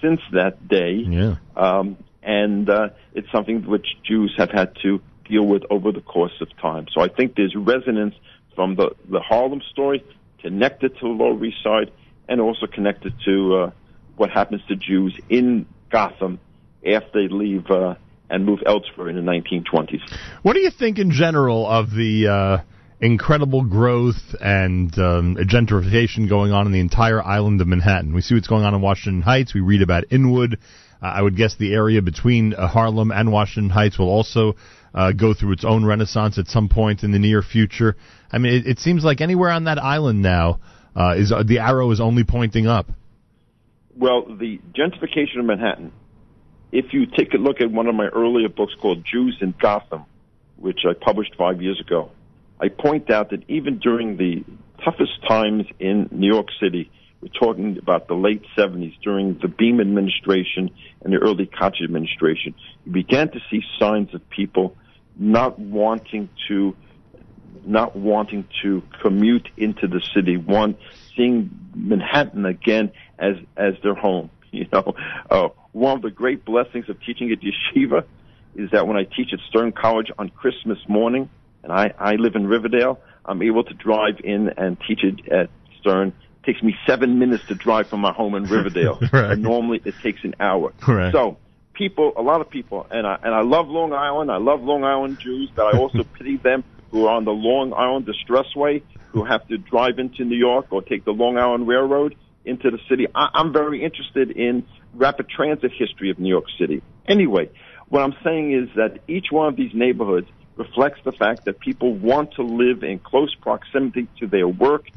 since 0.02 0.22
that 0.34 0.68
day 0.68 0.94
Yeah. 1.08 1.36
um, 1.56 1.98
and 2.26 2.70
uh, 2.70 2.90
it's 3.14 3.32
something 3.32 3.66
which 3.66 3.86
Jews 4.04 4.34
have 4.38 4.50
had 4.50 4.76
to 4.82 5.00
deal 5.30 5.46
with 5.46 5.64
over 5.70 5.92
the 5.92 6.02
course 6.02 6.34
of 6.42 6.48
time. 6.58 6.88
So 6.92 7.02
I 7.02 7.08
think 7.08 7.36
there's 7.36 7.56
resonance 7.56 8.16
from 8.56 8.76
the, 8.76 8.92
the 9.10 9.20
Harlem 9.20 9.62
story 9.72 10.04
connected 10.42 10.96
to 10.96 11.02
the 11.02 11.08
Lower 11.08 11.44
East 11.46 11.58
Side 11.64 11.92
and 12.28 12.42
also 12.42 12.66
connected 12.68 13.14
to 13.26 13.56
uh, 13.56 13.72
what 14.16 14.32
happens 14.32 14.62
to 14.68 14.76
Jews 14.76 15.18
in 15.30 15.68
Gotham 15.92 16.40
after 16.86 17.22
they 17.22 17.34
leave 17.34 17.70
uh, 17.70 17.96
and 18.30 18.46
move 18.46 18.60
elsewhere 18.66 19.10
in 19.10 19.16
the 19.16 19.22
1920s. 19.22 20.02
What 20.42 20.54
do 20.54 20.60
you 20.62 20.72
think 20.72 20.98
in 20.98 21.12
general 21.12 21.68
of 21.68 21.92
the 21.92 22.28
uh, 22.28 22.64
incredible 23.00 23.64
growth 23.64 24.36
and 24.42 24.98
um, 24.98 25.36
gentrification 25.36 26.28
going 26.28 26.52
on 26.52 26.66
in 26.66 26.72
the 26.72 26.80
entire 26.80 27.24
island 27.24 27.62
of 27.62 27.68
Manhattan? 27.68 28.14
We 28.14 28.22
see 28.22 28.34
what's 28.34 28.48
going 28.48 28.64
on 28.64 28.74
in 28.74 28.82
Washington 28.82 29.22
Heights. 29.22 29.54
We 29.54 29.62
read 29.62 29.84
about 29.84 30.06
Inwood. 30.12 30.58
I 31.14 31.22
would 31.22 31.36
guess 31.36 31.56
the 31.56 31.74
area 31.74 32.02
between 32.02 32.54
uh, 32.54 32.68
Harlem 32.68 33.12
and 33.12 33.32
Washington 33.32 33.70
Heights 33.70 34.00
will 34.00 34.10
also 34.10 34.56
uh, 34.94 35.12
go 35.12 35.34
through 35.34 35.52
its 35.52 35.66
own 35.66 35.86
renaissance 35.86 36.38
at 36.38 36.48
some 36.48 36.70
point 36.70 37.04
in 37.04 37.12
the 37.12 37.20
near 37.20 37.42
future. 37.42 37.96
I 38.32 38.38
mean, 38.38 38.54
it, 38.54 38.68
it 38.68 38.80
seems 38.80 39.04
like 39.04 39.22
anywhere 39.22 39.50
on 39.50 39.66
that 39.66 39.78
island 39.78 40.22
now 40.22 40.60
uh, 40.96 41.16
is 41.18 41.32
uh, 41.32 41.44
the 41.44 41.60
arrow 41.60 41.92
is 41.92 42.00
only 42.00 42.24
pointing 42.24 42.68
up. 42.68 42.88
Well, 43.98 44.26
the 44.26 44.60
gentrification 44.74 45.40
of 45.40 45.46
Manhattan, 45.46 45.92
if 46.72 46.94
you 46.94 47.06
take 47.06 47.34
a 47.34 47.38
look 47.38 47.62
at 47.62 47.72
one 47.72 47.88
of 47.88 47.96
my 47.96 48.08
earlier 48.08 48.50
books 48.50 48.74
called 48.82 49.06
Jews 49.06 49.38
in 49.42 49.54
Gotham, 49.62 50.06
which 50.58 50.80
I 50.88 50.94
published 50.94 51.36
five 51.38 51.62
years 51.62 51.80
ago, 51.80 52.12
I 52.60 52.70
point 52.70 53.10
out 53.10 53.30
that 53.32 53.44
even 53.50 53.80
during 53.80 54.18
the 54.18 54.44
toughest 54.84 55.12
times 55.28 55.66
in 55.80 56.10
New 56.12 56.28
York 56.34 56.48
City, 56.62 56.90
we're 57.26 57.40
talking 57.40 57.78
about 57.80 58.08
the 58.08 58.14
late 58.14 58.44
70s, 58.56 58.94
during 59.02 59.40
the 59.40 59.48
Beam 59.48 59.82
administration 59.82 60.70
and 61.02 61.12
the 61.12 61.18
early 61.18 61.48
Koch 61.48 61.82
administration, 61.84 62.54
you 62.86 62.92
began 62.92 63.32
to 63.32 63.40
see 63.50 63.62
signs 63.80 64.14
of 64.14 64.30
people 64.30 64.76
not 65.18 65.58
wanting 65.58 66.30
to 66.48 66.76
not 67.66 67.96
wanting 67.96 68.48
to 68.62 68.84
commute 69.02 69.48
into 69.58 69.88
the 69.88 70.00
city, 70.14 70.38
one 70.38 70.78
seeing 71.16 71.50
Manhattan 71.74 72.46
again 72.46 72.92
as 73.18 73.38
as 73.58 73.74
their 73.82 73.96
home. 73.96 74.30
You 74.56 74.68
know, 74.72 74.94
uh, 75.30 75.50
one 75.74 75.98
of 75.98 76.02
the 76.02 76.12
great 76.12 76.46
blessings 76.46 76.88
of 76.88 76.98
teaching 77.04 77.30
at 77.34 77.40
yeshiva 77.42 78.06
is 78.56 78.72
that 78.72 78.88
when 78.88 78.96
I 78.96 79.04
teach 79.04 79.34
at 79.34 79.40
Stern 79.50 79.74
College 79.74 80.12
on 80.18 80.30
Christmas 80.30 80.78
morning, 80.88 81.30
and 81.62 81.74
I 81.74 81.94
I 82.00 82.16
live 82.16 82.36
in 82.36 82.48
Riverdale, 82.48 83.02
I'm 83.26 83.42
able 83.42 83.66
to 83.66 83.74
drive 83.74 84.22
in 84.24 84.48
and 84.56 84.78
teach 84.88 85.04
it 85.04 85.30
at 85.30 85.50
Stern. 85.82 86.14
It 86.46 86.52
takes 86.52 86.64
me 86.64 86.76
seven 86.86 87.18
minutes 87.18 87.46
to 87.48 87.56
drive 87.56 87.88
from 87.88 88.02
my 88.02 88.14
home 88.14 88.36
in 88.36 88.44
Riverdale. 88.50 89.00
Right. 89.12 89.32
And 89.32 89.42
normally 89.42 89.82
it 89.84 89.96
takes 90.04 90.24
an 90.24 90.36
hour. 90.40 90.74
Right. 90.88 91.12
So 91.12 91.38
people, 91.74 92.14
a 92.16 92.22
lot 92.22 92.42
of 92.42 92.50
people, 92.50 92.86
and 92.92 93.08
I 93.08 93.18
and 93.24 93.34
I 93.34 93.42
love 93.42 93.68
Long 93.68 93.94
Island. 93.94 94.32
I 94.32 94.38
love 94.38 94.62
Long 94.62 94.84
Island 94.84 95.20
Jews, 95.20 95.50
but 95.56 95.74
I 95.74 95.78
also 95.78 96.04
pity 96.18 96.38
them 96.38 96.64
who 96.92 97.08
are 97.08 97.16
on 97.16 97.26
the 97.26 97.32
Long 97.32 97.74
Island 97.74 98.08
Expressway, 98.08 98.84
who 99.12 99.24
have 99.26 99.48
to 99.48 99.58
drive 99.58 100.00
into 100.00 100.24
New 100.24 100.38
York 100.38 100.68
or 100.72 100.82
take 100.82 101.04
the 101.06 101.12
Long 101.12 101.38
Island 101.38 101.68
Railroad 101.68 102.16
into 102.46 102.70
the 102.70 102.80
city. 102.90 103.08
I, 103.14 103.30
I'm 103.34 103.52
very 103.52 103.84
interested 103.84 104.32
in 104.32 104.66
rapid 104.94 105.28
transit 105.30 105.72
history 105.72 106.10
of 106.12 106.20
New 106.20 106.30
York 106.30 106.46
City. 106.60 106.82
Anyway, 107.08 107.50
what 107.90 108.02
I'm 108.02 108.16
saying 108.24 108.54
is 108.54 108.70
that 108.76 109.00
each 109.08 109.28
one 109.32 109.48
of 109.48 109.56
these 109.56 109.72
neighborhoods 109.74 110.28
reflects 110.58 111.00
the 111.04 111.12
fact 111.12 111.46
that 111.46 111.60
people 111.60 111.94
want 111.94 112.34
to 112.34 112.42
live 112.42 112.84
in 112.84 113.00
close 113.00 113.34
proximity 113.36 114.08
to 114.20 114.28
their 114.28 114.48
work. 114.48 114.88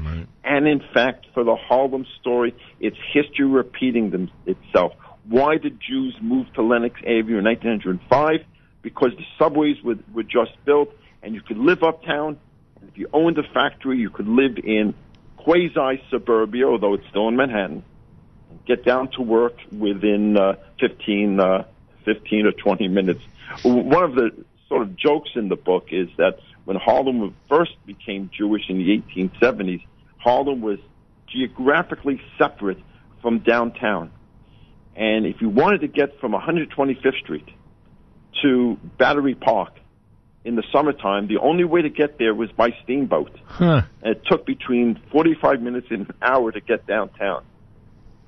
And 0.45 0.69
in 0.69 0.83
fact, 0.95 1.27
for 1.35 1.45
the 1.45 1.57
Harlem 1.57 2.07
story, 2.21 2.55
it's 2.81 2.97
history 3.13 3.47
repeating 3.47 4.11
them, 4.11 4.31
itself. 4.47 4.93
Why 5.27 5.59
did 5.59 5.81
Jews 5.81 6.17
move 6.21 6.53
to 6.55 6.63
Lenox 6.63 6.95
Avenue 7.03 7.39
in 7.39 7.45
1905? 7.45 8.45
Because 8.83 9.11
the 9.17 9.25
subways 9.39 9.83
were, 9.83 9.99
were 10.13 10.23
just 10.23 10.53
built 10.65 10.95
and 11.23 11.35
you 11.35 11.43
could 11.43 11.59
live 11.59 11.83
uptown. 11.83 12.39
And 12.81 12.89
if 12.91 12.97
you 12.97 13.09
owned 13.13 13.39
a 13.39 13.43
factory, 13.43 13.99
you 13.99 14.11
could 14.11 14.29
live 14.29 14.59
in 14.59 14.95
quasi 15.37 16.03
suburbia, 16.11 16.67
although 16.67 16.95
it's 16.95 17.07
still 17.09 17.29
in 17.29 17.37
Manhattan, 17.37 17.83
and 18.51 18.65
get 18.67 18.85
down 18.85 19.09
to 19.13 19.23
work 19.23 19.57
within 19.73 20.37
uh, 20.37 20.55
15, 20.81 21.41
uh, 21.41 21.65
15 22.05 22.47
or 22.47 22.53
20 22.53 22.89
minutes. 22.89 23.21
One 23.63 24.05
of 24.05 24.15
the 24.15 24.31
sort 24.69 24.83
of 24.83 24.97
jokes 24.97 25.31
in 25.35 25.49
the 25.49 25.57
book 25.57 25.89
is 25.91 26.09
that 26.19 26.39
when 26.65 26.77
Harlem 26.77 27.35
first 27.49 27.73
became 27.87 28.31
Jewish 28.37 28.63
in 28.69 28.79
the 28.79 29.03
1870s, 29.17 29.85
Harlem 30.19 30.61
was 30.61 30.79
geographically 31.29 32.21
separate 32.39 32.79
from 33.23 33.41
downtown. 33.41 34.11
And 34.95 35.27
if 35.27 35.41
you 35.41 35.49
wanted 35.49 35.81
to 35.83 35.89
get 35.89 36.21
from 36.21 36.33
125th 36.33 37.21
Street 37.23 37.49
to 38.43 38.79
Battery 38.99 39.35
Park 39.35 39.73
in 40.45 40.57
the 40.57 40.65
summertime, 40.73 41.29
the 41.29 41.39
only 41.39 41.65
way 41.65 41.83
to 41.83 41.89
get 41.89 42.19
there 42.19 42.35
was 42.35 42.51
by 42.53 42.71
steamboat. 42.83 43.31
Huh. 43.47 43.83
And 44.03 44.17
it 44.17 44.23
took 44.27 44.45
between 44.45 45.01
45 45.13 45.63
minutes 45.63 45.87
and 45.91 46.09
an 46.09 46.15
hour 46.21 46.53
to 46.53 46.61
get 46.61 46.87
downtown. 46.87 47.45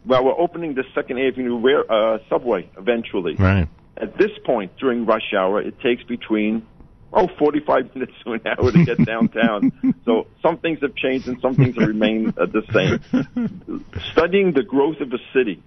Well, 0.07 0.25
we're 0.25 0.39
opening 0.39 0.75
the 0.75 0.85
Second 0.95 1.19
Avenue 1.19 1.63
uh, 1.89 2.19
subway 2.29 2.71
eventually. 2.79 3.35
Right. 3.35 3.69
At 4.01 4.17
this 4.17 4.31
point 4.45 4.77
during 4.79 5.05
rush 5.07 5.35
hour, 5.37 5.61
it 5.61 5.79
takes 5.81 6.03
between 6.05 6.67
oh, 7.13 7.29
45 7.39 7.95
minutes 7.95 8.13
to 8.25 8.33
an 8.33 8.41
hour 8.47 8.73
to 8.73 8.85
get 8.85 9.05
downtown. 9.05 9.73
so 10.05 10.27
some 10.43 10.59
things 10.59 10.81
have 10.81 10.95
changed 10.95 11.29
and 11.29 11.41
some 11.41 11.55
things 11.55 11.77
have 11.77 11.89
remained 11.89 12.39
uh, 12.39 12.47
the 12.47 12.63
same. 12.73 13.85
Studying 14.13 14.53
the 14.53 14.63
growth 14.63 15.01
of 15.01 15.13
a 15.13 15.19
city 15.35 15.63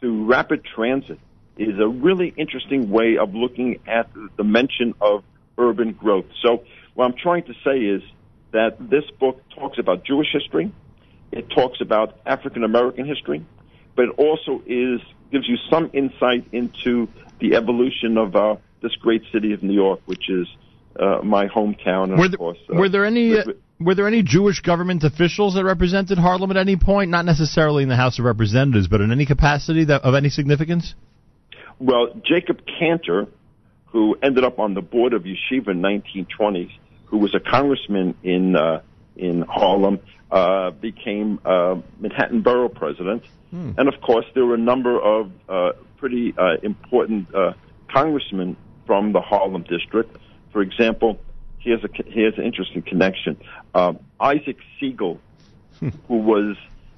through 0.00 0.26
rapid 0.26 0.64
transit 0.64 1.18
is 1.56 1.78
a 1.78 1.88
really 1.88 2.32
interesting 2.36 2.90
way 2.90 3.16
of 3.18 3.34
looking 3.34 3.80
at 3.86 4.12
the 4.14 4.28
dimension 4.36 4.94
of 5.00 5.24
urban 5.56 5.92
growth. 5.92 6.26
So 6.42 6.64
what 6.94 7.06
I'm 7.06 7.16
trying 7.20 7.44
to 7.44 7.54
say 7.64 7.78
is 7.78 8.02
that 8.52 8.76
this 8.78 9.04
book 9.18 9.42
talks 9.54 9.78
about 9.78 10.04
Jewish 10.04 10.28
history, 10.32 10.72
it 11.32 11.50
talks 11.50 11.80
about 11.80 12.18
African 12.24 12.64
American 12.64 13.06
history, 13.06 13.44
but 13.96 14.06
it 14.06 14.10
also 14.16 14.62
is 14.66 15.00
gives 15.30 15.48
you 15.48 15.56
some 15.70 15.90
insight 15.92 16.46
into 16.52 17.08
the 17.40 17.54
evolution 17.54 18.18
of 18.18 18.34
uh, 18.34 18.56
this 18.82 18.94
great 18.96 19.22
city 19.32 19.52
of 19.52 19.62
New 19.62 19.74
York, 19.74 20.00
which 20.06 20.28
is 20.28 20.46
uh, 20.98 21.20
my 21.22 21.46
hometown. 21.46 22.04
And 22.04 22.18
Were 22.18 22.24
of 22.26 22.30
there, 22.32 22.38
course, 22.38 22.58
uh, 22.72 22.76
were 22.76 22.88
there 22.88 23.04
any 23.04 23.38
uh, 23.38 23.44
were 23.80 23.94
there 23.94 24.08
any 24.08 24.22
Jewish 24.22 24.60
government 24.60 25.04
officials 25.04 25.54
that 25.54 25.64
represented 25.64 26.18
Harlem 26.18 26.50
at 26.50 26.56
any 26.56 26.76
point? 26.76 27.10
Not 27.10 27.24
necessarily 27.24 27.82
in 27.82 27.88
the 27.88 27.96
House 27.96 28.18
of 28.18 28.24
Representatives, 28.24 28.88
but 28.88 29.00
in 29.00 29.12
any 29.12 29.26
capacity 29.26 29.84
that 29.84 30.02
of 30.02 30.14
any 30.14 30.30
significance? 30.30 30.94
Well, 31.78 32.08
Jacob 32.24 32.62
Cantor, 32.78 33.28
who 33.86 34.16
ended 34.20 34.44
up 34.44 34.58
on 34.58 34.74
the 34.74 34.82
board 34.82 35.12
of 35.12 35.22
Yeshiva 35.22 35.68
in 35.68 35.80
1920s, 35.80 36.72
who 37.06 37.18
was 37.18 37.34
a 37.34 37.40
congressman 37.40 38.16
in 38.24 38.56
uh, 38.56 38.82
in 39.16 39.42
Harlem, 39.42 40.00
uh, 40.30 40.70
became 40.70 41.40
uh, 41.44 41.76
Manhattan 42.00 42.42
Borough 42.42 42.68
president, 42.68 43.22
and 43.52 43.88
of 43.88 44.00
course 44.00 44.26
there 44.34 44.44
were 44.44 44.54
a 44.54 44.58
number 44.58 45.00
of 45.00 45.30
uh, 45.48 45.72
pretty 45.96 46.34
uh, 46.36 46.56
important 46.62 47.34
uh, 47.34 47.52
congressmen 47.92 48.56
from 48.86 49.12
the 49.12 49.20
Harlem 49.20 49.62
district. 49.62 50.16
For 50.52 50.62
example, 50.62 51.18
here's 51.58 51.82
a 51.84 51.88
here's 52.06 52.36
an 52.38 52.44
interesting 52.44 52.82
connection. 52.82 53.38
Um, 53.74 53.98
Isaac 54.20 54.58
Siegel, 54.78 55.20
who 55.80 56.16
was 56.16 56.56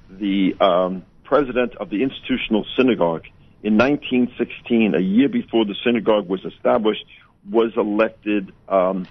the 0.09 0.55
um, 0.59 1.03
president 1.23 1.75
of 1.77 1.89
the 1.89 2.03
Institutional 2.03 2.65
Synagogue 2.77 3.25
in 3.63 3.77
1916, 3.77 4.95
a 4.95 4.99
year 4.99 5.29
before 5.29 5.65
the 5.65 5.75
synagogue 5.83 6.27
was 6.27 6.43
established, 6.45 7.05
was 7.49 7.71
elected 7.77 8.51
um, 8.67 9.07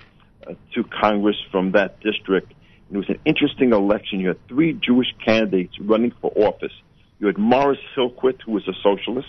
to 0.74 0.84
Congress 0.84 1.36
from 1.53 1.72
that 1.72 2.01
district. 2.01 2.53
It 2.91 2.97
was 2.97 3.09
an 3.09 3.20
interesting 3.24 3.72
election. 3.72 4.18
You 4.18 4.28
had 4.28 4.49
three 4.49 4.72
Jewish 4.72 5.07
candidates 5.24 5.74
running 5.80 6.12
for 6.20 6.32
office. 6.36 6.72
You 7.20 7.26
had 7.28 7.38
Morris 7.38 7.78
Hillquit, 7.96 8.40
who 8.44 8.52
was 8.52 8.66
a 8.66 8.72
socialist, 8.82 9.28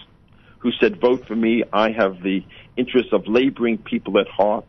who 0.59 0.71
said, 0.79 0.99
"Vote 0.99 1.27
for 1.27 1.35
me. 1.35 1.63
I 1.71 1.91
have 1.91 2.23
the 2.23 2.43
interests 2.77 3.13
of 3.13 3.27
laboring 3.27 3.77
people 3.77 4.17
at 4.19 4.27
heart." 4.27 4.65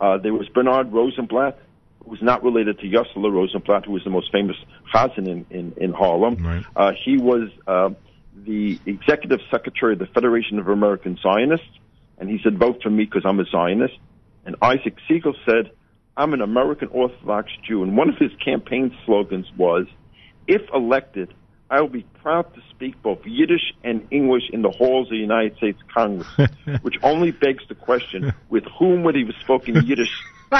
Uh, 0.00 0.18
there 0.18 0.32
was 0.32 0.48
Bernard 0.50 0.92
Rosenblatt, 0.92 1.58
who 2.04 2.10
was 2.10 2.22
not 2.22 2.44
related 2.44 2.78
to 2.80 2.86
Yossele 2.86 3.32
Rosenblatt, 3.32 3.86
who 3.86 3.92
was 3.92 4.04
the 4.04 4.10
most 4.10 4.30
famous 4.30 4.56
Chazan 4.94 5.26
in, 5.26 5.46
in, 5.50 5.74
in 5.76 5.92
Harlem. 5.92 6.36
Right. 6.36 6.64
Uh, 6.76 6.92
he 7.04 7.16
was 7.16 7.50
uh, 7.66 7.90
the 8.44 8.78
executive 8.86 9.40
secretary 9.50 9.94
of 9.94 9.98
the 9.98 10.06
Federation 10.06 10.58
of 10.58 10.68
American 10.68 11.18
Zionists, 11.22 11.66
and 12.18 12.28
he 12.28 12.38
said, 12.42 12.58
vote 12.58 12.82
for 12.82 12.90
me 12.90 13.04
because 13.04 13.22
I'm 13.24 13.40
a 13.40 13.44
Zionist. 13.44 13.98
And 14.44 14.56
Isaac 14.62 14.96
Siegel 15.06 15.34
said, 15.44 15.70
I'm 16.16 16.32
an 16.32 16.40
American 16.40 16.88
Orthodox 16.88 17.50
Jew. 17.66 17.82
And 17.82 17.96
one 17.96 18.08
of 18.08 18.16
his 18.18 18.30
campaign 18.44 18.96
slogans 19.04 19.46
was, 19.56 19.86
if 20.46 20.62
elected, 20.74 21.32
I 21.70 21.80
will 21.80 21.88
be 21.88 22.06
proud 22.22 22.54
to 22.54 22.62
speak 22.70 23.00
both 23.02 23.18
Yiddish 23.24 23.74
and 23.84 24.06
English 24.10 24.44
in 24.52 24.62
the 24.62 24.70
halls 24.70 25.08
of 25.08 25.10
the 25.10 25.16
United 25.16 25.56
States 25.58 25.78
Congress, 25.92 26.28
which 26.82 26.96
only 27.02 27.30
begs 27.30 27.62
the 27.68 27.74
question, 27.74 28.32
with 28.48 28.64
whom 28.78 29.02
would 29.02 29.14
he 29.14 29.26
have 29.26 29.34
spoken 29.42 29.86
Yiddish 29.86 30.12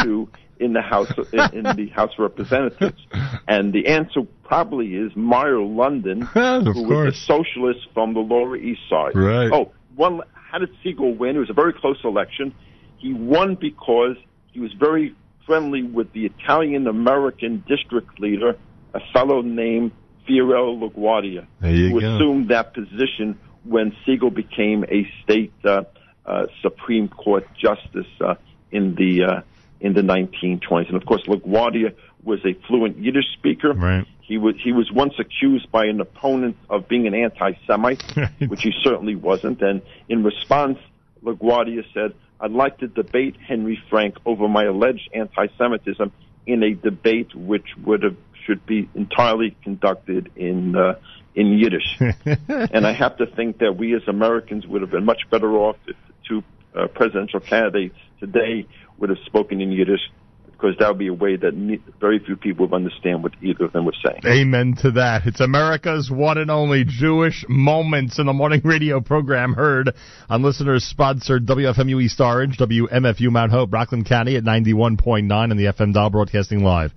to 0.03 0.29
in 0.61 0.75
the 0.75 0.83
House 0.83 1.11
in, 1.33 1.67
in 1.67 1.77
the 1.77 1.89
House 1.95 2.13
of 2.13 2.19
Representatives? 2.19 3.01
And 3.47 3.73
the 3.73 3.87
answer 3.87 4.23
probably 4.45 4.97
is 4.97 5.17
Meyer 5.17 5.61
London, 5.61 6.23
who 6.35 6.83
was 6.83 7.15
a 7.15 7.19
socialist 7.19 7.89
from 7.95 8.13
the 8.13 8.21
Lower 8.21 8.57
East 8.57 8.83
Side. 8.91 9.13
Right. 9.15 9.51
Oh, 9.53 9.73
one. 9.97 10.21
How 10.33 10.59
did 10.59 10.71
Siegel 10.83 11.15
win? 11.15 11.37
It 11.37 11.41
was 11.41 11.51
a 11.51 11.55
very 11.55 11.75
close 11.75 11.99
election. 12.05 12.55
He 12.97 13.13
won 13.13 13.55
because 13.55 14.17
he 14.51 14.61
was 14.61 14.73
very 14.73 15.15
friendly 15.45 15.83
with 15.83 16.11
the 16.15 16.25
Italian 16.25 16.87
American 16.87 17.63
district 17.69 18.19
leader, 18.19 18.57
a 18.95 19.01
fellow 19.13 19.43
named 19.43 19.93
Fiorello 20.29 20.89
LaGuardia, 20.91 21.47
who 21.61 22.01
go. 22.01 22.17
assumed 22.17 22.49
that 22.51 22.75
position 22.75 23.39
when 23.65 23.95
Siegel 24.05 24.31
became 24.31 24.85
a 24.85 25.09
state 25.23 25.53
uh, 25.65 25.83
uh, 26.27 26.47
Supreme 26.63 27.09
Court 27.09 27.47
justice 27.57 28.07
uh, 28.21 28.35
in 28.71 28.95
the 28.95 29.25
uh, 29.25 29.41
in 29.81 29.95
the 29.95 30.03
1920s. 30.03 30.89
And 30.89 30.97
of 30.97 31.07
course, 31.07 31.23
LaGuardia 31.27 31.95
was 32.23 32.41
a 32.45 32.55
fluent 32.67 32.99
Yiddish 32.99 33.33
speaker. 33.35 33.73
Right. 33.73 34.07
He 34.21 34.37
was 34.37 34.55
he 34.63 34.73
was 34.73 34.91
once 34.93 35.15
accused 35.19 35.71
by 35.73 35.87
an 35.87 36.01
opponent 36.01 36.57
of 36.69 36.87
being 36.89 37.07
an 37.07 37.15
anti-Semite, 37.15 38.03
Right. 38.17 38.49
which 38.51 38.63
he 38.63 38.73
certainly 38.83 39.17
wasn't. 39.17 39.63
And 39.63 39.81
in 40.09 40.23
response, 40.23 40.79
LaGuardia 41.25 41.85
said, 41.95 42.13
"I'd 42.41 42.51
like 42.53 42.79
to 42.79 42.89
debate 42.89 43.37
Henry 43.47 43.81
Frank 43.89 44.17
over 44.27 44.47
my 44.49 44.65
alleged 44.65 45.09
anti-Semitism 45.15 46.13
in 46.47 46.63
a 46.63 46.75
debate 46.75 47.35
which 47.35 47.67
would 47.85 48.03
have 48.03 48.17
should 48.49 48.65
be 48.65 48.89
entirely 48.95 49.55
conducted 49.63 50.31
in 50.35 50.75
uh, 50.75 50.95
in 51.35 51.59
Yiddish." 51.59 52.01
and 52.49 52.87
I 52.87 52.93
have 52.93 53.19
to 53.19 53.27
think 53.27 53.59
that 53.59 53.77
we 53.77 53.95
as 53.95 54.03
Americans 54.09 54.67
would 54.67 54.81
have 54.81 54.91
been 54.91 55.05
much 55.05 55.29
better 55.31 55.53
off 55.53 55.77
if 55.87 55.97
the 56.07 56.15
two 56.27 56.43
uh, 56.75 56.87
presidential 56.89 57.41
candidates 57.41 57.97
today 58.19 58.67
would 58.97 59.11
have 59.11 59.19
spoken 59.27 59.61
in 59.61 59.71
Yiddish, 59.71 60.01
because 60.47 60.77
that 60.79 60.89
would 60.89 60.99
be 60.99 61.07
a 61.07 61.15
way 61.15 61.37
that 61.37 61.55
ne- 61.55 61.81
very 62.01 62.19
few 62.19 62.37
people 62.37 62.67
would 62.67 62.75
understand 62.75 63.23
what 63.23 63.33
either 63.43 63.67
of 63.67 63.73
them 63.73 63.85
were 63.85 63.95
saying. 64.05 64.21
Amen 64.27 64.75
to 64.83 64.91
that. 64.93 65.27
It's 65.27 65.41
America's 65.41 66.11
one 66.11 66.39
and 66.39 66.51
only 66.51 66.85
Jewish 66.85 67.45
Moments 67.49 68.19
in 68.19 68.27
the 68.27 68.33
Morning 68.33 68.63
radio 68.65 69.01
program 69.01 69.53
heard 69.53 69.95
on 70.29 70.43
listeners 70.43 70.85
sponsored 70.85 71.47
WFMU 71.47 72.03
East 72.03 72.21
Orange, 72.21 72.59
WMFU 72.59 73.31
Mount 73.31 73.53
Hope, 73.53 73.73
Rockland 73.73 74.07
County 74.07 74.37
at 74.37 74.43
91.9 74.43 75.51
and 75.51 75.61
the 75.61 75.67
FM 75.67 75.95
dial 75.95 76.11
broadcasting 76.11 76.65
live. 76.65 76.93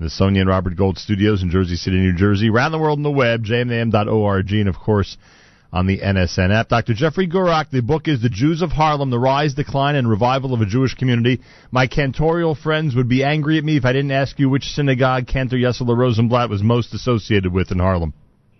The 0.00 0.08
Sonia 0.08 0.40
and 0.40 0.48
Robert 0.48 0.76
Gold 0.76 0.96
studios 0.96 1.42
in 1.42 1.50
Jersey 1.50 1.76
City, 1.76 1.98
New 1.98 2.14
Jersey. 2.14 2.48
Around 2.48 2.72
the 2.72 2.78
world 2.78 2.98
on 2.98 3.02
the 3.02 3.10
web, 3.10 3.44
jmam.org, 3.44 4.50
and 4.50 4.66
of 4.66 4.78
course 4.78 5.18
on 5.74 5.86
the 5.86 5.98
NSN 5.98 6.50
app. 6.50 6.70
Dr. 6.70 6.94
Jeffrey 6.94 7.28
Gurock, 7.28 7.68
the 7.70 7.82
book 7.82 8.08
is 8.08 8.22
The 8.22 8.30
Jews 8.30 8.62
of 8.62 8.70
Harlem, 8.70 9.10
The 9.10 9.18
Rise, 9.18 9.52
Decline, 9.52 9.96
and 9.96 10.08
Revival 10.08 10.54
of 10.54 10.62
a 10.62 10.64
Jewish 10.64 10.94
Community. 10.94 11.42
My 11.70 11.86
cantorial 11.86 12.56
friends 12.56 12.96
would 12.96 13.10
be 13.10 13.22
angry 13.22 13.58
at 13.58 13.64
me 13.64 13.76
if 13.76 13.84
I 13.84 13.92
didn't 13.92 14.12
ask 14.12 14.38
you 14.38 14.48
which 14.48 14.64
synagogue 14.64 15.26
Cantor 15.26 15.58
Yossele 15.58 15.94
Rosenblatt 15.94 16.48
was 16.48 16.62
most 16.62 16.94
associated 16.94 17.52
with 17.52 17.70
in 17.70 17.78
Harlem. 17.78 18.14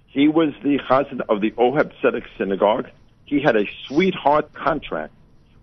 He 0.08 0.28
was 0.28 0.52
the 0.62 0.78
chazan 0.90 1.22
of 1.26 1.40
the 1.40 1.52
Oheb 1.52 1.90
Tzedek 2.02 2.24
synagogue. 2.36 2.88
He 3.24 3.40
had 3.40 3.56
a 3.56 3.64
sweetheart 3.88 4.52
contract, 4.52 5.14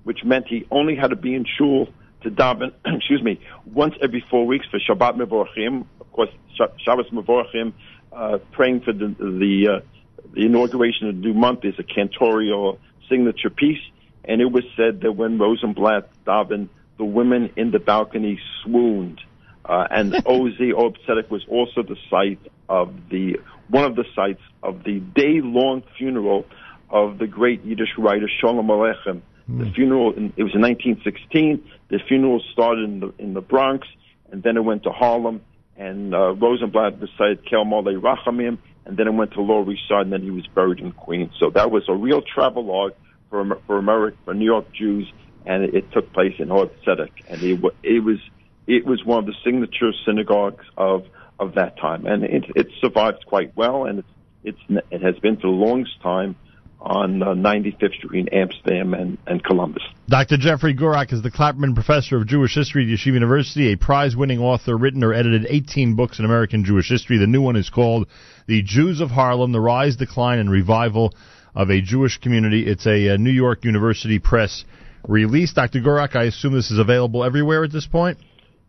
which 0.06 0.24
meant 0.24 0.48
he 0.48 0.66
only 0.72 0.96
had 0.96 1.12
to 1.12 1.16
be 1.16 1.36
in 1.36 1.46
shul 1.46 1.90
to 2.24 2.32
daven, 2.32 2.74
excuse 2.86 3.22
me, 3.22 3.40
once 3.66 3.96
every 4.02 4.24
four 4.30 4.46
weeks 4.46 4.66
for 4.70 4.80
Shabbat 4.80 5.18
Mevorachim. 5.18 5.86
Of 6.00 6.12
course, 6.12 6.30
Sh- 6.56 6.84
Shabbos 6.84 7.10
Mevorachim, 7.12 7.74
uh, 8.12 8.40
praying 8.52 8.82
for 8.82 8.94
the 8.94 9.08
the, 9.20 9.68
uh, 9.78 10.32
the 10.34 10.46
inauguration 10.46 11.10
of 11.10 11.16
the 11.16 11.22
new 11.22 11.34
month 11.34 11.64
is 11.64 11.76
a 11.80 11.84
cantorial 11.84 12.80
signature 13.10 13.50
piece. 13.50 13.82
And 14.26 14.42
it 14.42 14.52
was 14.52 14.64
said 14.76 15.02
that 15.02 15.14
when 15.14 15.40
Rosenblatt 15.40 16.10
davened, 16.26 16.70
the 16.98 17.06
women 17.06 17.52
in 17.56 17.72
the 17.72 17.80
balcony 17.80 18.40
swooned. 18.64 19.22
Uh, 19.64 19.88
and 19.90 20.14
OZ 20.26 20.60
Oheb 20.60 21.30
was 21.30 21.46
also 21.50 21.84
the 21.84 21.96
site 22.10 22.40
of 22.68 22.94
the 23.10 23.38
one 23.70 23.84
of 23.84 23.96
the 23.96 24.06
sites 24.16 24.42
of 24.64 24.84
the 24.84 25.00
day-long 25.00 25.84
funeral 25.98 26.46
of 26.90 27.18
the 27.18 27.28
great 27.28 27.64
Yiddish 27.64 27.98
writer 27.98 28.30
Sholem 28.42 28.68
Aleichem. 28.68 29.22
The 29.48 29.72
funeral 29.72 30.14
in, 30.14 30.34
it 30.36 30.44
was 30.44 30.54
in 30.54 30.62
1916. 30.62 31.64
The 31.90 32.00
funeral 32.08 32.42
started 32.52 32.84
in 32.84 33.00
the 33.00 33.14
in 33.18 33.34
the 33.34 33.42
Bronx, 33.42 33.88
and 34.32 34.44
then 34.44 34.58
it 34.58 34.64
went 34.64 34.84
to 34.84 34.92
Harlem. 34.92 35.42
And 35.78 36.14
uh, 36.14 36.34
Rosenblatt 36.34 37.00
recited 37.00 37.48
Kel 37.50 37.64
Mole 37.64 37.84
Rachamim, 37.84 38.58
and 38.86 38.98
then 38.98 39.08
it 39.08 39.14
went 39.14 39.32
to 39.34 39.42
Lower 39.42 39.72
East 39.72 39.84
Side, 39.88 40.02
and 40.02 40.12
then 40.12 40.24
he 40.24 40.32
was 40.32 40.46
buried 40.48 40.80
in 40.80 40.92
Queens. 40.92 41.32
So 41.40 41.50
that 41.52 41.72
was 41.72 41.84
a 41.88 41.94
real 41.94 42.22
travelogue 42.22 42.94
for 43.30 43.60
for 43.68 43.78
America, 43.78 44.18
for 44.26 44.34
New 44.34 44.46
York 44.46 44.66
Jews, 44.74 45.10
and 45.46 45.64
it, 45.64 45.76
it 45.76 45.92
took 45.92 46.12
place 46.12 46.34
in 46.40 46.50
Tzedek, 46.50 47.12
and 47.30 47.42
it, 47.42 47.62
it 47.84 48.00
was 48.00 48.18
it 48.66 48.86
was 48.86 49.06
one 49.06 49.20
of 49.20 49.26
the 49.28 49.36
signature 49.46 49.92
synagogues 50.06 50.66
of 50.76 51.06
of 51.40 51.56
that 51.56 51.78
time, 51.78 52.06
and 52.06 52.24
it, 52.24 52.46
it 52.56 52.68
survived 52.82 53.26
quite 53.26 53.56
well, 53.56 53.86
and 53.86 54.00
it's 54.00 54.10
it's 54.44 54.84
it 54.92 55.02
has 55.02 55.18
been 55.20 55.36
for 55.38 55.44
the 55.44 55.48
longest 55.48 56.02
time 56.02 56.36
on 56.80 57.24
uh, 57.24 57.28
95th 57.28 57.96
Street 57.96 58.28
in 58.28 58.34
Amsterdam 58.34 58.94
and, 58.94 59.18
and 59.26 59.44
Columbus. 59.44 59.84
Dr. 60.08 60.38
Jeffrey 60.38 60.76
Gurock 60.76 61.12
is 61.12 61.22
the 61.22 61.32
Klaperman 61.32 61.74
Professor 61.74 62.18
of 62.18 62.28
Jewish 62.28 62.56
History 62.56 62.84
at 62.84 63.00
Yeshiva 63.00 63.14
University, 63.14 63.74
a 63.74 63.78
prize-winning 63.78 64.40
author, 64.40 64.78
written 64.78 65.04
or 65.04 65.14
edited 65.14 65.48
18 65.50 65.96
books 65.96 66.20
in 66.20 66.26
American 66.26 66.64
Jewish 66.64 66.90
history. 66.90 67.18
The 67.18 67.28
new 67.28 67.42
one 67.42 67.56
is 67.56 67.70
called 67.70 68.08
The 68.48 68.62
Jews 68.62 69.02
of 69.02 69.10
Harlem, 69.10 69.52
The 69.52 69.60
Rise, 69.60 69.96
Decline, 69.96 70.40
and 70.40 70.52
Revival 70.52 71.14
of 71.56 71.70
a 71.72 71.82
Jewish 71.82 72.20
Community. 72.20 72.66
It's 72.68 72.86
a, 72.86 73.14
uh 73.14 73.18
New 73.18 73.32
York 73.32 73.66
University 73.66 74.20
Press 74.20 74.64
release. 75.08 75.54
Dr. 75.54 75.80
Gurock, 75.80 76.16
I 76.16 76.24
assume 76.24 76.54
this 76.54 76.72
is 76.72 76.80
available 76.80 77.24
everywhere 77.24 77.64
at 77.64 77.72
this 77.72 77.88
point? 77.88 78.18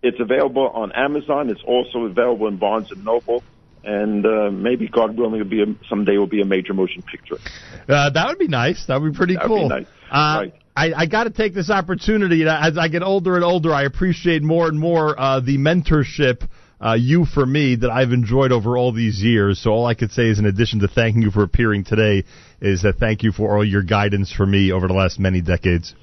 It's 0.02 0.18
available 0.20 0.68
on 0.68 0.92
Amazon. 0.92 1.50
It's 1.50 1.62
also 1.66 2.04
available 2.04 2.46
in 2.48 2.56
Barnes 2.56 2.90
and 2.92 3.04
Noble. 3.04 3.42
And 3.84 4.26
uh, 4.26 4.50
maybe, 4.50 4.88
God 4.88 5.16
willing, 5.16 5.40
it'll 5.40 5.48
be 5.48 5.62
a, 5.62 5.66
someday 5.88 6.18
will 6.18 6.26
be 6.26 6.40
a 6.42 6.44
major 6.44 6.74
motion 6.74 7.02
picture. 7.02 7.36
Uh, 7.88 8.10
that 8.10 8.26
would 8.28 8.38
be 8.38 8.48
nice. 8.48 8.84
That 8.86 9.00
would 9.00 9.12
be 9.12 9.16
pretty 9.16 9.34
That 9.34 9.48
would 9.48 9.56
cool. 9.56 9.68
be 9.68 9.74
nice. 9.74 9.86
Uh, 10.10 10.38
Right. 10.40 10.54
I, 10.76 10.92
I 11.02 11.06
got 11.06 11.24
to 11.24 11.30
take 11.30 11.54
this 11.54 11.70
opportunity. 11.70 12.44
As 12.46 12.78
I 12.78 12.86
get 12.86 13.02
older 13.02 13.34
and 13.34 13.42
older, 13.42 13.74
I 13.74 13.82
appreciate 13.82 14.44
more 14.44 14.68
and 14.68 14.78
more 14.78 15.18
uh, 15.18 15.40
the 15.40 15.58
mentorship 15.58 16.48
uh, 16.80 16.94
you 16.94 17.24
for 17.24 17.44
me 17.44 17.74
that 17.74 17.90
I've 17.90 18.12
enjoyed 18.12 18.52
over 18.52 18.76
all 18.78 18.92
these 18.92 19.20
years. 19.20 19.60
So 19.60 19.72
all 19.72 19.86
I 19.86 19.94
could 19.94 20.12
say 20.12 20.28
is, 20.28 20.38
in 20.38 20.46
addition 20.46 20.78
to 20.80 20.88
thanking 20.88 21.22
you 21.22 21.32
for 21.32 21.42
appearing 21.42 21.82
today, 21.82 22.24
is 22.60 22.82
that 22.82 22.98
thank 22.98 23.24
you 23.24 23.32
for 23.32 23.56
all 23.56 23.64
your 23.64 23.82
guidance 23.82 24.32
for 24.32 24.46
me 24.46 24.70
over 24.70 24.86
the 24.86 24.94
last 24.94 25.18
many 25.18 25.40
decades. 25.40 25.96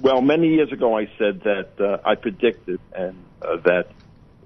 Well, 0.00 0.22
many 0.22 0.48
years 0.48 0.72
ago, 0.72 0.96
I 0.96 1.10
said 1.18 1.42
that 1.44 1.78
uh, 1.78 2.08
I 2.08 2.14
predicted 2.14 2.80
and 2.96 3.16
uh, 3.42 3.58
that 3.64 3.88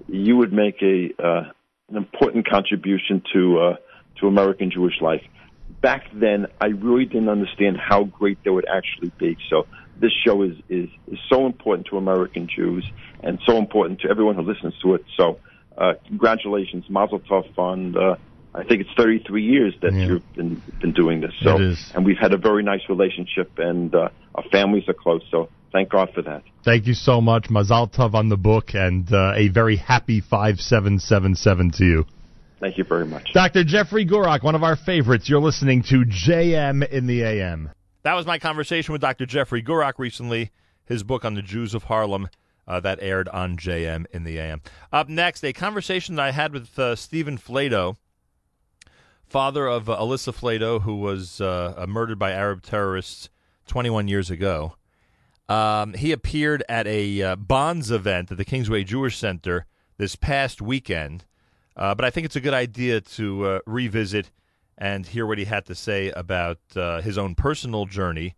you 0.09 0.35
would 0.35 0.51
make 0.51 0.81
a 0.81 1.11
uh, 1.17 1.51
an 1.89 1.95
important 1.95 2.47
contribution 2.47 3.21
to 3.33 3.59
uh, 3.59 3.75
to 4.19 4.27
American 4.27 4.71
Jewish 4.71 4.99
life. 5.01 5.23
Back 5.81 6.05
then, 6.13 6.47
I 6.59 6.67
really 6.67 7.05
didn't 7.05 7.29
understand 7.29 7.77
how 7.77 8.03
great 8.03 8.43
they 8.43 8.49
would 8.49 8.67
actually 8.67 9.11
be. 9.17 9.37
So 9.49 9.67
this 9.99 10.11
show 10.25 10.41
is 10.43 10.55
is 10.69 10.89
is 11.07 11.19
so 11.29 11.45
important 11.45 11.87
to 11.87 11.97
American 11.97 12.47
Jews 12.53 12.85
and 13.21 13.39
so 13.45 13.57
important 13.57 14.01
to 14.01 14.09
everyone 14.09 14.35
who 14.35 14.41
listens 14.41 14.73
to 14.81 14.95
it. 14.95 15.05
So 15.17 15.39
uh, 15.77 15.93
congratulations, 16.07 16.85
Mazel 16.89 17.19
Tov 17.19 17.57
on. 17.57 17.97
Uh, 17.97 18.15
I 18.57 18.63
think 18.63 18.81
it's 18.81 18.89
33 18.97 19.43
years 19.43 19.73
that 19.81 19.93
Yeah. 19.93 20.07
you've 20.07 20.33
been 20.35 20.61
been 20.81 20.91
doing 20.93 21.21
this. 21.21 21.31
So, 21.41 21.55
It 21.55 21.61
is. 21.61 21.91
and 21.95 22.03
we've 22.05 22.17
had 22.17 22.33
a 22.33 22.37
very 22.37 22.63
nice 22.63 22.81
relationship, 22.89 23.51
and 23.59 23.93
uh, 23.93 24.09
our 24.35 24.43
families 24.51 24.83
are 24.87 24.93
close. 24.93 25.21
So, 25.29 25.49
thank 25.71 25.89
God 25.89 26.09
for 26.13 26.21
that. 26.23 26.43
Thank 26.63 26.87
you 26.87 26.93
so 26.95 27.21
much, 27.21 27.49
Mazal 27.49 27.91
Tov 27.93 28.13
on 28.15 28.29
the 28.29 28.37
book, 28.37 28.73
and 28.73 29.11
uh, 29.13 29.33
a 29.35 29.47
very 29.49 29.75
happy 29.75 30.19
five 30.21 30.59
seven 30.59 30.99
seven 30.99 31.35
seven 31.35 31.71
to 31.71 31.85
you. 31.85 32.05
Thank 32.59 32.77
you 32.79 32.83
very 32.83 33.05
much. 33.05 33.31
Dr. 33.33 33.63
Jeffrey 33.63 34.05
Gurock, 34.05 34.41
one 34.43 34.55
of 34.55 34.63
our 34.63 34.75
favorites. 34.75 35.29
You're 35.29 35.39
listening 35.41 35.83
to 35.83 36.03
JM 36.05 36.81
in 36.89 37.05
the 37.05 37.21
AM. 37.21 37.69
That 38.01 38.15
was 38.15 38.25
my 38.25 38.39
conversation 38.39 38.93
with 38.93 39.01
Dr. 39.01 39.27
Jeffrey 39.27 39.61
Gurock 39.61 39.99
recently. 39.99 40.49
His 40.85 41.03
book 41.03 41.23
on 41.25 41.35
the 41.35 41.41
Jews 41.43 41.75
of 41.75 41.83
Harlem 41.83 42.29
uh, 42.67 42.79
that 42.79 42.97
aired 43.01 43.27
on 43.29 43.57
JM 43.57 44.05
in 44.11 44.23
the 44.23 44.39
AM. 44.39 44.61
Up 44.91 45.07
next, 45.09 45.43
a 45.43 45.53
conversation 45.53 46.15
that 46.15 46.25
I 46.25 46.31
had 46.31 46.51
with 46.53 46.79
uh, 46.79 46.95
Stephen 46.95 47.37
Flatow, 47.37 47.97
father 49.27 49.67
of 49.67 49.89
uh, 49.89 49.97
Alisa 49.97 50.33
Flatow, 50.33 50.81
who 50.81 50.95
was 50.95 51.41
uh, 51.41 51.85
murdered 51.87 52.17
by 52.17 52.31
Arab 52.31 52.63
terrorists 52.63 53.29
21 53.67 54.07
years 54.07 54.29
ago. 54.29 54.75
Um, 55.49 55.93
he 55.93 56.11
appeared 56.11 56.63
at 56.67 56.87
a 56.87 57.21
uh, 57.21 57.35
Bonds 57.35 57.91
event 57.91 58.31
at 58.31 58.37
the 58.37 58.45
Kingsway 58.45 58.83
Jewish 58.83 59.17
Center 59.17 59.65
this 59.97 60.15
past 60.15 60.61
weekend. 60.61 61.25
Uh, 61.75 61.93
but 61.93 62.05
I 62.05 62.09
think 62.09 62.25
it's 62.25 62.35
a 62.35 62.41
good 62.41 62.53
idea 62.53 63.01
to 63.01 63.45
uh, 63.45 63.59
revisit 63.65 64.31
and 64.77 65.05
hear 65.05 65.25
what 65.25 65.37
he 65.37 65.45
had 65.45 65.65
to 65.65 65.75
say 65.75 66.09
about 66.11 66.59
uh, 66.75 67.01
his 67.01 67.17
own 67.17 67.35
personal 67.35 67.85
journey 67.85 68.35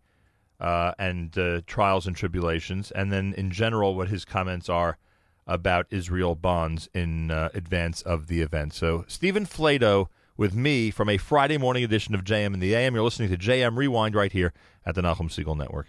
and 0.58 1.32
trials 1.66 2.06
and 2.06 2.14
tribulations, 2.14 2.90
and 2.90 3.10
then 3.10 3.32
in 3.34 3.50
general 3.50 3.94
what 3.94 4.08
his 4.08 4.24
comments 4.26 4.68
are 4.68 4.98
about 5.46 5.86
Israel 5.90 6.34
bonds 6.34 6.88
in 6.94 7.30
advance 7.30 8.02
of 8.02 8.26
the 8.26 8.42
event. 8.42 8.74
So, 8.74 9.04
Stephen 9.08 9.46
Flatow 9.46 10.08
with 10.40 10.54
me 10.54 10.90
from 10.90 11.10
a 11.10 11.18
Friday 11.18 11.58
morning 11.58 11.84
edition 11.84 12.14
of 12.14 12.22
JM 12.22 12.54
in 12.54 12.60
the 12.60 12.74
AM. 12.74 12.94
You're 12.94 13.04
listening 13.04 13.28
to 13.28 13.36
JM 13.36 13.76
Rewind 13.76 14.14
right 14.14 14.32
here 14.32 14.54
at 14.86 14.94
the 14.94 15.02
Nachum 15.02 15.30
Siegel 15.30 15.54
Network. 15.54 15.86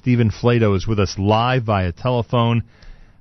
Stephen 0.00 0.28
Flatow 0.28 0.76
is 0.76 0.88
with 0.88 0.98
us 0.98 1.14
live 1.16 1.62
via 1.62 1.92
telephone. 1.92 2.64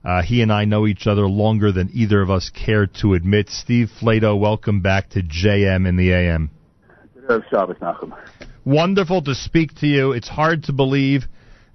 Uh, 0.04 0.24
he 0.24 0.42
and 0.42 0.52
I 0.52 0.66
know 0.66 0.88
each 0.88 1.06
other 1.06 1.28
longer 1.28 1.72
than 1.72 1.92
either 1.94 2.20
of 2.20 2.32
us 2.32 2.50
care 2.50 2.88
to 3.02 3.14
admit. 3.14 3.50
Steve 3.50 3.92
Flatow, 4.02 4.40
welcome 4.40 4.82
back 4.82 5.12
to 5.12 5.22
JM 5.22 5.88
in 5.88 5.98
the 5.98 6.12
AM. 6.12 6.50
Shabbos, 7.52 7.78
Nachum. 7.80 8.18
Wonderful 8.66 9.22
to 9.22 9.36
speak 9.36 9.76
to 9.76 9.88
you. 9.88 10.14
It's 10.14 10.30
hard 10.30 10.64
to 10.64 10.74
believe 10.74 11.26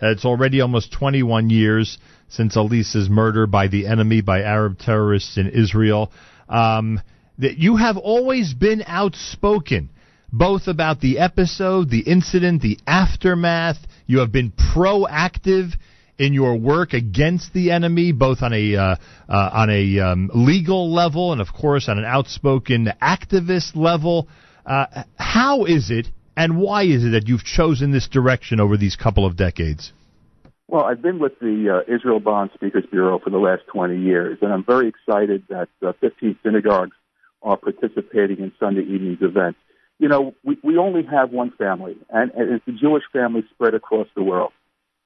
that 0.00 0.10
it's 0.10 0.24
already 0.24 0.60
almost 0.60 0.92
21 0.92 1.48
years 1.48 1.96
since 2.28 2.56
Alisa's 2.56 3.08
murder 3.08 3.46
by 3.46 3.68
the 3.68 3.86
enemy, 3.86 4.20
by 4.20 4.40
Arab 4.42 4.80
terrorists 4.80 5.38
in 5.38 5.48
Israel. 5.48 6.10
Um, 6.48 7.00
that 7.40 7.58
you 7.58 7.76
have 7.76 7.96
always 7.96 8.54
been 8.54 8.82
outspoken, 8.86 9.90
both 10.32 10.68
about 10.68 11.00
the 11.00 11.18
episode, 11.18 11.90
the 11.90 12.00
incident, 12.00 12.62
the 12.62 12.78
aftermath. 12.86 13.78
You 14.06 14.18
have 14.18 14.30
been 14.30 14.52
proactive 14.52 15.72
in 16.18 16.34
your 16.34 16.56
work 16.56 16.92
against 16.92 17.52
the 17.54 17.70
enemy, 17.70 18.12
both 18.12 18.42
on 18.42 18.52
a 18.52 18.76
uh, 18.76 18.96
uh, 19.28 19.50
on 19.52 19.70
a 19.70 19.98
um, 20.00 20.30
legal 20.34 20.92
level 20.92 21.32
and, 21.32 21.40
of 21.40 21.48
course, 21.52 21.88
on 21.88 21.98
an 21.98 22.04
outspoken 22.04 22.92
activist 23.02 23.74
level. 23.74 24.28
Uh, 24.66 25.04
how 25.16 25.64
is 25.64 25.90
it, 25.90 26.06
and 26.36 26.58
why 26.58 26.84
is 26.84 27.04
it 27.04 27.10
that 27.10 27.26
you've 27.26 27.44
chosen 27.44 27.90
this 27.90 28.06
direction 28.06 28.60
over 28.60 28.76
these 28.76 28.96
couple 28.96 29.24
of 29.24 29.36
decades? 29.36 29.92
Well, 30.68 30.84
I've 30.84 31.02
been 31.02 31.18
with 31.18 31.36
the 31.40 31.82
uh, 31.84 31.92
Israel 31.92 32.20
Bond 32.20 32.50
Speakers 32.54 32.84
Bureau 32.92 33.18
for 33.18 33.30
the 33.30 33.38
last 33.38 33.62
20 33.72 33.98
years, 33.98 34.38
and 34.40 34.52
I'm 34.52 34.64
very 34.64 34.88
excited 34.88 35.42
that 35.48 35.68
uh, 35.84 35.92
15 36.00 36.38
synagogues 36.44 36.92
are 37.42 37.56
participating 37.56 38.38
in 38.38 38.52
Sunday 38.58 38.82
evening's 38.82 39.22
events. 39.22 39.58
You 39.98 40.08
know, 40.08 40.34
we, 40.44 40.58
we 40.62 40.78
only 40.78 41.02
have 41.04 41.30
one 41.30 41.50
family, 41.58 41.96
and, 42.08 42.30
and 42.32 42.52
it's 42.54 42.68
a 42.68 42.72
Jewish 42.72 43.04
family 43.12 43.44
spread 43.50 43.74
across 43.74 44.08
the 44.14 44.22
world. 44.22 44.52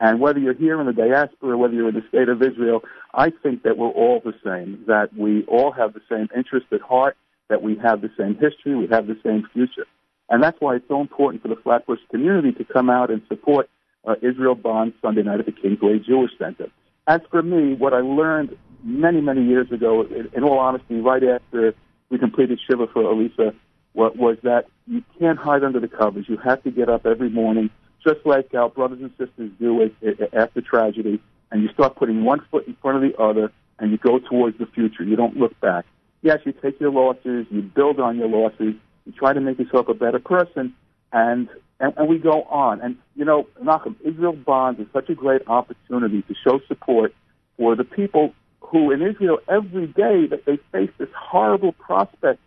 And 0.01 0.21
whether 0.21 0.39
you're 0.39 0.55
here 0.55 0.81
in 0.81 0.87
the 0.87 0.93
diaspora, 0.93 1.57
whether 1.57 1.75
you're 1.75 1.89
in 1.89 1.95
the 1.95 2.05
state 2.09 2.29
of 2.29 2.43
Israel, 2.43 2.83
I 3.13 3.31
think 3.31 3.63
that 3.63 3.77
we're 3.79 3.89
all 3.89 4.21
the 4.25 4.35
same, 4.45 4.85
that 4.87 5.15
we 5.17 5.45
all 5.45 5.73
have 5.73 5.95
the 5.95 6.03
same 6.09 6.29
interest 6.37 6.67
at 6.73 6.81
heart, 6.81 7.17
that 7.49 7.63
we 7.63 7.77
have 7.77 8.01
the 8.01 8.11
same 8.19 8.35
history, 8.35 8.75
we 8.75 8.89
have 8.89 9.07
the 9.07 9.19
same 9.25 9.47
future. 9.53 9.87
And 10.29 10.43
that's 10.43 10.61
why 10.61 10.77
it's 10.77 10.89
so 10.89 11.01
important 11.01 11.43
for 11.43 11.49
the 11.49 11.57
Flatbush 11.57 12.01
community 12.11 12.53
to 12.53 12.65
come 12.65 12.91
out 12.91 13.11
and 13.11 13.23
support 13.29 13.69
uh, 14.07 14.15
Israel 14.23 14.55
Bond 14.55 14.95
Sunday 15.01 15.23
night 15.23 15.41
at 15.41 15.47
the 15.47 15.53
Kingsway 15.53 15.99
Jewish 15.99 16.33
Center. 16.39 16.69
As 17.07 17.21
for 17.31 17.43
me, 17.43 17.75
what 17.75 17.93
I 17.93 18.01
learned 18.01 18.57
many, 18.83 19.21
many 19.21 19.45
years 19.45 19.71
ago, 19.71 20.03
in, 20.03 20.29
in 20.35 20.45
all 20.45 20.59
honesty, 20.59 21.01
right 21.01 21.23
after 21.23 21.75
we 22.11 22.19
completed 22.19 22.61
Shiva 22.67 22.87
for 22.87 23.03
Alisa, 23.03 23.55
what 23.93 24.17
was 24.17 24.37
that 24.43 24.67
you 24.87 25.03
can't 25.19 25.39
hide 25.39 25.65
under 25.65 25.81
the 25.81 25.89
covers. 25.89 26.27
You 26.29 26.37
have 26.39 26.63
to 26.65 26.71
get 26.71 26.89
up 26.89 27.07
every 27.07 27.31
morning, 27.31 27.71
just 28.07 28.21
like 28.25 28.53
our 28.55 28.69
brothers 28.69 29.01
and 29.01 29.11
sisters 29.19 29.51
do 29.59 29.91
after 30.33 30.61
tragedy, 30.61 31.21
and 31.51 31.63
you 31.63 31.69
start 31.73 31.97
putting 31.97 32.25
one 32.25 32.41
foot 32.51 32.67
in 32.67 32.77
front 32.83 33.03
of 33.03 33.11
the 33.11 33.17
other, 33.21 33.53
and 33.79 33.91
you 33.91 33.99
go 33.99 34.19
towards 34.19 34.59
the 34.59 34.67
future. 34.67 35.05
You 35.05 35.17
don't 35.17 35.37
look 35.37 35.59
back. 35.61 35.87
Yes, 36.23 36.41
you 36.45 36.53
take 36.53 36.81
your 36.81 36.91
losses, 36.91 37.47
you 37.51 37.63
build 37.63 38.01
on 38.01 38.19
your 38.19 38.29
losses, 38.29 38.75
you 39.05 39.13
try 39.13 39.33
to 39.33 39.41
make 39.41 39.59
yourself 39.59 39.89
a 39.89 39.95
better 39.95 40.19
person, 40.19 40.75
and 41.13 41.49
and, 41.81 41.93
and 41.97 42.09
we 42.09 42.19
go 42.19 42.43
on. 42.45 42.81
And 42.81 42.97
you 43.15 43.25
know, 43.25 43.47
Malcolm, 43.63 43.97
Israel 44.05 44.33
Bonds 44.33 44.81
is 44.81 44.87
such 44.93 45.09
a 45.09 45.15
great 45.15 45.43
opportunity 45.47 46.23
to 46.23 46.35
show 46.47 46.61
support 46.67 47.15
for 47.57 47.77
the 47.77 47.85
people 47.85 48.35
who 48.71 48.91
in 48.91 49.03
Israel 49.03 49.39
every 49.49 49.87
day 49.87 50.27
that 50.27 50.45
they 50.47 50.59
face 50.73 50.91
this 50.99 51.09
horrible 51.17 51.73
prospect. 51.73 52.41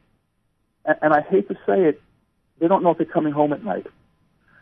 And, 0.85 0.97
and 1.01 1.13
I 1.13 1.21
hate 1.21 1.47
to 1.49 1.55
say 1.65 1.85
it, 1.85 2.01
they 2.59 2.67
don't 2.67 2.83
know 2.83 2.91
if 2.91 2.97
they're 2.97 3.05
coming 3.05 3.33
home 3.33 3.53
at 3.53 3.63
night 3.63 3.87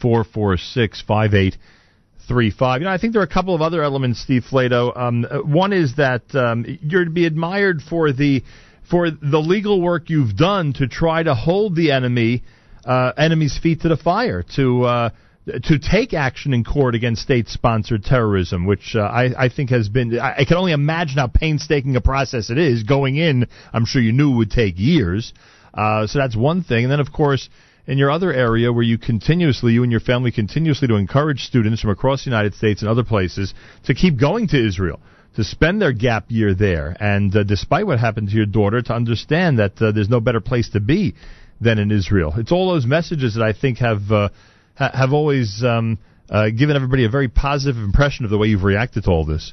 212-446-5835. 0.00 2.78
You 2.78 2.84
know, 2.84 2.90
I 2.90 2.98
think 2.98 3.12
there 3.12 3.20
are 3.20 3.24
a 3.24 3.28
couple 3.28 3.54
of 3.54 3.60
other 3.60 3.82
elements, 3.82 4.22
Steve 4.22 4.44
Flatow. 4.48 4.96
Um, 4.96 5.26
uh, 5.28 5.40
one 5.40 5.72
is 5.72 5.96
that 5.96 6.32
um, 6.34 6.78
you're 6.82 7.04
to 7.04 7.10
be 7.10 7.26
admired 7.26 7.82
for 7.82 8.12
the 8.12 8.44
for 8.88 9.10
the 9.10 9.38
legal 9.38 9.82
work 9.82 10.08
you've 10.08 10.36
done 10.36 10.72
to 10.74 10.86
try 10.86 11.20
to 11.22 11.34
hold 11.34 11.74
the 11.74 11.90
enemy 11.90 12.44
uh, 12.84 13.12
enemy's 13.16 13.58
feet 13.58 13.80
to 13.82 13.88
the 13.88 13.96
fire 13.96 14.44
to. 14.56 14.84
Uh, 14.84 15.10
to 15.46 15.78
take 15.78 16.14
action 16.14 16.54
in 16.54 16.62
court 16.62 16.94
against 16.94 17.22
state-sponsored 17.22 18.04
terrorism, 18.04 18.64
which 18.64 18.94
uh, 18.94 19.00
I, 19.00 19.46
I 19.46 19.48
think 19.48 19.70
has 19.70 19.88
been, 19.88 20.18
I, 20.18 20.36
I 20.38 20.44
can 20.44 20.56
only 20.56 20.72
imagine 20.72 21.18
how 21.18 21.26
painstaking 21.26 21.96
a 21.96 22.00
process 22.00 22.50
it 22.50 22.58
is. 22.58 22.84
Going 22.84 23.16
in, 23.16 23.48
I'm 23.72 23.84
sure 23.84 24.00
you 24.00 24.12
knew 24.12 24.34
it 24.34 24.36
would 24.36 24.50
take 24.50 24.74
years. 24.78 25.32
Uh, 25.74 26.06
so 26.06 26.18
that's 26.20 26.36
one 26.36 26.62
thing. 26.62 26.84
And 26.84 26.92
then, 26.92 27.00
of 27.00 27.12
course, 27.12 27.48
in 27.86 27.98
your 27.98 28.10
other 28.10 28.32
area 28.32 28.72
where 28.72 28.84
you 28.84 28.98
continuously, 28.98 29.72
you 29.72 29.82
and 29.82 29.90
your 29.90 30.00
family 30.00 30.30
continuously 30.30 30.86
to 30.86 30.94
encourage 30.94 31.40
students 31.40 31.80
from 31.80 31.90
across 31.90 32.24
the 32.24 32.30
United 32.30 32.54
States 32.54 32.82
and 32.82 32.88
other 32.88 33.04
places 33.04 33.52
to 33.84 33.94
keep 33.94 34.20
going 34.20 34.46
to 34.48 34.64
Israel, 34.64 35.00
to 35.34 35.42
spend 35.42 35.82
their 35.82 35.92
gap 35.92 36.26
year 36.28 36.54
there, 36.54 36.96
and 37.00 37.34
uh, 37.34 37.42
despite 37.42 37.86
what 37.86 37.98
happened 37.98 38.28
to 38.28 38.36
your 38.36 38.46
daughter, 38.46 38.80
to 38.80 38.94
understand 38.94 39.58
that 39.58 39.80
uh, 39.82 39.90
there's 39.90 40.08
no 40.08 40.20
better 40.20 40.40
place 40.40 40.70
to 40.70 40.80
be 40.80 41.14
than 41.60 41.78
in 41.78 41.90
Israel. 41.90 42.34
It's 42.36 42.52
all 42.52 42.70
those 42.70 42.86
messages 42.86 43.34
that 43.34 43.42
I 43.42 43.52
think 43.52 43.78
have 43.78 44.10
uh, 44.10 44.28
ha- 44.76 44.90
have 44.92 45.12
always 45.12 45.62
um, 45.64 45.98
uh, 46.30 46.50
given 46.50 46.76
everybody 46.76 47.04
a 47.04 47.08
very 47.08 47.28
positive 47.28 47.82
impression 47.82 48.24
of 48.24 48.30
the 48.30 48.38
way 48.38 48.48
you've 48.48 48.64
reacted 48.64 49.04
to 49.04 49.10
all 49.10 49.24
this. 49.24 49.52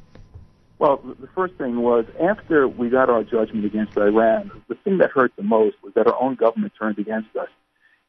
Well, 0.80 1.02
the 1.20 1.28
first 1.36 1.56
thing 1.56 1.82
was 1.82 2.06
after 2.22 2.68
we 2.68 2.90
got 2.90 3.10
our 3.10 3.24
judgment 3.24 3.66
against 3.66 3.98
Iran, 3.98 4.50
the 4.70 4.76
thing 4.76 5.00
that 5.00 5.12
hurt 5.12 5.34
the 5.36 5.44
most 5.44 5.76
was 5.84 5.94
that 5.96 6.08
our 6.08 6.20
own 6.22 6.36
government 6.36 6.72
turned 6.80 7.00
against 7.00 7.36
us 7.36 7.50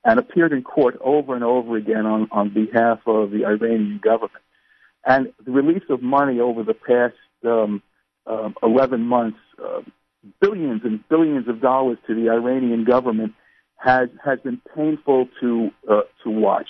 and 0.04 0.20
appeared 0.20 0.52
in 0.52 0.62
court 0.62 0.96
over 1.00 1.34
and 1.34 1.42
over 1.42 1.76
again 1.76 2.06
on, 2.06 2.28
on 2.30 2.54
behalf 2.54 3.00
of 3.06 3.32
the 3.32 3.44
Iranian 3.44 4.00
government. 4.02 4.44
And 5.04 5.32
the 5.44 5.50
release 5.50 5.82
of 5.90 6.00
money 6.00 6.38
over 6.38 6.62
the 6.62 6.74
past 6.74 7.16
um, 7.44 7.82
um, 8.26 8.54
11 8.62 9.00
months, 9.00 9.38
uh, 9.62 9.80
billions 10.40 10.82
and 10.84 11.06
billions 11.08 11.48
of 11.48 11.60
dollars 11.60 11.98
to 12.06 12.14
the 12.14 12.30
Iranian 12.30 12.84
government 12.84 13.32
has 13.76 14.10
has 14.22 14.38
been 14.40 14.60
painful 14.76 15.28
to 15.40 15.70
uh, 15.90 16.02
to 16.22 16.30
watch. 16.30 16.68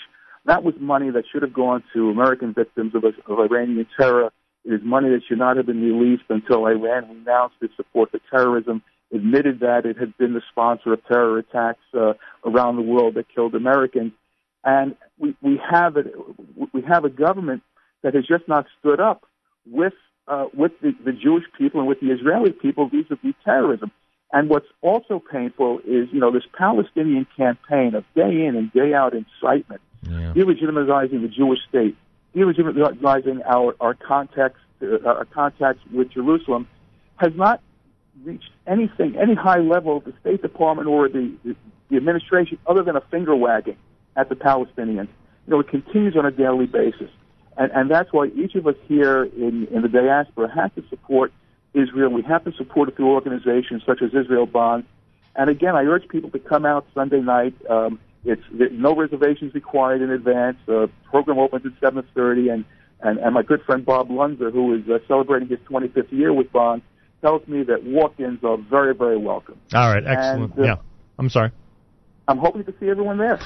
That 0.51 0.65
was 0.65 0.75
money 0.81 1.11
that 1.11 1.25
should 1.31 1.43
have 1.43 1.53
gone 1.53 1.85
to 1.95 2.11
American 2.11 2.53
victims 2.53 2.93
of, 2.97 3.05
of 3.05 3.39
Iranian 3.39 3.87
terror. 3.97 4.33
It 4.65 4.73
is 4.73 4.81
money 4.83 5.09
that 5.11 5.21
should 5.29 5.39
not 5.39 5.57
have 5.57 5.67
been 5.67 5.81
released 5.81 6.25
until 6.29 6.67
Iran 6.67 7.09
renounced 7.09 7.55
its 7.61 7.77
support 7.77 8.11
for 8.11 8.21
terrorism 8.33 8.83
admitted 9.13 9.61
that 9.61 9.87
it 9.87 9.97
had 9.97 10.17
been 10.19 10.35
the 10.35 10.43
sponsor 10.51 10.93
of 10.93 11.07
terror 11.07 11.39
attacks 11.39 11.87
uh, 11.95 12.15
around 12.45 12.75
the 12.75 12.83
world 12.83 13.15
that 13.15 13.27
killed 13.33 13.55
Americans. 13.55 14.13
And 14.65 14.97
we, 15.19 15.37
we 15.41 15.61
have 15.71 15.97
it, 15.97 16.07
we 16.73 16.83
have 16.83 17.05
a 17.05 17.11
government 17.11 17.63
that 18.03 18.15
has 18.15 18.27
just 18.27 18.49
not 18.49 18.67
stood 18.81 18.99
up 18.99 19.25
with 19.71 19.95
uh, 20.27 20.47
with 20.53 20.73
the, 20.83 20.91
the 21.05 21.13
Jewish 21.13 21.45
people 21.59 21.79
and 21.79 21.89
with 21.89 22.01
the 22.01 22.11
Israeli 22.11 22.51
people 22.51 22.89
vis-a-vis 22.89 23.35
terrorism. 23.45 23.93
And 24.33 24.49
what's 24.49 24.67
also 24.81 25.23
painful 25.33 25.79
is, 25.81 26.09
you 26.13 26.19
know, 26.19 26.33
this 26.33 26.49
Palestinian 26.59 27.29
campaign 27.37 27.95
of 27.95 28.05
day 28.17 28.47
in 28.47 28.57
and 28.57 28.73
day 28.73 28.95
out 28.95 29.13
incitement, 29.15 29.81
yeah. 30.03 30.33
delegitimizing 30.35 31.23
the 31.23 31.29
Jewish 31.29 31.61
state, 31.69 31.97
delegitimizing 32.35 33.43
our 33.47 33.75
our 33.81 33.95
contacts 33.95 34.61
uh, 34.83 34.99
our 35.05 35.25
contacts 35.27 35.81
with 35.93 36.11
Jerusalem, 36.11 36.69
has 37.17 37.33
not 37.35 37.61
reached 38.25 38.51
anything, 38.67 39.17
any 39.17 39.35
high 39.35 39.59
level 39.59 39.99
of 39.99 40.05
the 40.05 40.15
State 40.21 40.43
Department 40.43 40.89
or 40.89 41.09
the, 41.09 41.33
the, 41.45 41.57
the 41.91 41.97
administration 41.97 42.59
other 42.67 42.83
than 42.83 42.97
a 42.97 43.01
finger 43.01 43.35
wagging 43.35 43.77
at 44.17 44.29
the 44.29 44.35
Palestinians. 44.35 45.09
You 45.47 45.53
know, 45.53 45.61
it 45.61 45.69
continues 45.69 46.17
on 46.17 46.27
a 46.27 46.31
daily 46.31 46.67
basis. 46.67 47.11
And, 47.57 47.73
and 47.73 47.91
that's 47.91 48.13
why 48.13 48.27
each 48.27 48.55
of 48.55 48.67
us 48.67 48.77
here 48.87 49.25
in, 49.25 49.67
in 49.71 49.83
the 49.83 49.89
diaspora 49.89 50.53
have 50.55 50.75
to 50.77 50.85
support 50.89 51.33
Israel. 51.75 52.11
We 52.11 52.23
have 52.23 52.45
to 52.45 52.53
support 52.53 52.89
it 52.89 52.97
through 52.97 53.11
organizations 53.11 53.83
such 53.87 54.03
as 54.03 54.15
Israel 54.15 54.47
Bonds. 54.47 54.87
And 55.37 55.49
again, 55.49 55.77
I 55.77 55.83
urge 55.83 56.09
people 56.09 56.31
to 56.31 56.39
come 56.39 56.67
out 56.67 56.87
Sunday 56.95 57.21
night. 57.21 57.55
Um, 57.69 58.01
it's 58.25 58.43
no 58.53 58.95
reservations 58.95 59.55
required 59.55 60.03
in 60.03 60.11
advance. 60.11 60.57
The 60.67 60.91
program 61.05 61.39
opens 61.39 61.67
at 61.67 61.95
7:30, 61.95 62.53
and, 62.53 62.65
and 63.01 63.19
and 63.19 63.35
my 63.35 63.43
good 63.43 63.63
friend 63.63 63.85
Bob 63.85 64.09
Lunzer, 64.09 64.53
who 64.53 64.75
is 64.75 64.89
uh, 64.89 64.99
celebrating 65.09 65.49
his 65.49 65.59
25th 65.61 66.13
year 66.13 66.33
with 66.33 66.53
Bonds, 66.53 66.85
tells 67.23 67.47
me 67.49 67.63
that 67.65 67.85
walk-ins 67.85 68.43
are 68.45 68.57
very, 68.57 68.95
very 68.95 69.17
welcome. 69.17 69.59
All 69.75 69.93
right, 69.93 70.05
excellent. 70.07 70.55
And, 70.57 70.65
uh, 70.65 70.67
yeah, 70.67 70.77
I'm 71.19 71.31
sorry. 71.31 71.51
I'm 72.31 72.39
hoping 72.39 72.65
to 72.65 72.73
see 72.81 72.89
everyone 72.89 73.19
there. 73.19 73.39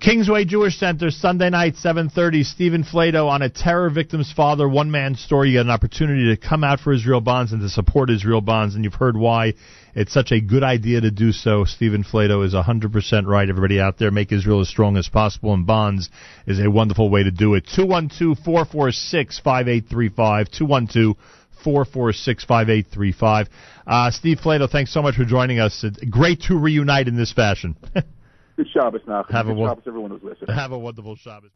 Kingsway 0.00 0.46
Jewish 0.46 0.78
Center, 0.78 1.10
Sunday 1.10 1.50
night, 1.50 1.74
7.30. 1.74 2.44
Stephen 2.44 2.84
Flatow 2.84 3.28
on 3.28 3.42
a 3.42 3.50
terror 3.50 3.90
victim's 3.90 4.32
father, 4.32 4.66
one-man 4.66 5.14
story. 5.14 5.50
You 5.50 5.58
get 5.58 5.66
an 5.66 5.70
opportunity 5.70 6.34
to 6.34 6.40
come 6.40 6.64
out 6.64 6.80
for 6.80 6.94
Israel 6.94 7.20
Bonds 7.20 7.52
and 7.52 7.60
to 7.60 7.68
support 7.68 8.08
Israel 8.08 8.40
Bonds, 8.40 8.74
and 8.74 8.82
you've 8.82 8.94
heard 8.94 9.14
why 9.14 9.52
it's 9.94 10.14
such 10.14 10.32
a 10.32 10.40
good 10.40 10.62
idea 10.62 11.02
to 11.02 11.10
do 11.10 11.32
so. 11.32 11.64
Stephen 11.64 12.02
Flatow 12.02 12.46
is 12.46 12.54
100% 12.54 13.26
right. 13.26 13.46
Everybody 13.46 13.78
out 13.78 13.98
there, 13.98 14.10
make 14.10 14.32
Israel 14.32 14.62
as 14.62 14.70
strong 14.70 14.96
as 14.96 15.06
possible, 15.06 15.52
and 15.52 15.66
Bonds 15.66 16.08
is 16.46 16.60
a 16.60 16.70
wonderful 16.70 17.10
way 17.10 17.22
to 17.22 17.30
do 17.30 17.52
it. 17.54 17.66
212-446-5835, 17.76 20.50
212 20.50 21.14
446 21.62 22.46
5835. 22.46 23.48
Uh, 23.86 24.10
Steve 24.10 24.38
Flatow, 24.38 24.70
thanks 24.70 24.94
so 24.94 25.02
much 25.02 25.16
for 25.16 25.26
joining 25.26 25.60
us. 25.60 25.84
It's 25.84 26.02
great 26.06 26.40
to 26.42 26.56
reunite 26.56 27.06
in 27.06 27.16
this 27.16 27.34
fashion. 27.34 27.76
Good 28.60 28.68
Shabbos 28.74 29.00
now. 29.06 29.24
Have 29.30 29.46
Good 29.46 29.56
a 29.56 29.66
Shabbos, 29.68 29.84
everyone 29.86 30.10
who's 30.10 30.22
listening. 30.22 30.54
Have 30.54 30.70
a 30.70 30.78
wonderful 30.78 31.16
Shabbos. 31.16 31.50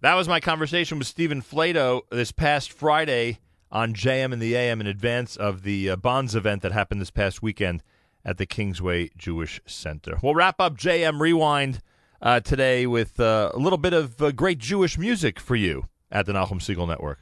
That 0.00 0.14
was 0.14 0.26
my 0.26 0.40
conversation 0.40 0.98
with 0.98 1.06
Stephen 1.06 1.40
Flatow 1.40 2.00
this 2.10 2.32
past 2.32 2.72
Friday 2.72 3.38
on 3.70 3.94
JM 3.94 4.32
in 4.32 4.40
the 4.40 4.56
AM 4.56 4.80
in 4.80 4.88
advance 4.88 5.36
of 5.36 5.62
the 5.62 5.90
uh, 5.90 5.94
Bonds 5.94 6.34
event 6.34 6.62
that 6.62 6.72
happened 6.72 7.00
this 7.00 7.12
past 7.12 7.42
weekend 7.42 7.84
at 8.24 8.38
the 8.38 8.46
Kingsway 8.46 9.10
Jewish 9.16 9.60
Center. 9.66 10.18
We'll 10.20 10.34
wrap 10.34 10.60
up 10.60 10.76
JM 10.76 11.20
Rewind 11.20 11.78
uh, 12.20 12.40
today 12.40 12.88
with 12.88 13.20
uh, 13.20 13.52
a 13.54 13.58
little 13.58 13.78
bit 13.78 13.92
of 13.92 14.20
uh, 14.20 14.32
great 14.32 14.58
Jewish 14.58 14.98
music 14.98 15.38
for 15.38 15.54
you 15.54 15.84
at 16.10 16.26
the 16.26 16.32
Nachum 16.32 16.58
Segal 16.58 16.88
Network. 16.88 17.20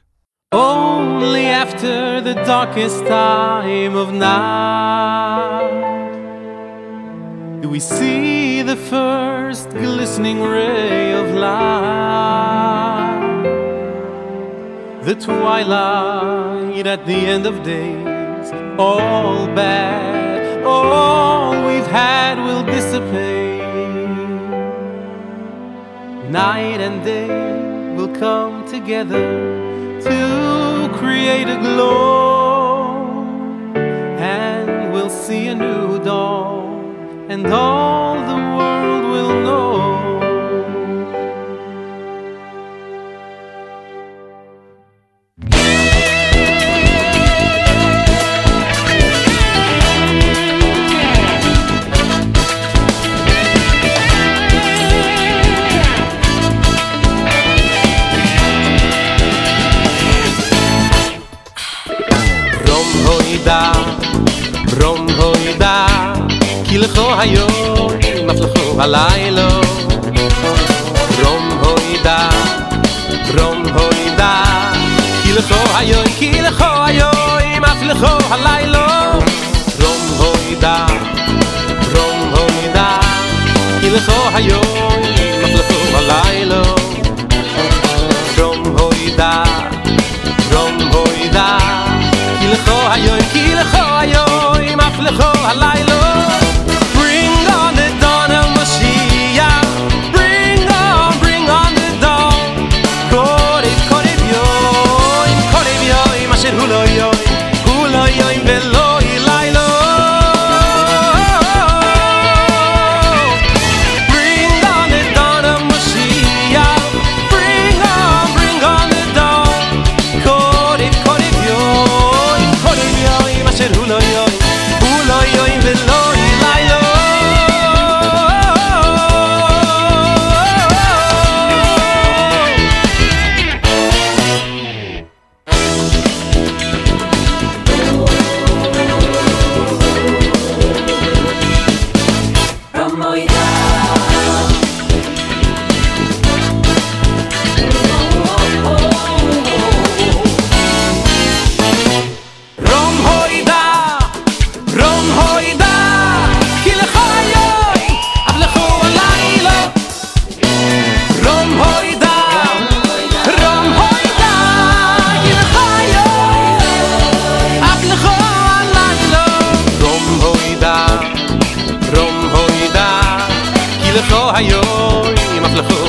Only 0.51 1.45
after 1.45 2.21
the 2.21 2.33
darkest 2.33 3.05
time 3.05 3.95
of 3.95 4.11
night 4.11 5.77
do 7.61 7.69
we 7.69 7.79
see 7.79 8.61
the 8.61 8.75
first 8.75 9.69
glistening 9.71 10.41
ray 10.41 11.13
of 11.13 11.33
light. 11.33 11.87
The 15.03 15.15
twilight 15.15 16.85
at 16.85 17.05
the 17.07 17.15
end 17.15 17.47
of 17.47 17.63
days, 17.63 18.51
all 18.77 19.47
bad, 19.47 20.63
all 20.63 21.51
we've 21.65 21.87
had 21.87 22.37
will 22.37 22.63
dissipate. 22.63 23.57
Night 26.29 26.79
and 26.79 27.03
day 27.03 27.95
will 27.95 28.13
come 28.19 28.67
together 28.67 29.25
to 30.01 30.89
create 30.99 31.47
a 31.47 31.57
glow, 31.57 33.23
and 33.73 34.93
we'll 34.93 35.09
see 35.09 35.47
a 35.47 35.55
new 35.55 35.97
and 37.29 37.45
all 37.47 38.15
the 38.15 38.35
world 38.57 39.03
will 39.11 39.43
know. 39.43 39.96
so 66.97 67.13
היום, 67.19 67.91
מפלחו 68.25 68.81
הלילו 68.81 69.61
רום 71.23 71.49
הוידה, 71.61 72.29
רום 73.37 73.63
הוידה. 73.73 74.43
כי 75.23 75.33
לכו 75.33 75.77
היום, 75.77 76.03
כי 76.19 76.41
לכו 76.41 76.83
היום, 76.85 77.61
מפלחו 77.61 78.33
הלילו 78.33 78.79
רום 79.81 80.01
הוידה, 80.17 80.85
רום 81.95 82.33
הוידה. 82.35 82.99
כי 83.81 83.89
היום, 84.33 85.01
מפלחו 85.43 85.97
רום 88.37 88.63
הוידה 88.77 89.66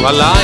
la 0.09 0.16
la 0.16 0.38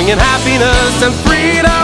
bringing 0.00 0.16
happiness 0.16 1.02
and 1.02 1.14
freedom. 1.26 1.79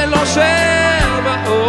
שלוש 0.00 0.28
שבעות 0.28 1.63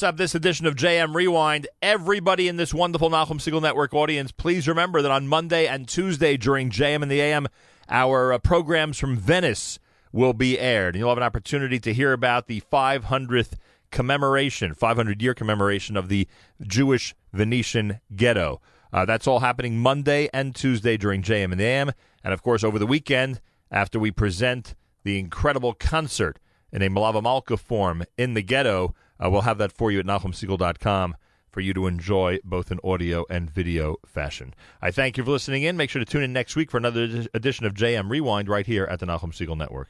wraps 0.00 0.14
up 0.14 0.16
this 0.16 0.34
edition 0.34 0.64
of 0.64 0.76
JM 0.76 1.14
Rewind. 1.14 1.68
Everybody 1.82 2.48
in 2.48 2.56
this 2.56 2.72
wonderful 2.72 3.10
Nachum 3.10 3.38
Siegel 3.38 3.60
Network 3.60 3.92
audience, 3.92 4.32
please 4.32 4.66
remember 4.66 5.02
that 5.02 5.10
on 5.10 5.28
Monday 5.28 5.66
and 5.66 5.86
Tuesday 5.86 6.38
during 6.38 6.70
JM 6.70 7.02
in 7.02 7.08
the 7.10 7.20
AM, 7.20 7.48
our 7.90 8.32
uh, 8.32 8.38
programs 8.38 8.98
from 8.98 9.18
Venice 9.18 9.78
will 10.10 10.32
be 10.32 10.58
aired. 10.58 10.94
And 10.94 11.00
you'll 11.00 11.10
have 11.10 11.18
an 11.18 11.24
opportunity 11.24 11.78
to 11.80 11.92
hear 11.92 12.14
about 12.14 12.46
the 12.46 12.62
500th 12.72 13.58
commemoration, 13.90 14.72
500 14.72 15.20
year 15.20 15.34
commemoration 15.34 15.98
of 15.98 16.08
the 16.08 16.26
Jewish 16.62 17.14
Venetian 17.34 18.00
ghetto. 18.16 18.62
Uh, 18.94 19.04
that's 19.04 19.26
all 19.26 19.40
happening 19.40 19.78
Monday 19.78 20.30
and 20.32 20.54
Tuesday 20.54 20.96
during 20.96 21.22
JM 21.22 21.52
in 21.52 21.58
the 21.58 21.64
AM. 21.64 21.92
And 22.24 22.32
of 22.32 22.42
course, 22.42 22.64
over 22.64 22.78
the 22.78 22.86
weekend, 22.86 23.42
after 23.70 23.98
we 23.98 24.10
present 24.12 24.74
the 25.04 25.18
incredible 25.18 25.74
concert 25.74 26.38
in 26.72 26.80
a 26.80 26.88
Malava 26.88 27.22
Malka 27.22 27.58
form 27.58 28.04
in 28.16 28.32
the 28.32 28.42
ghetto, 28.42 28.94
uh, 29.22 29.30
we'll 29.30 29.42
have 29.42 29.58
that 29.58 29.72
for 29.72 29.90
you 29.92 29.98
at 29.98 30.06
NahumSiegel.com 30.06 31.16
for 31.50 31.60
you 31.60 31.74
to 31.74 31.86
enjoy 31.86 32.38
both 32.44 32.70
in 32.70 32.78
audio 32.84 33.26
and 33.28 33.50
video 33.50 33.96
fashion. 34.06 34.54
I 34.80 34.90
thank 34.90 35.16
you 35.16 35.24
for 35.24 35.32
listening 35.32 35.64
in. 35.64 35.76
Make 35.76 35.90
sure 35.90 36.00
to 36.00 36.10
tune 36.10 36.22
in 36.22 36.32
next 36.32 36.56
week 36.56 36.70
for 36.70 36.78
another 36.78 37.02
edi- 37.04 37.28
edition 37.34 37.66
of 37.66 37.74
JM 37.74 38.08
Rewind 38.08 38.48
right 38.48 38.66
here 38.66 38.84
at 38.84 39.00
the 39.00 39.06
Nachum 39.06 39.34
Siegel 39.34 39.56
Network. 39.56 39.88